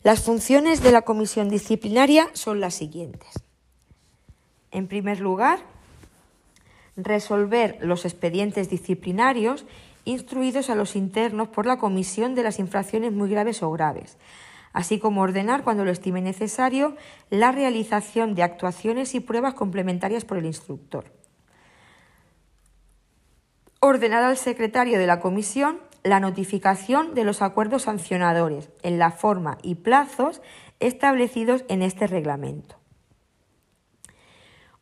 [0.02, 3.30] Las funciones de la comisión disciplinaria son las siguientes.
[4.70, 5.58] En primer lugar,
[6.96, 9.64] resolver los expedientes disciplinarios
[10.04, 14.16] instruidos a los internos por la comisión de las infracciones muy graves o graves,
[14.72, 16.96] así como ordenar, cuando lo estime necesario,
[17.30, 21.12] la realización de actuaciones y pruebas complementarias por el instructor.
[23.80, 29.58] Ordenar al secretario de la comisión la notificación de los acuerdos sancionadores en la forma
[29.62, 30.40] y plazos
[30.78, 32.76] establecidos en este reglamento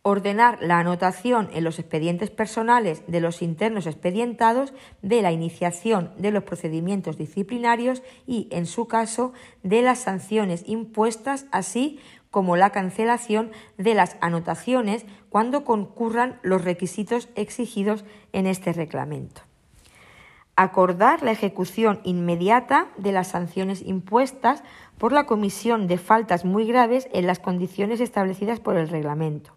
[0.06, 6.30] ordenar la anotación en los expedientes personales de los internos expedientados de la iniciación de
[6.30, 9.32] los procedimientos disciplinarios y, en su caso,
[9.62, 12.00] de las sanciones impuestas, así
[12.30, 18.04] como la cancelación de las anotaciones cuando concurran los requisitos exigidos
[18.34, 19.40] en este reglamento.
[20.54, 24.64] Acordar la ejecución inmediata de las sanciones impuestas
[24.98, 29.54] por la comisión de faltas muy graves en las condiciones establecidas por el reglamento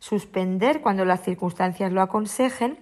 [0.00, 2.78] suspender, cuando las circunstancias lo aconsejen,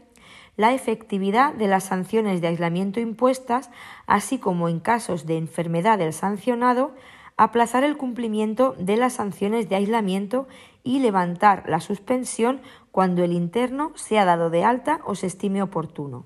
[0.56, 3.70] la efectividad de las sanciones de aislamiento impuestas,
[4.06, 6.94] así como en casos de enfermedad del sancionado,
[7.36, 10.48] aplazar el cumplimiento de las sanciones de aislamiento
[10.82, 16.24] y levantar la suspensión cuando el interno sea dado de alta o se estime oportuno.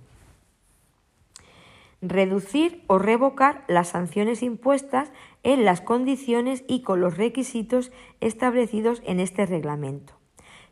[2.00, 5.12] Reducir o revocar las sanciones impuestas
[5.42, 10.21] en las condiciones y con los requisitos establecidos en este reglamento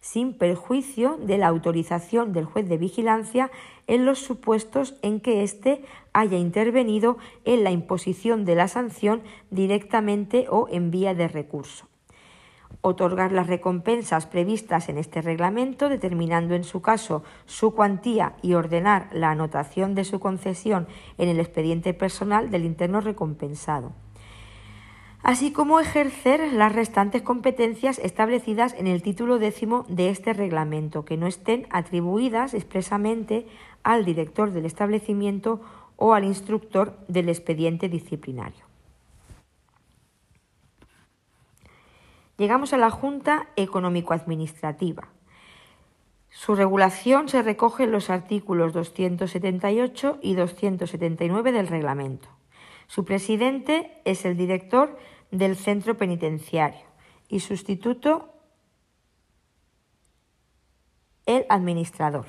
[0.01, 3.51] sin perjuicio de la autorización del juez de vigilancia
[3.86, 10.47] en los supuestos en que éste haya intervenido en la imposición de la sanción directamente
[10.48, 11.86] o en vía de recurso.
[12.82, 19.09] Otorgar las recompensas previstas en este reglamento, determinando en su caso su cuantía y ordenar
[19.12, 20.86] la anotación de su concesión
[21.18, 23.93] en el expediente personal del interno recompensado
[25.22, 31.16] así como ejercer las restantes competencias establecidas en el título décimo de este reglamento, que
[31.16, 33.47] no estén atribuidas expresamente
[33.82, 35.60] al director del establecimiento
[35.97, 38.64] o al instructor del expediente disciplinario.
[42.38, 45.09] Llegamos a la Junta Económico-Administrativa.
[46.30, 52.40] Su regulación se recoge en los artículos 278 y 279 del reglamento.
[52.91, 54.99] Su presidente es el director
[55.31, 56.85] del centro penitenciario
[57.29, 58.35] y sustituto
[61.25, 62.27] el administrador.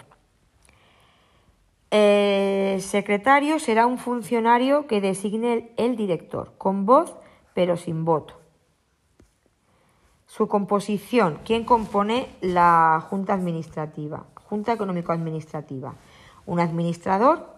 [1.90, 7.16] El secretario será un funcionario que designe el director, con voz
[7.56, 8.40] pero sin voto.
[10.28, 14.28] Su composición, ¿quién compone la Junta Administrativa?
[14.36, 15.96] Junta Económico-Administrativa.
[16.46, 17.51] Un administrador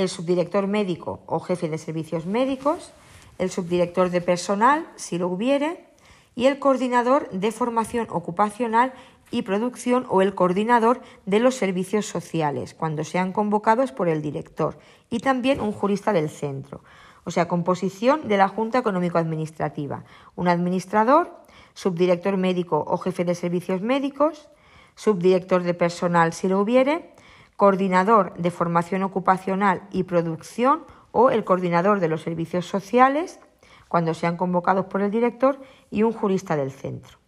[0.00, 2.92] el subdirector médico o jefe de servicios médicos,
[3.38, 5.84] el subdirector de personal, si lo hubiere,
[6.34, 8.92] y el coordinador de formación ocupacional
[9.30, 14.78] y producción o el coordinador de los servicios sociales, cuando sean convocados por el director,
[15.10, 16.82] y también un jurista del centro.
[17.24, 20.04] O sea, composición de la Junta Económico-Administrativa.
[20.34, 21.36] Un administrador,
[21.74, 24.48] subdirector médico o jefe de servicios médicos,
[24.94, 27.12] subdirector de personal si lo hubiere,
[27.60, 33.38] coordinador de formación ocupacional y producción o el coordinador de los servicios sociales,
[33.86, 35.60] cuando sean convocados por el director,
[35.90, 37.18] y un jurista del centro.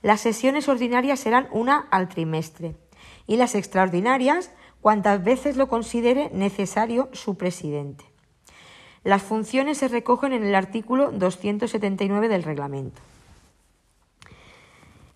[0.00, 2.76] Las sesiones ordinarias serán una al trimestre
[3.26, 8.06] y las extraordinarias cuantas veces lo considere necesario su presidente.
[9.02, 13.02] Las funciones se recogen en el artículo 279 del reglamento.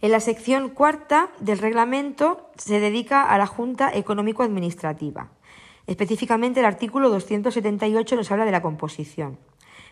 [0.01, 5.33] En la sección cuarta del reglamento se dedica a la Junta Económico-Administrativa.
[5.89, 9.39] Específicamente el artículo 278 nos habla de la composición,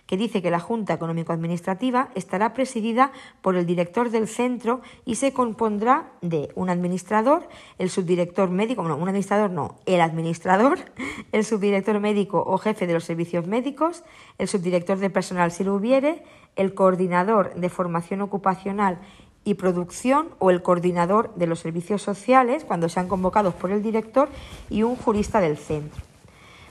[0.07, 3.11] que dice que la Junta Económico-Administrativa estará presidida
[3.43, 8.97] por el director del centro y se compondrá de un administrador, el subdirector médico, no,
[8.97, 10.79] un administrador no, el administrador,
[11.33, 14.05] el subdirector médico o jefe de los servicios médicos,
[14.39, 16.23] el subdirector de personal si lo hubiere,
[16.55, 19.01] el coordinador de formación ocupacional
[19.47, 24.29] y producción o el coordinador de los servicios sociales cuando sean convocados por el director
[24.69, 26.03] y un jurista del centro.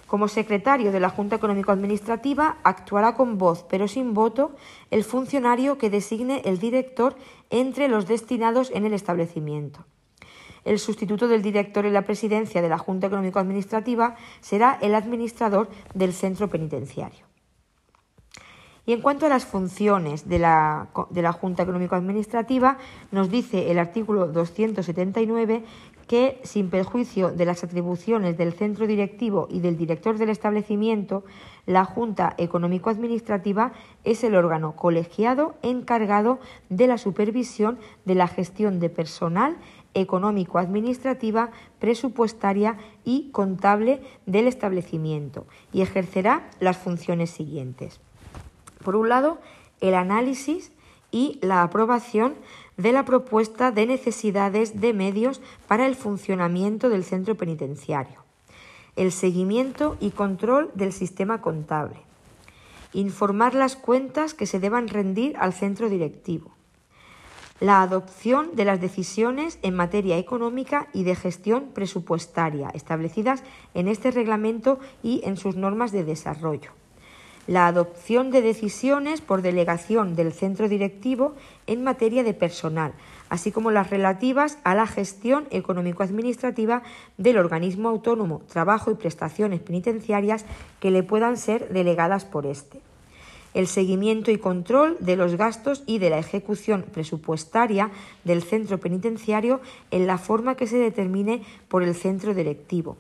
[0.06, 4.52] Como secretario de la Junta Económico Administrativa actuará con voz pero sin voto
[4.92, 7.16] el funcionario que designe el director
[7.50, 9.86] entre los destinados en el establecimiento.
[10.66, 15.70] El sustituto del director en la presidencia de la Junta Económico Administrativa será el administrador
[15.94, 17.25] del centro penitenciario.
[18.88, 20.88] Y en cuanto a las funciones de la,
[21.40, 22.78] Junta Económico Administrativa,
[23.12, 25.64] nos dice el artículo 279
[26.08, 31.24] que, sin perjuicio de las atribuciones del centro directivo y del director del establecimiento,
[31.66, 36.40] la Junta Económico-Administrativa es el órgano colegiado encargado
[36.70, 39.58] de la supervisión de la gestión de personal
[39.96, 41.50] económico-administrativa,
[41.80, 48.00] presupuestaria y contable del establecimiento y ejercerá las funciones siguientes.
[48.86, 49.40] Por un lado,
[49.82, 50.72] el análisis
[51.10, 52.36] y la aprobación
[52.78, 58.24] de la propuesta de necesidades de medios para el funcionamiento del centro penitenciario,
[58.96, 61.98] el seguimiento y control del sistema contable,
[62.94, 66.52] informar las cuentas que se deban rendir al centro directivo,
[67.60, 73.44] la adopción de las decisiones en materia económica y de gestión presupuestaria establecidas
[73.74, 76.72] en este reglamento y en sus normas de desarrollo
[77.48, 81.36] la adopción de decisiones por delegación del centro directivo
[81.68, 82.94] en materia de personal,
[83.30, 86.84] así como las relativas a la gestión económico-administrativa
[87.18, 90.46] del organismo autónomo, trabajo y prestaciones penitenciarias
[90.80, 92.80] que le puedan ser delegadas por éste.
[93.54, 97.90] El seguimiento y control de los gastos y de la ejecución presupuestaria
[98.26, 99.62] del centro penitenciario
[99.92, 102.98] en la forma que se determine por el centro directivo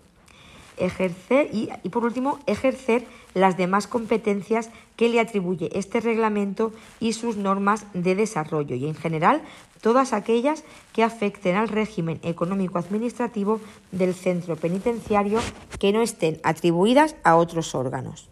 [0.77, 7.37] ejercer y, por último ejercer las demás competencias que le atribuye este reglamento y sus
[7.37, 9.41] normas de desarrollo y en general
[9.81, 13.59] todas aquellas que afecten al régimen económico administrativo
[13.91, 15.39] del centro penitenciario
[15.79, 18.29] que no estén atribuidas a otros órganos.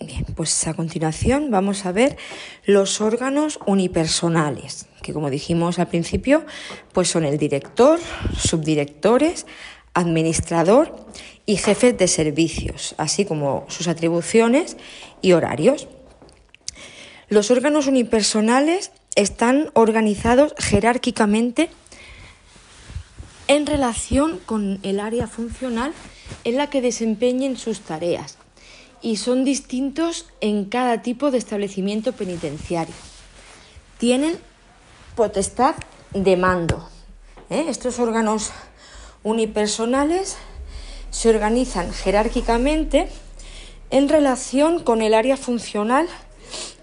[0.00, 2.16] Bien, pues a continuación vamos a ver
[2.64, 6.46] los órganos unipersonales, que como dijimos al principio,
[6.94, 8.00] pues son el director,
[8.34, 9.46] subdirectores,
[9.94, 10.94] administrador
[11.46, 14.76] y jefe de servicios, así como sus atribuciones
[15.20, 15.88] y horarios.
[17.28, 21.70] Los órganos unipersonales están organizados jerárquicamente
[23.48, 25.92] en relación con el área funcional
[26.44, 28.38] en la que desempeñen sus tareas
[29.02, 32.94] y son distintos en cada tipo de establecimiento penitenciario.
[33.98, 34.38] Tienen
[35.16, 35.74] potestad
[36.12, 36.88] de mando.
[37.48, 37.66] ¿eh?
[37.68, 38.50] Estos órganos
[39.22, 40.36] unipersonales
[41.10, 43.08] se organizan jerárquicamente
[43.90, 46.08] en relación con el área funcional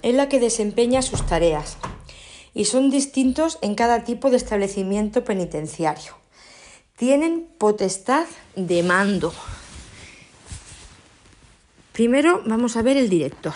[0.02, 1.78] en la que desempeña sus tareas
[2.54, 6.16] y son distintos en cada tipo de establecimiento penitenciario.
[6.96, 9.34] Tienen potestad de mando.
[11.92, 13.54] Primero vamos a ver el director.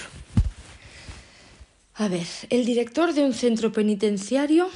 [1.95, 4.70] A ver, el director de un centro penitenciario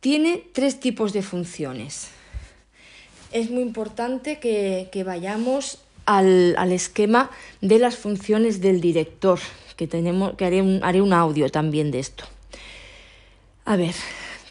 [0.00, 2.08] tiene tres tipos de funciones.
[3.32, 9.38] Es muy importante que, vayamos al, esquema de las funciones del director,
[9.76, 12.24] que, tenemos, que haré, un, haré un audio también de esto.
[13.64, 13.94] A ver,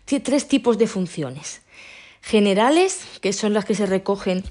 [0.06, 1.62] tiene tres tipos de funciones.
[2.22, 4.44] Generales, que son las que se recogen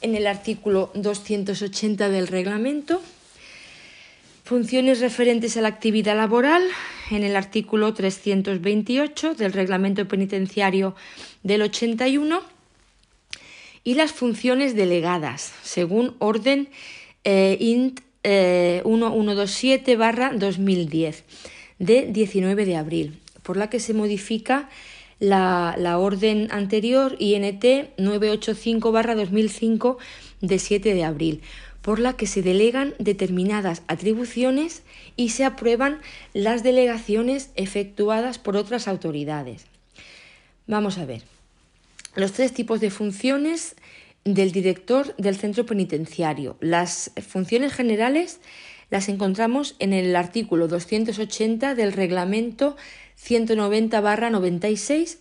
[0.00, 3.02] en el artículo 280 del reglamento.
[4.48, 6.62] Funciones referentes a la actividad laboral,
[7.10, 10.96] en el artículo 328 del Reglamento Penitenciario
[11.42, 12.40] del 81
[13.84, 16.70] y las funciones delegadas, según orden
[17.24, 21.14] eh, INT 1127-2010 eh,
[21.78, 24.70] de 19 de abril, por la que se modifica
[25.20, 27.64] la, la orden anterior INT
[27.98, 29.98] 985-2005
[30.40, 31.42] de 7 de abril
[31.82, 34.82] por la que se delegan determinadas atribuciones
[35.16, 36.00] y se aprueban
[36.34, 39.66] las delegaciones efectuadas por otras autoridades.
[40.66, 41.22] Vamos a ver.
[42.14, 43.76] Los tres tipos de funciones
[44.24, 46.56] del director del centro penitenciario.
[46.60, 48.40] Las funciones generales
[48.90, 52.76] las encontramos en el artículo 280 del reglamento
[53.22, 55.18] 190-96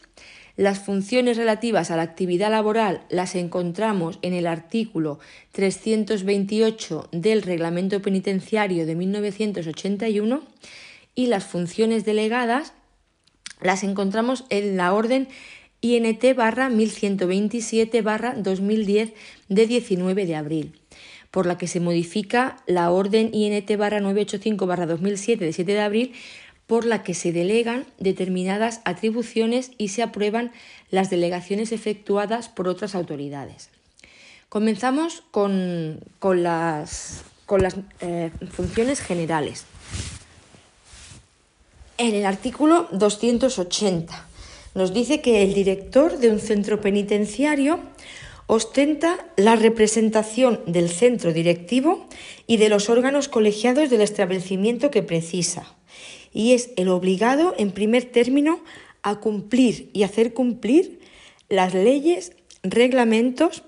[0.58, 5.20] las funciones relativas a la actividad laboral las encontramos en el artículo
[5.54, 10.42] 328 del Reglamento Penitenciario de 1981
[11.14, 12.74] y las funciones delegadas
[13.62, 15.28] las encontramos en la orden
[15.82, 19.14] INT barra 1127 barra 2010
[19.50, 20.74] de 19 de abril,
[21.30, 25.82] por la que se modifica la orden INT barra 985 barra 2007 de 7 de
[25.82, 26.14] abril
[26.68, 30.52] por la que se delegan determinadas atribuciones y se aprueban
[30.92, 33.70] las delegaciones efectuadas por otras autoridades.
[34.50, 37.24] Comenzamos con, las,
[38.02, 39.66] eh, funciones generales.
[41.98, 44.28] En el artículo 280
[44.76, 47.80] nos dice que el director de un centro penitenciario
[48.46, 52.08] ostenta la representación del centro directivo
[52.46, 55.77] y de los órganos colegiados del establecimiento que precisa
[56.38, 58.60] y es el obligado, en primer término,
[59.02, 61.00] a cumplir y hacer cumplir
[61.50, 63.64] las leyes, reglamentos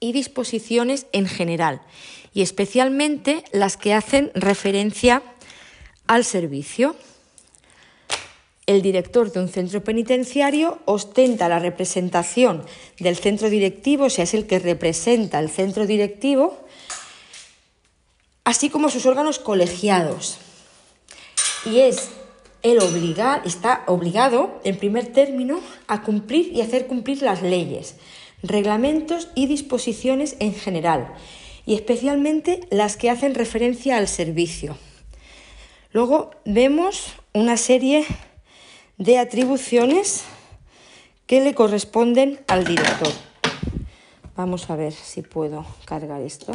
[0.00, 1.80] y disposiciones en general,
[2.34, 5.22] y especialmente las que hacen referencia
[6.08, 6.96] al servicio.
[8.66, 12.64] El director de un centro penitenciario ostenta la representación
[12.98, 16.58] del centro directivo, o sea, es el que representa el centro directivo,
[18.42, 20.40] así como sus órganos colegiados.
[21.64, 22.10] Y es
[22.62, 27.96] el obligar, está obligado, en primer término, a cumplir y hacer cumplir las leyes,
[28.42, 31.14] reglamentos y disposiciones en general,
[31.66, 34.76] y especialmente las que hacen referencia al servicio.
[35.92, 38.04] Luego vemos una serie
[38.96, 40.24] de atribuciones
[41.26, 43.12] que le corresponden al director.
[44.34, 46.52] Vamos a ver si puedo cargar esto.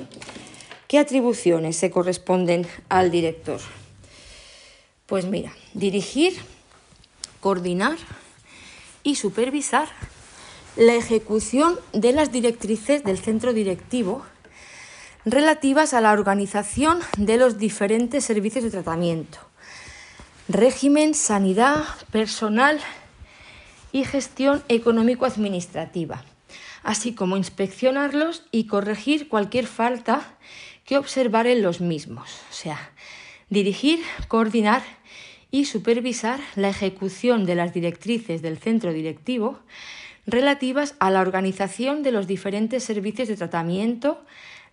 [0.87, 3.59] ¿Qué atribuciones se corresponden al director?
[5.13, 6.33] Pues mira, dirigir,
[7.39, 7.97] coordinar
[9.03, 9.87] y supervisar
[10.75, 14.25] la ejecución de las directrices del centro directivo
[15.23, 19.37] relativas a la organización de los diferentes servicios de tratamiento,
[20.49, 22.79] régimen, sanidad, personal
[23.91, 26.23] y gestión económico-administrativa,
[26.81, 30.39] así como inspeccionarlos y corregir cualquier falta
[30.85, 32.89] que observar en los mismos, o sea,
[33.51, 34.81] dirigir, coordinar
[35.53, 39.59] y supervisar la ejecución de las directrices del centro directivo
[40.25, 44.19] relativas a la organización de los diferentes servicios de tratamiento,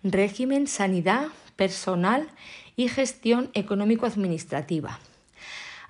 [0.02, 1.26] régimen, sanidad,
[1.56, 2.30] personal
[2.76, 5.00] y gestión económico-administrativa,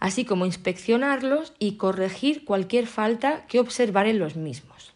[0.00, 4.92] así como inspeccionarlos y corregir cualquier falta que observar en los mismos.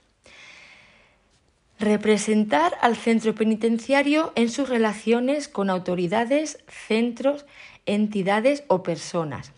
[1.79, 7.47] Representar al centro penitenciario en sus relaciones con autoridades, centros,
[7.87, 9.53] entidades o personas,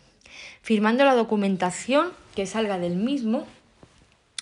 [0.66, 3.46] firmando la documentación que salga del mismo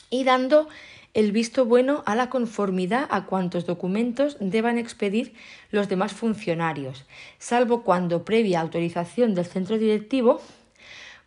[0.08, 0.70] y dando
[1.12, 5.34] el visto bueno a la conformidad a cuantos documentos deban expedir
[5.70, 7.04] los demás funcionarios,
[7.38, 10.40] salvo cuando, previa autorización del centro directivo,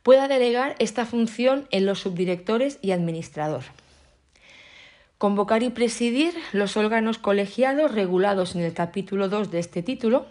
[0.01, 3.65] pueda delegar esta función en los subdirectores y administrador.
[5.19, 10.25] Convocar y presidir los órganos colegiados regulados en el capítulo 2 de este título,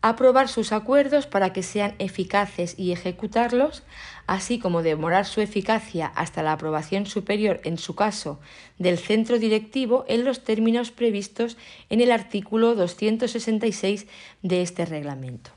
[0.00, 3.82] aprobar sus acuerdos para que sean eficaces y ejecutarlos,
[4.26, 8.38] así como demorar su eficacia hasta la aprobación superior, en su caso,
[8.78, 11.56] del centro directivo en los términos previstos
[11.90, 14.06] en el artículo 266
[14.42, 15.50] de este reglamento.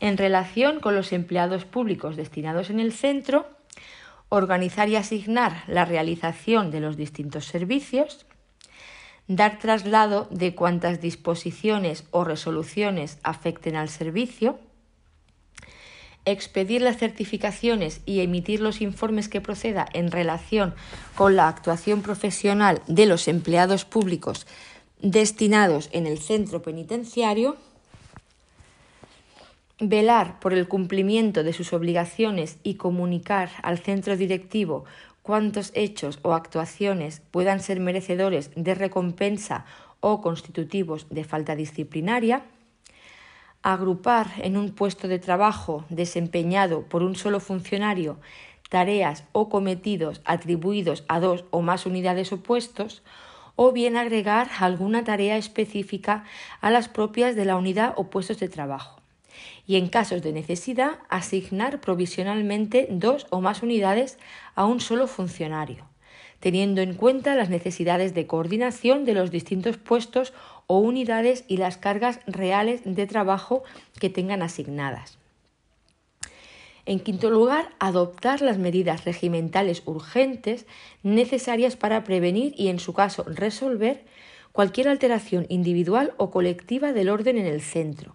[0.00, 3.48] En relación con los empleados públicos destinados en el centro,
[4.28, 8.26] organizar y asignar la realización de los distintos servicios,
[9.28, 14.58] dar traslado de cuantas disposiciones o resoluciones afecten al servicio,
[16.24, 20.74] expedir las certificaciones y emitir los informes que proceda en relación
[21.14, 24.46] con la actuación profesional de los empleados públicos
[25.00, 27.56] destinados en el centro penitenciario,
[29.78, 34.84] velar por el cumplimiento de sus obligaciones y comunicar al centro directivo
[35.26, 39.64] cuántos hechos o actuaciones puedan ser merecedores de recompensa
[39.98, 42.44] o constitutivos de falta disciplinaria,
[43.62, 48.20] agrupar en un puesto de trabajo desempeñado por un solo funcionario
[48.70, 53.02] tareas o cometidos atribuidos a dos o más unidades o puestos,
[53.56, 56.22] o bien agregar alguna tarea específica
[56.60, 59.00] a las propias de la unidad o puestos de trabajo.
[59.66, 64.18] Y en casos de necesidad asignar provisionalmente dos o más unidades
[64.56, 65.86] a un solo funcionario,
[66.40, 70.32] teniendo en cuenta las necesidades de coordinación de los distintos puestos
[70.66, 73.62] o unidades y las cargas reales de trabajo
[74.00, 75.18] que tengan asignadas.
[76.86, 80.66] En quinto lugar, adoptar las medidas regimentales urgentes
[81.02, 84.04] necesarias para prevenir y, en su caso, resolver
[84.52, 88.14] cualquier alteración individual o colectiva del orden en el centro,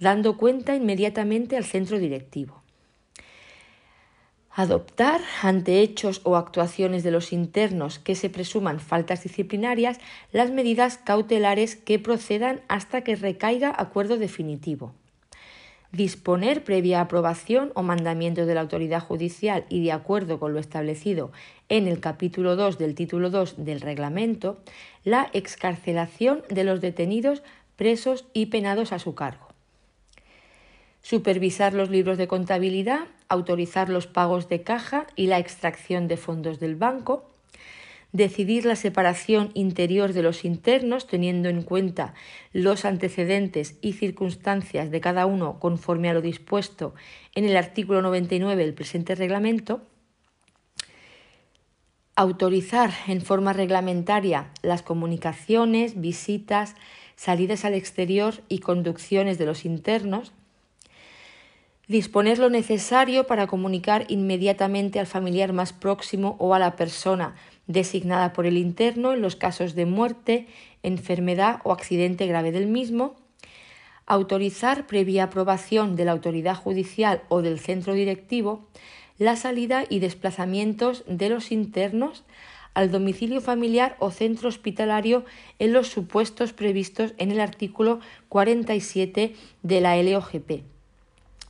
[0.00, 2.62] dando cuenta inmediatamente al centro directivo.
[4.58, 10.00] Adoptar, ante hechos o actuaciones de los internos que se presuman faltas disciplinarias,
[10.32, 14.94] las medidas cautelares que procedan hasta que recaiga acuerdo definitivo.
[15.92, 21.30] Disponer, previa aprobación o mandamiento de la autoridad judicial y de acuerdo con lo establecido
[21.68, 24.58] en el capítulo 2 del título 2 del reglamento,
[25.04, 27.44] la excarcelación de los detenidos,
[27.76, 29.47] presos y penados a su cargo
[31.08, 36.60] supervisar los libros de contabilidad, autorizar los pagos de caja y la extracción de fondos
[36.60, 37.30] del banco,
[38.12, 42.12] decidir la separación interior de los internos teniendo en cuenta
[42.52, 46.94] los antecedentes y circunstancias de cada uno conforme a lo dispuesto
[47.34, 49.80] en el artículo 99 del presente reglamento,
[52.16, 56.74] autorizar en forma reglamentaria las comunicaciones, visitas,
[57.16, 60.34] salidas al exterior y conducciones de los internos,
[61.88, 67.34] disponer lo necesario para comunicar inmediatamente al familiar más próximo o a la persona
[67.66, 70.46] designada por el interno en los casos de muerte,
[70.82, 73.16] enfermedad o accidente grave del mismo,
[74.06, 78.68] autorizar previa aprobación de la autoridad judicial o del centro directivo
[79.18, 82.24] la salida y desplazamientos de los internos
[82.74, 85.24] al domicilio familiar o centro hospitalario
[85.58, 87.98] en los supuestos previstos en el artículo
[88.28, 90.77] 47 de la LOGP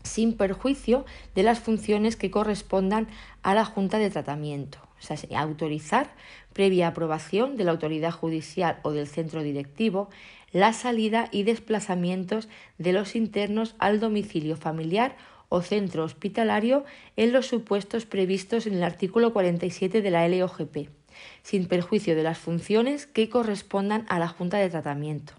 [0.09, 1.05] sin perjuicio
[1.35, 3.07] de las funciones que correspondan
[3.43, 4.79] a la Junta de Tratamiento.
[4.99, 6.11] O sea, autorizar,
[6.53, 10.11] previa aprobación de la autoridad judicial o del centro directivo,
[10.51, 12.49] la salida y desplazamientos
[12.79, 15.17] de los internos al domicilio familiar
[15.49, 16.85] o centro hospitalario
[17.17, 20.89] en los supuestos previstos en el artículo 47 de la LOGP,
[21.43, 25.38] sin perjuicio de las funciones que correspondan a la Junta de Tratamiento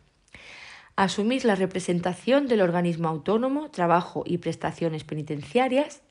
[1.04, 6.02] asumir la representación del organismo autónomo, trabajo y prestaciones penitenciarias,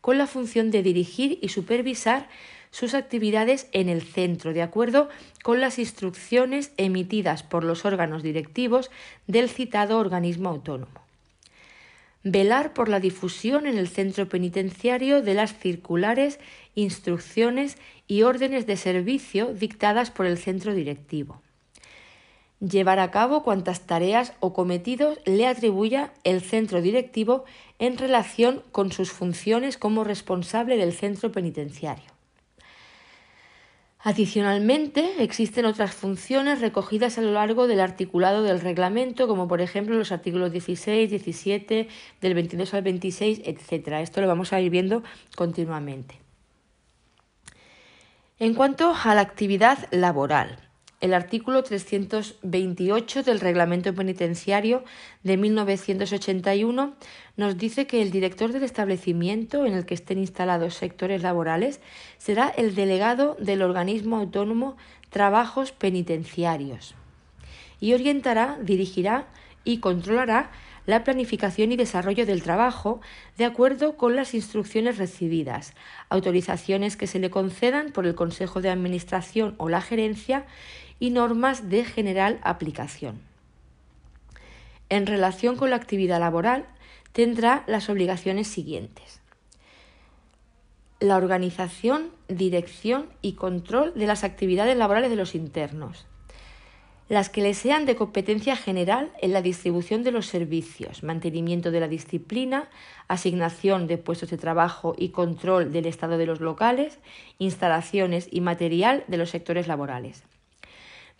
[0.00, 2.28] con la función de dirigir y supervisar
[2.72, 5.08] sus actividades en el centro, de acuerdo
[5.44, 8.90] con las instrucciones emitidas por los órganos directivos
[9.28, 11.02] del citado organismo autónomo.
[12.24, 16.40] Velar por la difusión en el centro penitenciario de las circulares,
[16.74, 17.78] instrucciones
[18.08, 21.41] y órdenes de servicio dictadas por el centro directivo
[22.62, 27.44] llevar a cabo cuantas tareas o cometidos le atribuya el centro directivo
[27.78, 32.12] en relación con sus funciones como responsable del centro penitenciario.
[34.04, 39.96] Adicionalmente, existen otras funciones recogidas a lo largo del articulado del reglamento, como por ejemplo
[39.96, 41.88] los artículos 16, 17,
[42.20, 43.88] del 22 al 26, etc.
[44.00, 45.04] Esto lo vamos a ir viendo
[45.36, 46.20] continuamente.
[48.40, 50.71] En cuanto a la actividad laboral,
[51.02, 54.84] el artículo 328 del Reglamento Penitenciario
[55.24, 56.94] de 1981
[57.36, 61.80] nos dice que el director del establecimiento en el que estén instalados sectores laborales
[62.18, 64.76] será el delegado del organismo autónomo
[65.10, 66.94] Trabajos Penitenciarios
[67.80, 69.26] y orientará, dirigirá
[69.64, 70.52] y controlará
[70.86, 73.00] la planificación y desarrollo del trabajo
[73.38, 75.74] de acuerdo con las instrucciones recibidas,
[76.08, 80.46] autorizaciones que se le concedan por el Consejo de Administración o la Gerencia
[81.02, 83.18] y normas de general aplicación.
[84.88, 86.64] En relación con la actividad laboral,
[87.10, 89.20] tendrá las obligaciones siguientes.
[91.00, 96.06] La organización, dirección y control de las actividades laborales de los internos.
[97.08, 101.80] Las que le sean de competencia general en la distribución de los servicios, mantenimiento de
[101.80, 102.70] la disciplina,
[103.08, 107.00] asignación de puestos de trabajo y control del estado de los locales,
[107.38, 110.22] instalaciones y material de los sectores laborales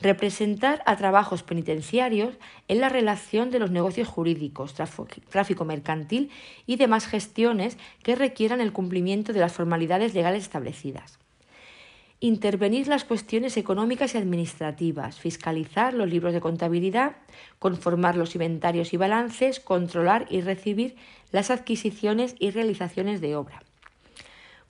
[0.03, 2.35] representar a trabajos penitenciarios
[2.69, 6.31] en la relación de los negocios jurídicos, tráfico mercantil
[6.67, 11.19] y demás gestiones que requieran el cumplimiento de las formalidades legales establecidas.
[12.19, 17.17] Intervenir las cuestiones económicas y administrativas, fiscalizar los libros de contabilidad,
[17.59, 20.97] conformar los inventarios y balances, controlar y recibir
[21.33, 23.63] las adquisiciones y realizaciones de obra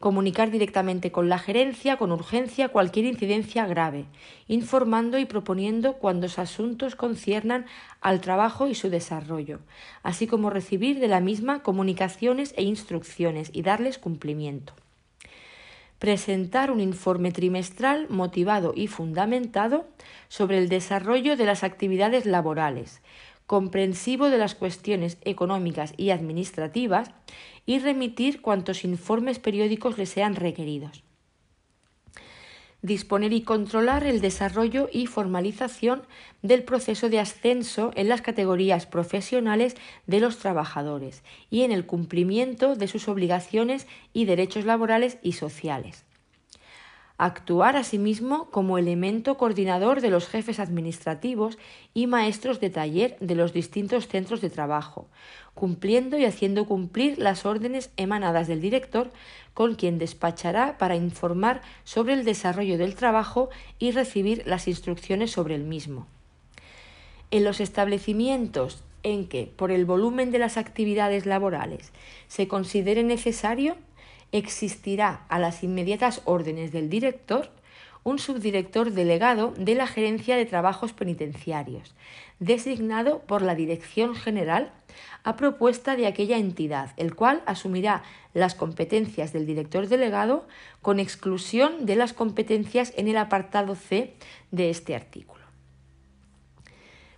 [0.03, 4.05] comunicar directamente con la gerencia con urgencia cualquier incidencia grave,
[4.49, 7.67] informando y proponiendo cuando los asuntos conciernan
[8.01, 9.61] al trabajo y su desarrollo,
[10.03, 14.75] así como recibir de la misma comunicaciones e instrucciones y darles cumplimiento.
[16.01, 19.87] Presentar un informe trimestral motivado y fundamentado
[20.29, 23.01] sobre el desarrollo de las actividades laborales,
[23.53, 27.11] comprensivo de las cuestiones económicas y administrativas
[27.67, 31.05] y remitir cuantos informes periódicos le sean requeridos.
[32.81, 36.05] Disponer y controlar el desarrollo y formalización
[36.41, 39.77] del proceso de ascenso en las categorías profesionales
[40.07, 46.07] de los trabajadores y en el cumplimiento de sus obligaciones y derechos laborales y sociales
[47.19, 51.59] actuar asimismo como elemento coordinador de los jefes administrativos
[51.95, 55.09] y maestros de taller de los distintos centros de trabajo,
[55.55, 59.11] cumpliendo y haciendo cumplir las órdenes emanadas del director,
[59.55, 65.55] con quien despachará para informar sobre el desarrollo del trabajo y recibir las instrucciones sobre
[65.55, 66.07] el mismo.
[67.31, 71.93] En los establecimientos en que, por el volumen de las actividades laborales,
[72.29, 73.77] se considere necesario
[74.33, 77.51] existirá a las inmediatas órdenes del director
[78.05, 81.95] un subdirector delegado de la Gerencia de Trabajos Penitenciarios,
[82.41, 84.73] designado por la Dirección General
[85.23, 88.03] a propuesta de aquella entidad, el cual asumirá
[88.35, 90.49] las competencias del director delegado
[90.81, 94.15] con exclusión de las competencias en el apartado C
[94.51, 95.45] de este artículo.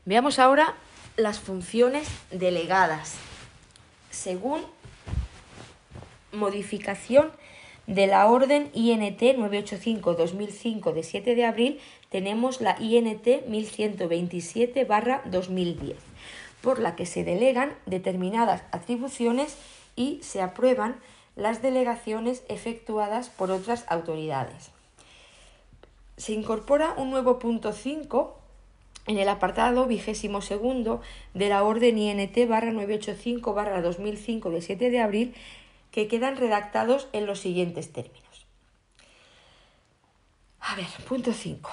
[0.04, 0.74] Veamos ahora
[1.16, 3.14] las funciones delegadas
[4.10, 4.60] según
[6.34, 7.30] modificación
[7.86, 11.80] de la orden INT 985-2005 de 7 de abril
[12.10, 15.94] tenemos la INT 1127-2010,
[16.62, 19.56] por la que se delegan determinadas atribuciones
[19.96, 20.96] y se aprueban
[21.36, 24.70] las delegaciones efectuadas por otras autoridades.
[26.16, 28.38] Se incorpora un nuevo punto 5
[29.06, 31.02] en el apartado vigésimo segundo
[31.34, 35.34] de la orden INT barra 985 barra 2005 de 7 de abril
[35.94, 38.48] que quedan redactados en los siguientes términos.
[40.58, 41.70] A ver, punto 5.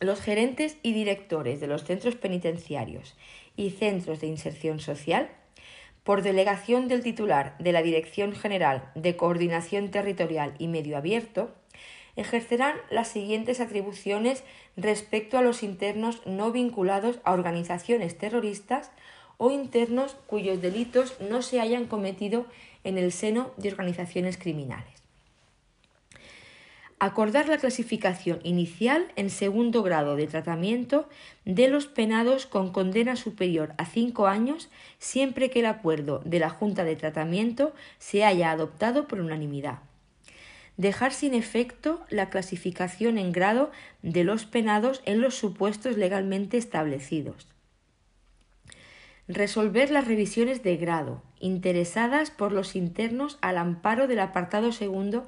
[0.00, 3.14] Los gerentes y directores de los centros penitenciarios
[3.54, 5.30] y centros de inserción social,
[6.02, 11.54] por delegación del titular de la Dirección General de Coordinación Territorial y Medio Abierto,
[12.16, 14.42] ejercerán las siguientes atribuciones
[14.76, 18.90] respecto a los internos no vinculados a organizaciones terroristas
[19.38, 22.46] o internos cuyos delitos no se hayan cometido
[22.84, 25.02] en el seno de organizaciones criminales.
[26.98, 31.08] Acordar la clasificación inicial en segundo grado de tratamiento
[31.44, 36.48] de los penados con condena superior a cinco años siempre que el acuerdo de la
[36.48, 39.80] Junta de Tratamiento se haya adoptado por unanimidad.
[40.76, 43.72] Dejar sin efecto la clasificación en grado
[44.02, 47.48] de los penados en los supuestos legalmente establecidos
[49.28, 55.26] resolver las revisiones de grado interesadas por los internos al amparo del apartado segundo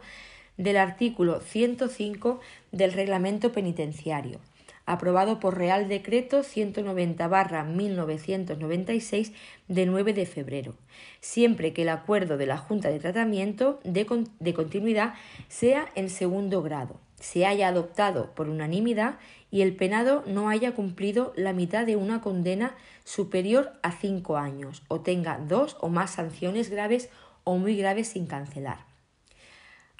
[0.56, 2.40] del artículo 105
[2.72, 4.38] del Reglamento Penitenciario,
[4.86, 9.32] aprobado por Real Decreto 190-1996
[9.68, 10.74] de 9 de febrero,
[11.20, 15.14] siempre que el acuerdo de la Junta de Tratamiento de, de continuidad
[15.48, 19.14] sea en segundo grado, se haya adoptado por unanimidad
[19.50, 22.74] y el penado no haya cumplido la mitad de una condena
[23.04, 27.08] superior a cinco años o tenga dos o más sanciones graves
[27.42, 28.84] o muy graves sin cancelar.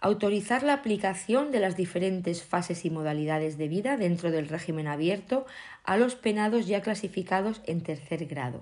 [0.03, 5.47] Autorizar la aplicación de las diferentes fases y modalidades de vida dentro del régimen abierto
[5.83, 8.61] a los penados ya clasificados en tercer grado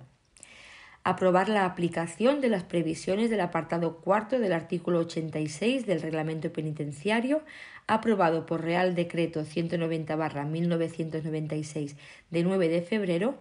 [1.05, 7.43] aprobar la aplicación de las previsiones del apartado cuarto del artículo 86 del Reglamento Penitenciario,
[7.87, 11.97] aprobado por Real Decreto 190-1996
[12.31, 13.35] de 9 de febrero,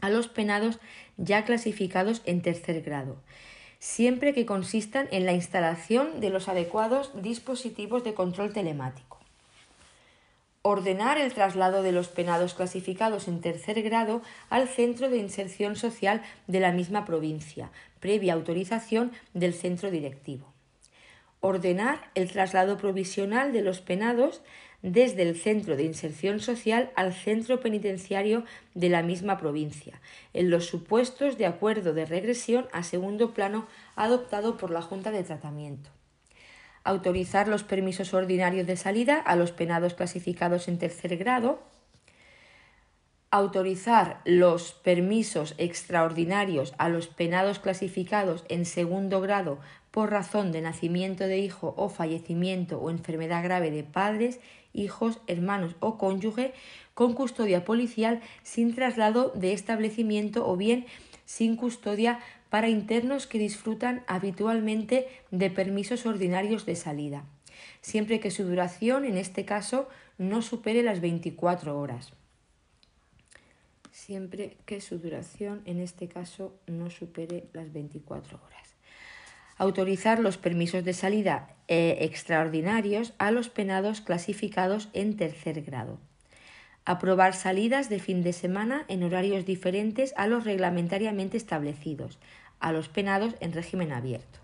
[0.00, 0.78] a los penados
[1.16, 3.22] ya clasificados en tercer grado,
[3.78, 9.05] siempre que consistan en la instalación de los adecuados dispositivos de control telemático
[10.68, 14.20] ordenar el traslado de los penados clasificados en tercer grado
[14.50, 17.70] al centro de inserción social de la misma provincia,
[18.00, 20.52] previa autorización del centro directivo.
[21.38, 24.42] Ordenar el traslado provisional de los penados
[24.82, 28.42] desde el centro de inserción social al centro penitenciario
[28.74, 30.00] de la misma provincia,
[30.32, 35.22] en los supuestos de acuerdo de regresión a segundo plano adoptado por la Junta de
[35.22, 35.95] Tratamiento
[36.86, 41.60] autorizar los permisos ordinarios de salida a los penados clasificados en tercer grado,
[43.30, 49.58] autorizar los permisos extraordinarios a los penados clasificados en segundo grado
[49.90, 54.40] por razón de nacimiento de hijo o fallecimiento o enfermedad grave de padres,
[54.72, 56.54] hijos, hermanos o cónyuge
[56.94, 60.86] con custodia policial sin traslado de establecimiento o bien
[61.24, 62.20] sin custodia
[62.56, 67.26] para internos que disfrutan habitualmente de permisos ordinarios de salida,
[67.82, 72.14] siempre que su duración, en este caso, no supere las 24 horas.
[73.92, 78.74] Siempre que su duración, en este caso, no supere las 24 horas.
[79.58, 85.98] Autorizar los permisos de salida eh, extraordinarios a los penados clasificados en tercer grado
[86.86, 92.20] aprobar salidas de fin de semana en horarios diferentes a los reglamentariamente establecidos,
[92.60, 94.38] a los penados en régimen abierto.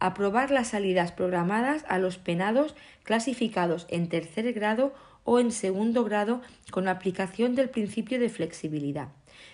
[0.00, 4.94] Aprobar las salidas programadas a los penados clasificados en tercer grado
[5.24, 6.40] o en segundo grado
[6.70, 9.08] con aplicación del principio de flexibilidad,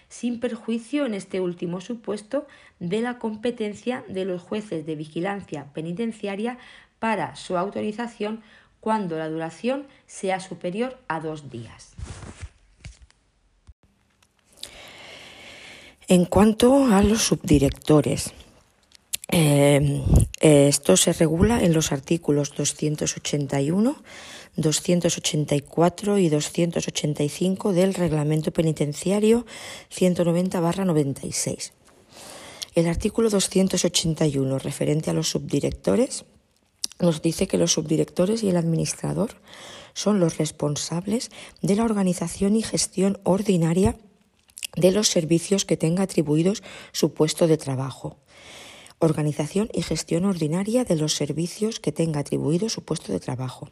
[0.09, 2.47] sin perjuicio en este último supuesto
[2.79, 6.59] de la competencia de los jueces de vigilancia penitenciaria
[6.99, 8.43] para su autorización
[8.81, 11.95] cuando la duración sea superior a dos días.
[16.09, 18.33] En cuanto a los subdirectores,
[19.31, 20.03] eh,
[20.45, 23.97] Eh, esto se regula en los artículos 281,
[24.57, 29.47] 284 y 285 del Reglamento Penitenciario
[29.91, 31.73] 190-96.
[32.75, 36.27] El artículo 281, referente a los subdirectores,
[37.01, 39.31] nos dice que los subdirectores y el administrador
[39.95, 41.31] son los responsables
[41.63, 43.97] de la organización y gestión ordinaria
[44.77, 46.63] de los servicios que tenga atribuidos
[46.93, 48.17] su puesto de trabajo.
[48.99, 53.71] Organización y gestión ordinaria de los servicios que tenga atribuido su puesto de trabajo,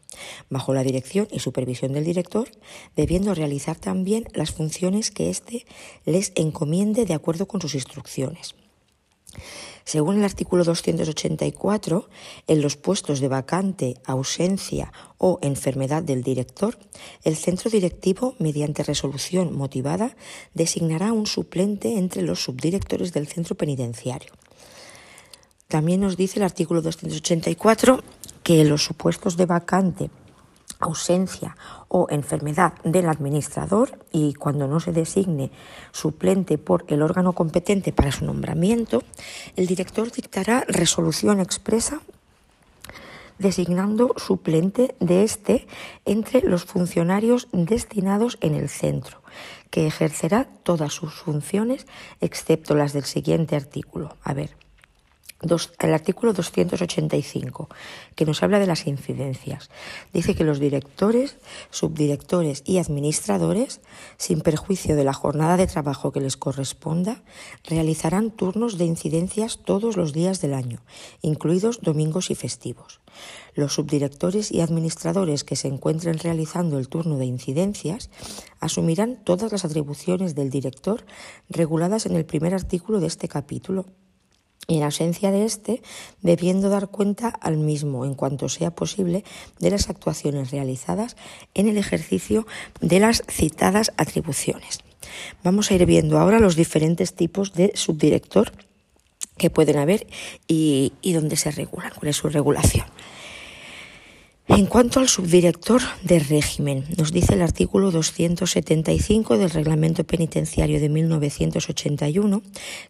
[0.50, 2.50] bajo la dirección y supervisión del director,
[2.96, 5.64] debiendo realizar también las funciones que éste
[6.04, 8.54] les encomiende de acuerdo con sus instrucciones.
[9.84, 12.08] Según el artículo 284,
[12.46, 16.78] en los puestos de vacante, ausencia o enfermedad del director,
[17.24, 20.16] el centro directivo, mediante resolución motivada,
[20.54, 24.32] designará un suplente entre los subdirectores del centro penitenciario.
[25.68, 28.02] También nos dice el artículo 284
[28.42, 30.10] que en los supuestos de vacante,
[30.82, 31.56] ausencia
[31.88, 35.50] o enfermedad del administrador y cuando no se designe
[35.92, 39.02] suplente por el órgano competente para su nombramiento,
[39.56, 42.00] el director dictará resolución expresa
[43.38, 45.66] designando suplente de este
[46.04, 49.20] entre los funcionarios destinados en el centro,
[49.70, 51.86] que ejercerá todas sus funciones
[52.20, 54.16] excepto las del siguiente artículo.
[54.22, 54.61] A ver,
[55.42, 57.68] el artículo 285,
[58.14, 59.70] que nos habla de las incidencias.
[60.12, 61.36] Dice que los directores,
[61.70, 63.80] subdirectores y administradores,
[64.16, 67.22] sin perjuicio de la jornada de trabajo que les corresponda,
[67.64, 70.80] realizarán turnos de incidencias todos los días del año,
[71.22, 73.00] incluidos domingos y festivos.
[73.54, 78.10] Los subdirectores y administradores que se encuentren realizando el turno de incidencias
[78.60, 81.04] asumirán todas las atribuciones del director
[81.50, 83.86] reguladas en el primer artículo de este capítulo
[84.68, 85.82] y en ausencia de éste,
[86.20, 89.24] debiendo dar cuenta al mismo, en cuanto sea posible,
[89.58, 91.16] de las actuaciones realizadas
[91.54, 92.46] en el ejercicio
[92.80, 94.80] de las citadas atribuciones.
[95.42, 98.52] Vamos a ir viendo ahora los diferentes tipos de subdirector
[99.36, 100.06] que pueden haber
[100.46, 102.86] y, y dónde se regulan, cuál es su regulación.
[104.48, 110.88] En cuanto al subdirector de régimen, nos dice el artículo 275 del Reglamento Penitenciario de
[110.88, 112.42] 1981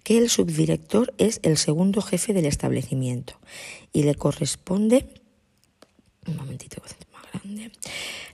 [0.02, 3.38] que el subdirector es el segundo jefe del establecimiento
[3.92, 5.06] y le corresponde
[6.26, 6.96] un momentito más
[7.32, 7.70] grande,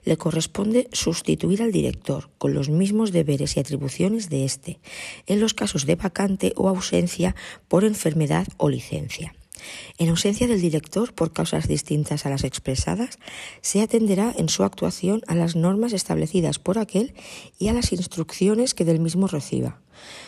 [0.05, 4.79] le corresponde sustituir al director con los mismos deberes y atribuciones de éste
[5.27, 7.35] en los casos de vacante o ausencia
[7.67, 9.33] por enfermedad o licencia.
[9.97, 13.19] En ausencia del director por causas distintas a las expresadas,
[13.61, 17.13] se atenderá en su actuación a las normas establecidas por aquel
[17.57, 19.81] y a las instrucciones que del mismo reciba,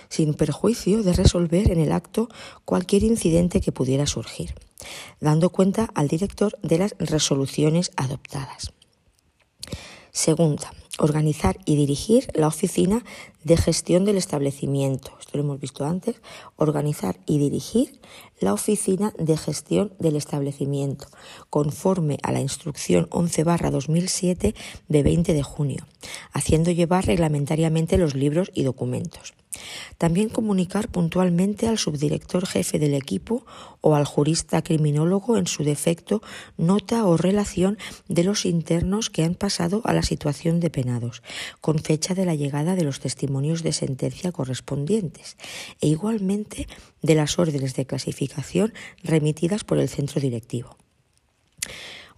[0.09, 2.29] sin perjuicio de resolver en el acto
[2.65, 4.53] cualquier incidente que pudiera surgir,
[5.19, 8.73] dando cuenta al director de las resoluciones adoptadas.
[10.11, 13.03] Segunda, organizar y dirigir la oficina
[13.45, 15.11] de gestión del establecimiento.
[15.19, 16.17] Esto lo hemos visto antes.
[16.57, 17.99] Organizar y dirigir
[18.41, 21.07] la oficina de gestión del establecimiento,
[21.49, 24.53] conforme a la instrucción 11 2007
[24.89, 25.87] de 20 de junio,
[26.33, 29.33] haciendo llevar reglamentariamente los libros y documentos.
[29.97, 33.45] También comunicar puntualmente al subdirector jefe del equipo
[33.81, 36.21] o al jurista criminólogo en su defecto
[36.57, 37.77] nota o relación
[38.07, 41.23] de los internos que han pasado a la situación de penados,
[41.61, 45.37] con fecha de la llegada de los testimonios de sentencia correspondientes,
[45.81, 46.67] e igualmente
[47.01, 48.73] de las órdenes de clasificación
[49.03, 50.77] remitidas por el centro directivo.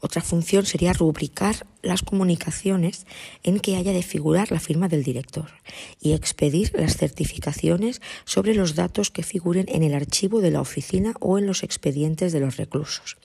[0.04, 3.06] Otra función sería rubricar las comunicaciones
[3.42, 5.50] en que haya de figurar la firma del director
[6.02, 11.14] y expedir las certificaciones sobre los datos que figuren en el archivo de la oficina
[11.22, 13.16] o en los expedientes de los reclusos.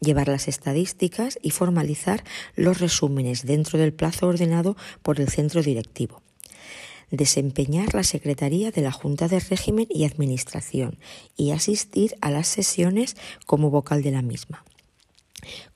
[0.00, 2.24] Llevar las estadísticas y formalizar
[2.56, 6.22] los resúmenes dentro del plazo ordenado por el centro directivo
[7.12, 10.96] desempeñar la Secretaría de la Junta de Régimen y Administración
[11.36, 13.16] y asistir a las sesiones
[13.46, 14.64] como vocal de la misma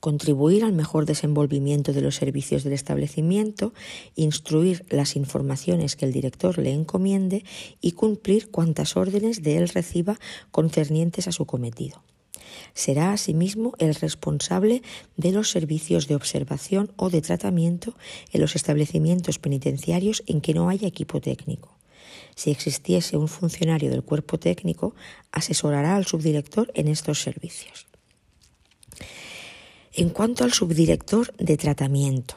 [0.00, 3.72] contribuir al mejor desenvolvimiento de los servicios del establecimiento,
[4.14, 7.44] instruir las informaciones que el director le encomiende
[7.80, 10.18] y cumplir cuantas órdenes de él reciba
[10.50, 12.02] concernientes a su cometido.
[12.74, 14.82] Será asimismo el responsable
[15.16, 17.94] de los servicios de observación o de tratamiento
[18.32, 21.78] en los establecimientos penitenciarios en que no haya equipo técnico.
[22.34, 24.94] Si existiese un funcionario del cuerpo técnico,
[25.30, 27.86] asesorará al subdirector en estos servicios.
[29.96, 32.34] En cuanto al subdirector de tratamiento,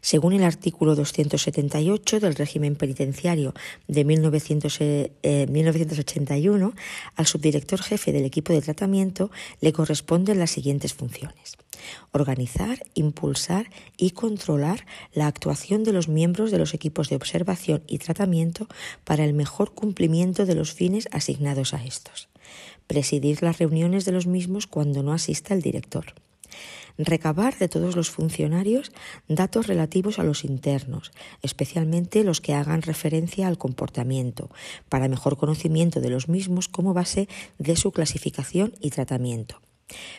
[0.00, 3.54] Según el artículo 278 del régimen penitenciario
[3.86, 6.72] de 1981, eh,
[7.14, 9.30] al subdirector jefe del equipo de tratamiento
[9.60, 11.56] le corresponden las siguientes funciones.
[12.10, 17.98] Organizar, impulsar y controlar la actuación de los miembros de los equipos de observación y
[17.98, 18.66] tratamiento
[19.04, 22.28] para el mejor cumplimiento de los fines asignados a estos.
[22.88, 26.14] Presidir las reuniones de los mismos cuando no asista el director
[26.98, 28.92] recabar de todos los funcionarios
[29.28, 31.12] datos relativos a los internos,
[31.42, 34.50] especialmente los que hagan referencia al comportamiento,
[34.88, 39.60] para mejor conocimiento de los mismos como base de su clasificación y tratamiento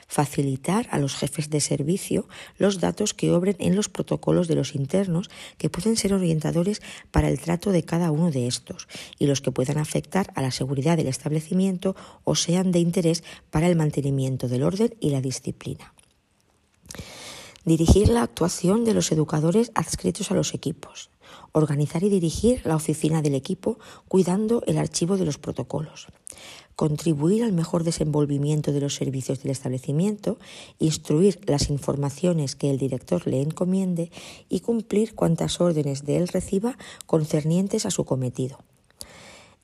[0.08, 2.28] facilitar a los jefes de servicio
[2.58, 6.82] los datos que obren en los protocolos de los internos que pueden ser orientadores
[7.12, 8.88] para el trato de cada uno de estos
[9.20, 13.68] y los que puedan afectar a la seguridad del establecimiento o sean de interés para
[13.68, 15.94] el mantenimiento del orden y la disciplina.
[17.66, 21.10] Dirigir la actuación de los educadores adscritos a los equipos.
[21.52, 26.08] Organizar y dirigir la oficina del equipo cuidando el archivo de los protocolos
[26.76, 30.38] contribuir al mejor desenvolvimiento de los servicios del establecimiento,
[30.80, 34.12] instruir las informaciones que el director le encomiende
[34.50, 38.60] y cumplir cuantas órdenes de él reciba concernientes a su cometido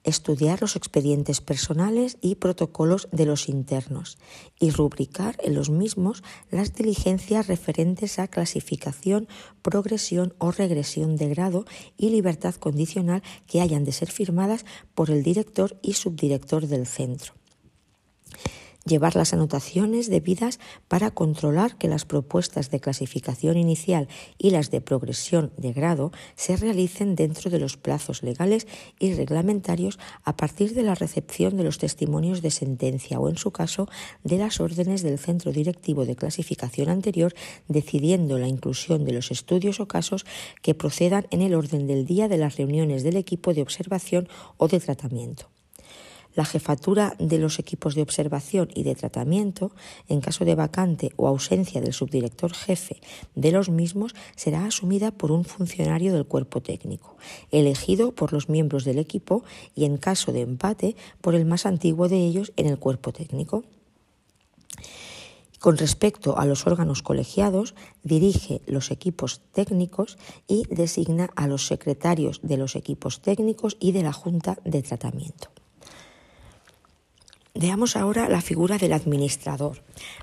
[0.03, 4.17] estudiar los expedientes personales y protocolos de los internos
[4.59, 9.27] y rubricar en los mismos las diligencias referentes a clasificación,
[9.61, 11.65] progresión o regresión de grado
[11.97, 14.65] y libertad condicional que hayan de ser firmadas
[14.95, 17.38] por el director y subdirector del centro
[18.89, 20.59] llevar las anotaciones debidas
[20.89, 26.57] para controlar que las propuestas de clasificación inicial y las de progresión de grado se
[26.57, 28.67] realicen dentro de los plazos legales
[28.99, 33.51] y reglamentarios a partir de la recepción de los testimonios de sentencia o, en su
[33.51, 33.87] caso,
[34.23, 37.33] de las órdenes del centro directivo de clasificación anterior,
[37.67, 40.25] decidiendo la inclusión de los estudios o casos
[40.61, 44.67] que procedan en el orden del día de las reuniones del equipo de observación o
[44.67, 45.58] de tratamiento.
[46.35, 49.71] La jefatura de los equipos de observación y de tratamiento,
[50.07, 53.01] en caso de vacante o ausencia del subdirector jefe
[53.35, 57.17] de los mismos, será asumida por un funcionario del cuerpo técnico,
[57.51, 59.43] elegido por los miembros del equipo
[59.75, 63.63] y, en caso de empate, por el más antiguo de ellos en el cuerpo técnico.
[65.59, 72.39] Con respecto a los órganos colegiados, dirige los equipos técnicos y designa a los secretarios
[72.43, 75.49] de los equipos técnicos y de la Junta de Tratamiento.
[77.55, 79.81] Veamos ahora la figura del administrador,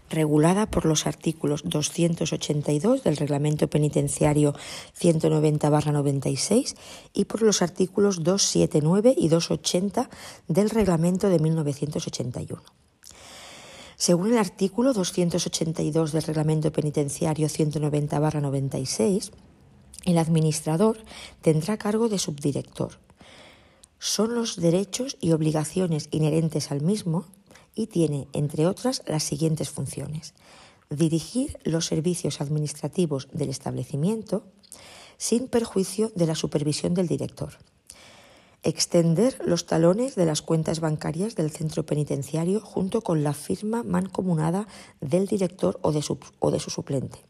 [0.09, 4.55] regulada por los artículos 282 del Reglamento Penitenciario
[4.99, 6.77] 190-96
[7.13, 10.09] y por los artículos 279 y 280
[10.47, 12.63] del Reglamento de 1981.
[13.97, 19.33] Según el artículo 282 del Reglamento Penitenciario 190-96,
[20.05, 20.99] el administrador
[21.43, 23.01] tendrá cargo de subdirector,
[23.99, 27.25] son los derechos y obligaciones inherentes al mismo
[27.75, 30.35] y tiene, entre otras, las siguientes funciones.
[30.91, 34.45] Dirigir los servicios administrativos del establecimiento
[35.19, 37.55] sin perjuicio de la supervisión del director.
[38.63, 44.67] Extender los talones de las cuentas bancarias del centro penitenciario junto con la firma mancomunada
[45.01, 47.21] del director o de su, suplente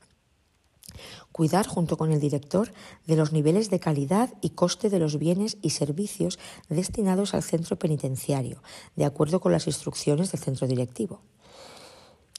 [1.37, 2.73] cuidar junto con el director
[3.07, 6.39] de los niveles de calidad y coste de los bienes y servicios
[6.71, 8.63] destinados al centro penitenciario,
[8.95, 11.21] de acuerdo con las instrucciones del centro directivo.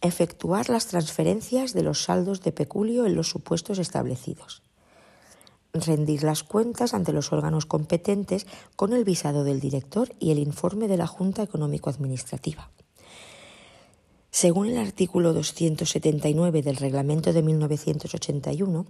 [0.02, 4.64] Efectuar las transferencias de los saldos de peculio en los supuestos establecidos.
[5.74, 10.88] Rendir las cuentas ante los órganos competentes con el visado del director y el informe
[10.88, 12.72] de la Junta Económico-Administrativa.
[14.32, 18.86] Según el artículo 279 del Reglamento de 1981,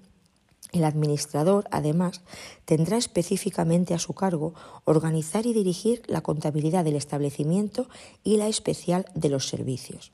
[0.74, 2.22] el administrador, además,
[2.66, 4.54] tendrá específicamente a su cargo
[4.84, 7.88] organizar y dirigir la contabilidad del establecimiento
[8.24, 10.12] y la especial de los servicios.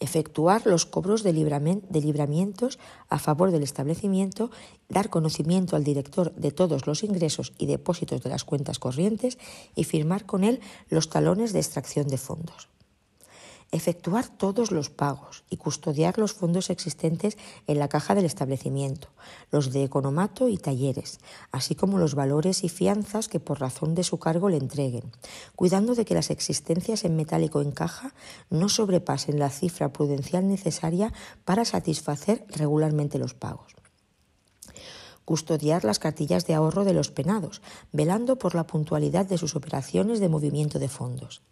[0.00, 4.50] Efectuar los cobros de, libramientos a favor del establecimiento,
[4.88, 9.38] dar conocimiento al director de todos los ingresos y depósitos de las cuentas corrientes
[9.74, 12.68] y firmar con él los talones de extracción de fondos
[13.70, 17.36] efectuar todos los pagos y custodiar los fondos existentes
[17.66, 19.08] en la caja del establecimiento,
[19.50, 21.20] los de economato y talleres,
[21.52, 25.12] así como los valores y fianzas que por razón de su cargo le entreguen,
[25.54, 28.14] cuidando de que las existencias en metálico en caja
[28.48, 31.12] no sobrepasen la cifra prudencial necesaria
[31.44, 33.74] para satisfacer regularmente los pagos.
[35.26, 37.60] Custodiar las cartillas de ahorro de los penados,
[37.92, 41.42] velando por la puntualidad de sus operaciones de movimiento de fondos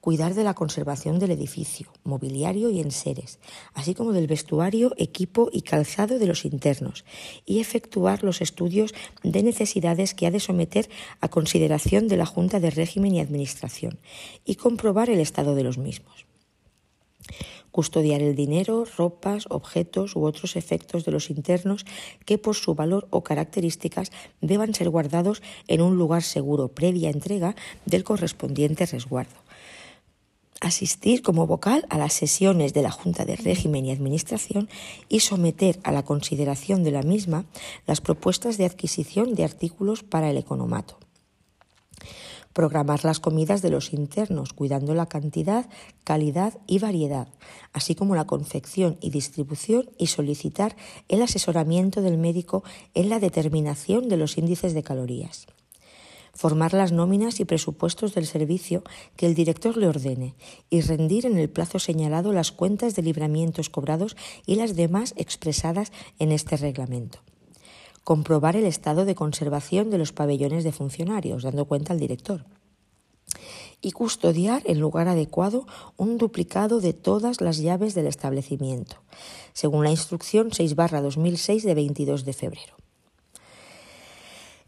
[0.00, 3.38] cuidar de la conservación del edificio, mobiliario y enseres,
[3.74, 7.04] así como del vestuario, equipo y calzado de los internos,
[7.44, 10.88] y efectuar los estudios de necesidades que ha de someter
[11.20, 13.98] a consideración de la Junta de Régimen y Administración,
[14.44, 16.26] y comprobar el estado de los mismos
[17.70, 21.86] custodiar el dinero, ropas, objetos u otros efectos de los internos
[22.24, 24.10] que por su valor o características
[24.40, 27.54] deban ser guardados en un lugar seguro previa entrega
[27.86, 29.47] del correspondiente resguardo.
[30.60, 34.68] Asistir como vocal a las sesiones de la Junta de Régimen y Administración
[35.08, 37.44] y someter a la consideración de la misma
[37.86, 40.98] las propuestas de adquisición de artículos para el economato.
[42.52, 45.68] Programar las comidas de los internos, cuidando la cantidad,
[46.02, 47.28] calidad y variedad,
[47.72, 50.74] así como la confección y distribución y solicitar
[51.08, 52.64] el asesoramiento del médico
[52.94, 55.46] en la determinación de los índices de calorías
[56.38, 58.84] formar las nóminas y presupuestos del servicio
[59.16, 60.36] que el director le ordene
[60.70, 64.16] y rendir en el plazo señalado las cuentas de libramientos cobrados
[64.46, 65.90] y las demás expresadas
[66.20, 67.18] en este reglamento
[68.04, 72.46] comprobar el estado de conservación de los pabellones de funcionarios, dando cuenta al director.
[73.82, 75.66] Y custodiar en lugar adecuado
[75.98, 78.96] un duplicado de todas las llaves del establecimiento,
[79.52, 82.87] según la instrucción 6-2006 de 22 de febrero.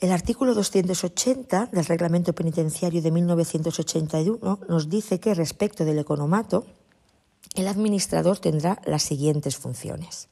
[0.00, 6.64] El artículo 280 del Reglamento Penitenciario de 1981 nos dice que respecto del economato,
[7.54, 10.28] el administrador tendrá las siguientes funciones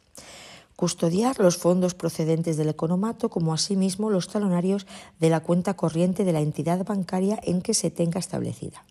[0.78, 4.86] custodiar los fondos procedentes del economato como asimismo los talonarios
[5.18, 8.84] de la cuenta corriente de la entidad bancaria en que se tenga establecida.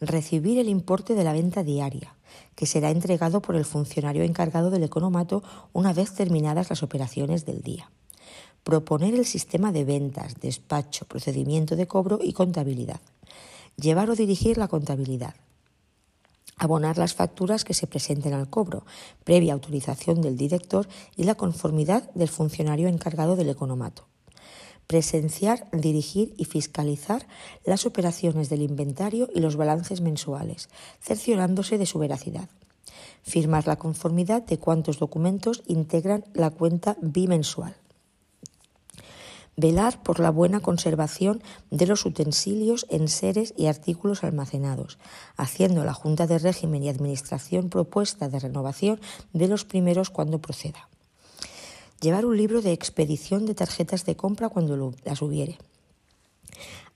[0.00, 2.14] Recibir el importe de la venta diaria,
[2.54, 5.42] que será entregado por el funcionario encargado del economato
[5.72, 7.90] una vez terminadas las operaciones del día.
[8.64, 13.00] Proponer el sistema de ventas, despacho, procedimiento de cobro y contabilidad.
[13.76, 15.34] Llevar o dirigir la contabilidad
[16.62, 18.84] abonar las facturas que se presenten al cobro,
[19.24, 20.86] previa autorización del director
[21.16, 24.06] y la conformidad del funcionario encargado del economato.
[24.86, 27.26] Presenciar, dirigir y fiscalizar
[27.64, 30.68] las operaciones del inventario y los balances mensuales,
[31.00, 32.48] cerciorándose de su veracidad.
[33.24, 37.74] Firmar la conformidad de cuantos documentos integran la cuenta bimensual
[39.56, 44.98] velar por la buena conservación de los utensilios, enseres y artículos almacenados,
[45.36, 49.00] haciendo la Junta de Régimen y Administración propuesta de renovación
[49.32, 50.88] de los primeros cuando proceda.
[52.00, 55.58] Llevar un libro de expedición de tarjetas de compra cuando las hubiere.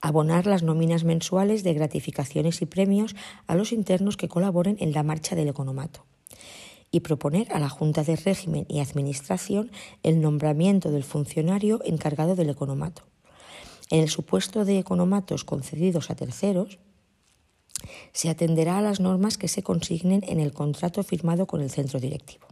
[0.01, 3.15] Abonar las nóminas mensuales de gratificaciones y premios
[3.47, 6.03] a los internos que colaboren en la marcha del economato
[6.91, 9.71] y proponer a la Junta de Régimen y Administración
[10.03, 13.03] el nombramiento del funcionario encargado del economato.
[13.89, 16.79] En el supuesto de economatos concedidos a terceros,
[18.11, 21.99] se atenderá a las normas que se consignen en el contrato firmado con el centro
[21.99, 22.47] directivo.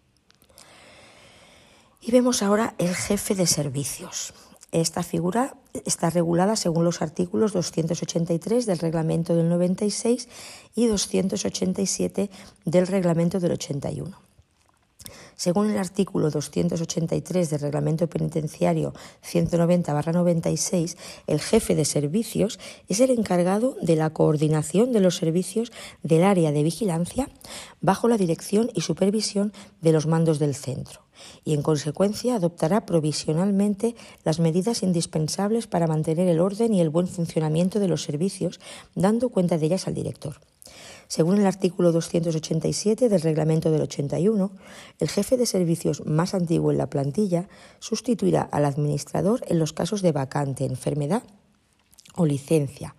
[2.01, 4.33] Y vemos ahora el jefe de servicios.
[4.71, 5.55] Esta figura
[5.85, 10.27] está regulada según los artículos 283 del Reglamento del 96
[10.75, 12.29] y 287
[12.65, 14.24] del Reglamento del 81.
[15.35, 20.95] Según el artículo 283 del Reglamento Penitenciario 190-96,
[21.27, 25.71] el jefe de servicios es el encargado de la coordinación de los servicios
[26.03, 27.29] del área de vigilancia
[27.81, 31.05] bajo la dirección y supervisión de los mandos del centro
[31.43, 37.07] y, en consecuencia, adoptará provisionalmente las medidas indispensables para mantener el orden y el buen
[37.07, 38.59] funcionamiento de los servicios,
[38.95, 40.39] dando cuenta de ellas al director.
[41.07, 44.51] Según el artículo 287 del Reglamento del 81,
[44.99, 47.47] el jefe de servicios más antiguo en la plantilla
[47.79, 51.23] sustituirá al administrador en los casos de vacante, enfermedad
[52.15, 52.95] o licencia.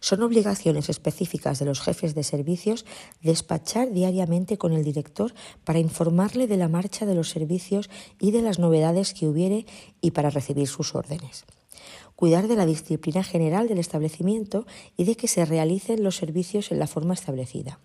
[0.00, 2.86] Son obligaciones específicas de los jefes de servicios
[3.20, 7.90] despachar diariamente con el director para informarle de la marcha de los servicios
[8.20, 9.66] y de las novedades que hubiere
[10.00, 11.44] y para recibir sus órdenes
[12.20, 14.66] cuidar de la disciplina general del establecimiento
[14.98, 17.80] y de que se realicen los servicios en la forma establecida.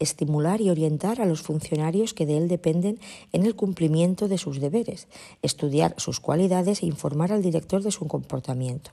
[0.00, 2.98] Estimular y orientar a los funcionarios que de él dependen
[3.30, 5.06] en el cumplimiento de sus deberes,
[5.40, 8.90] estudiar sus cualidades e informar al director de su comportamiento.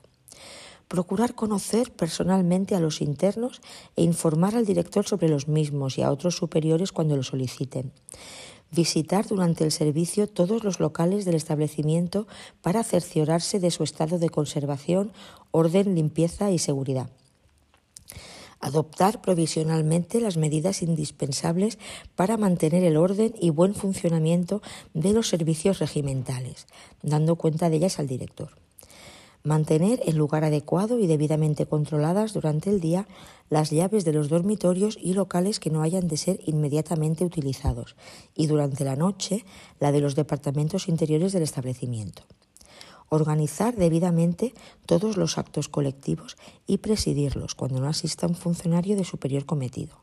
[0.86, 3.62] Procurar conocer personalmente a los internos
[3.96, 7.90] e informar al director sobre los mismos y a otros superiores cuando lo soliciten
[8.72, 12.26] visitar durante el servicio todos los locales del establecimiento
[12.62, 15.12] para cerciorarse de su estado de conservación,
[15.50, 17.10] orden, limpieza y seguridad.
[18.60, 21.78] Adoptar provisionalmente las medidas indispensables
[22.14, 24.62] para mantener el orden y buen funcionamiento
[24.94, 26.66] de los servicios regimentales,
[27.02, 28.62] dando cuenta de ellas al director
[29.44, 33.08] Mantener en lugar adecuado y debidamente controladas durante el día
[33.50, 37.96] las llaves de los dormitorios y locales que no hayan de ser inmediatamente utilizados
[38.36, 39.44] y durante la noche
[39.80, 42.22] la de los departamentos interiores del establecimiento.
[43.08, 44.54] Organizar debidamente
[44.86, 46.36] todos los actos colectivos
[46.68, 50.01] y presidirlos cuando no asista un funcionario de superior cometido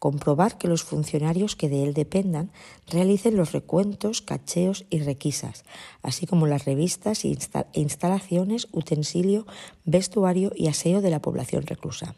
[0.00, 2.50] comprobar que los funcionarios que de él dependan
[2.88, 5.64] realicen los recuentos, cacheos y requisas,
[6.02, 7.36] así como las revistas e
[7.74, 9.46] instalaciones, utensilio,
[9.84, 12.16] vestuario y aseo de la población reclusa.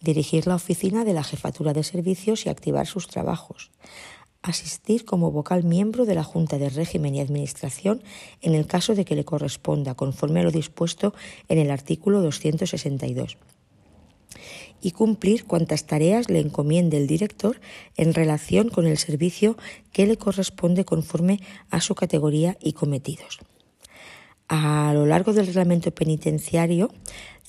[0.00, 3.70] Dirigir la oficina de la jefatura de servicios y activar sus trabajos.
[4.40, 8.02] Asistir como vocal miembro de la Junta de Régimen y Administración
[8.40, 11.14] en el caso de que le corresponda, conforme a lo dispuesto
[11.48, 13.36] en el artículo 262
[14.84, 17.58] y cumplir cuantas tareas le encomiende el director
[17.96, 19.56] en relación con el servicio
[19.92, 21.40] que le corresponde conforme
[21.70, 23.40] a su categoría y cometidos.
[24.48, 26.90] A lo largo del reglamento penitenciario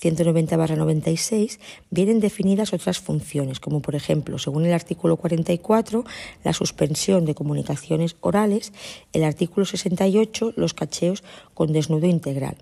[0.01, 1.59] 190-96
[1.89, 6.03] vienen definidas otras funciones, como por ejemplo, según el artículo 44,
[6.43, 8.73] la suspensión de comunicaciones orales,
[9.13, 12.57] el artículo 68, los cacheos con desnudo integral.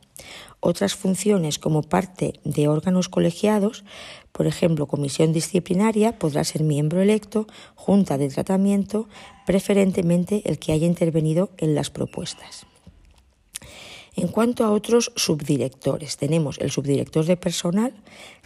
[0.60, 3.84] Otras funciones como parte de órganos colegiados
[4.34, 7.46] por ejemplo, comisión disciplinaria podrá ser miembro electo,
[7.76, 9.08] junta de tratamiento,
[9.46, 12.66] preferentemente el que haya intervenido en las propuestas.
[14.16, 17.94] En cuanto a otros subdirectores, tenemos el subdirector de personal,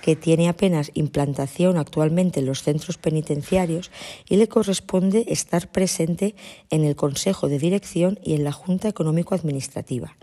[0.01, 3.91] que tiene apenas implantación actualmente en los centros penitenciarios
[4.29, 6.35] y le corresponde estar presente
[6.69, 10.15] en el Consejo de Dirección y en la Junta Económico-Administrativa.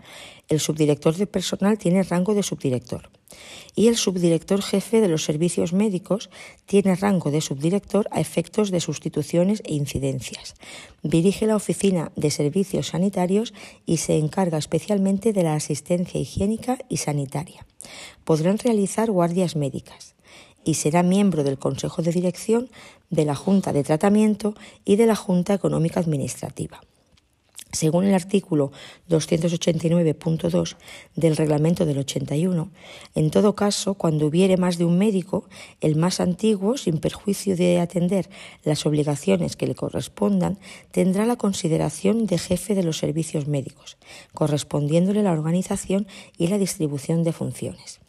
[0.47, 3.09] El subdirector de personal tiene rango de subdirector
[3.75, 6.29] y el subdirector jefe de los servicios médicos
[6.65, 10.55] tiene rango de subdirector a efectos de sustituciones e incidencias.
[11.03, 13.53] Dirige la oficina de servicios sanitarios
[13.85, 17.65] y se encarga especialmente de la asistencia higiénica y sanitaria.
[18.23, 20.15] Podrán realizar guardias médicas
[20.63, 22.69] y será miembro del Consejo de Dirección,
[23.09, 26.81] de la Junta de Tratamiento y de la Junta Económica Administrativa.
[27.75, 28.71] Según el artículo
[29.09, 30.77] 289.2
[31.15, 32.71] del reglamento del 81,
[33.15, 35.49] en todo caso, cuando hubiere más de un médico,
[35.81, 38.29] el más antiguo, sin perjuicio de atender
[38.63, 40.57] las obligaciones que le correspondan,
[40.91, 43.97] tendrá la consideración de jefe de los servicios médicos,
[44.33, 48.04] correspondiéndole la organización y la distribución de funciones.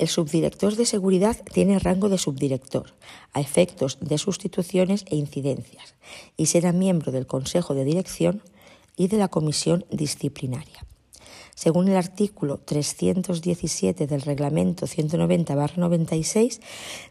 [0.00, 2.94] El subdirector de seguridad tiene rango de subdirector,
[3.34, 5.94] a efectos de sustituciones e incidencias,
[6.38, 8.40] y será miembro del Consejo de Dirección
[8.96, 10.86] y de la Comisión Disciplinaria.
[11.54, 16.60] Según el artículo 317 del Reglamento 190-96,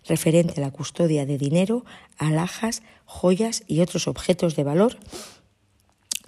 [0.08, 1.86] referente a la custodia de dinero,
[2.18, 4.98] alhajas, joyas y otros objetos de valor,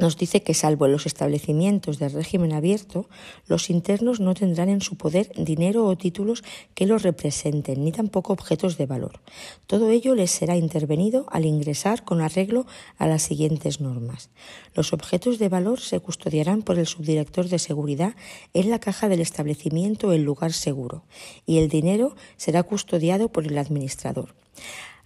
[0.01, 3.07] nos dice que salvo en los establecimientos de régimen abierto,
[3.45, 8.33] los internos no tendrán en su poder dinero o títulos que los representen, ni tampoco
[8.33, 9.21] objetos de valor.
[9.67, 12.65] Todo ello les será intervenido al ingresar con arreglo
[12.97, 14.31] a las siguientes normas.
[14.73, 18.15] Los objetos de valor se custodiarán por el subdirector de seguridad
[18.53, 21.03] en la caja del establecimiento o el lugar seguro,
[21.45, 24.33] y el dinero será custodiado por el administrador.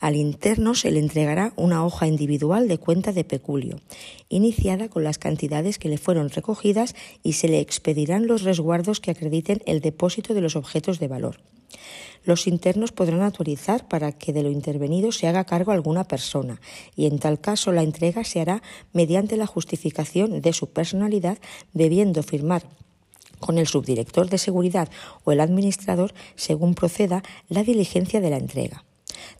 [0.05, 3.79] Al interno se le entregará una hoja individual de cuenta de peculio,
[4.29, 6.93] iniciada con las cantidades que le fueron recogidas
[7.23, 11.39] y se le expedirán los resguardos que acrediten el depósito de los objetos de valor.
[12.23, 16.61] Los internos podrán autorizar para que de lo intervenido se haga cargo alguna persona
[16.95, 18.61] y en tal caso la entrega se hará
[18.93, 21.39] mediante la justificación de su personalidad
[21.73, 22.61] debiendo firmar
[23.39, 24.87] con el subdirector de seguridad
[25.23, 28.85] o el administrador según proceda la diligencia de la entrega.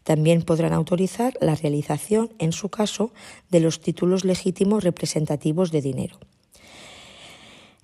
[0.04, 3.12] También podrán autorizar la realización, en su caso,
[3.50, 6.20] de los títulos legítimos representativos de dinero.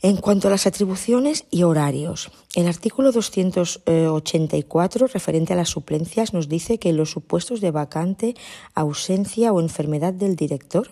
[0.04, 6.50] En cuanto a las atribuciones y horarios, el artículo 284 referente a las suplencias nos
[6.50, 8.34] dice que en los supuestos de vacante,
[8.74, 10.90] ausencia o enfermedad del director,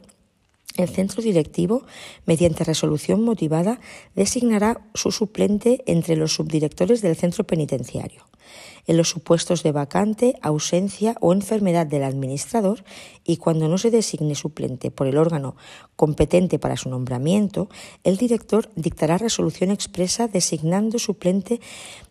[0.78, 1.82] el centro directivo,
[2.28, 3.80] mediante resolución motivada,
[4.16, 8.30] designará su suplente entre los subdirectores del centro penitenciario
[8.90, 12.84] en los supuestos de vacante, ausencia o enfermedad del administrador
[13.24, 15.56] y cuando no se designe suplente por el órgano
[15.96, 17.70] competente para su nombramiento,
[18.04, 21.62] el director dictará resolución expresa designando suplente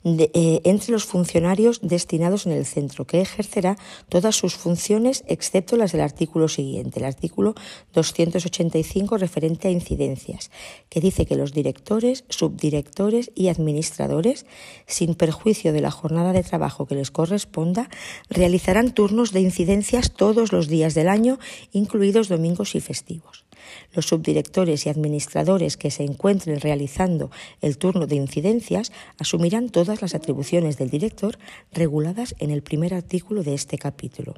[0.05, 3.77] eh, entre los funcionarios destinados en el centro, que ejercerá
[4.09, 7.57] todas sus funciones excepto las del artículo siguiente, el artículo
[7.93, 10.53] 285 referente a incidencias,
[10.89, 14.47] que dice que los directores, subdirectores y administradores,
[14.87, 17.89] sin perjuicio de la jornada de trabajo trabajo que les corresponda,
[18.29, 21.39] realizarán turnos de incidencias todos los días del año,
[21.73, 23.47] incluidos domingos y festivos.
[23.95, 27.31] Los subdirectores y administradores que se encuentren realizando
[27.63, 31.39] el turno de incidencias asumirán todas las atribuciones del director
[31.73, 34.35] reguladas en el primer artículo de este capítulo.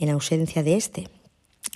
[0.00, 1.08] En ausencia de este,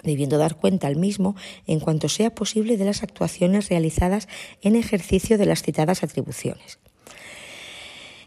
[0.03, 1.37] debiendo dar cuenta al mismo
[1.69, 4.27] en cuanto sea posible de las actuaciones realizadas
[4.63, 6.81] en ejercicio de las citadas atribuciones.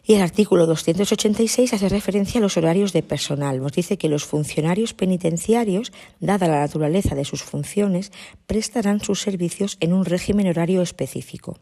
[0.10, 3.62] Y el artículo 286 hace referencia a los horarios de personal.
[3.62, 8.12] Nos dice que los funcionarios penitenciarios, dada la naturaleza de sus funciones,
[8.48, 11.60] prestarán sus servicios en un régimen horario específico.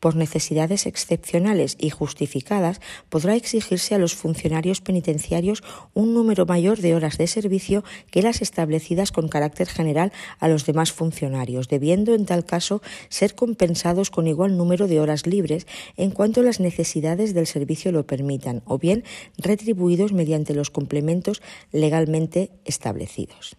[0.00, 5.62] Por necesidades excepcionales y justificadas, podrá exigirse a los funcionarios penitenciarios
[5.94, 10.66] un número mayor de horas de servicio que las establecidas con carácter general a los
[10.66, 16.10] demás funcionarios, debiendo en tal caso ser compensados con igual número de horas libres en
[16.10, 17.46] cuanto a las necesidades del
[17.92, 19.04] lo permitan, o bien
[19.38, 23.56] retribuidos mediante los complementos legalmente establecidos.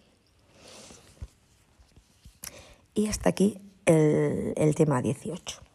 [2.94, 5.65] Y hasta aquí el, el tema 18.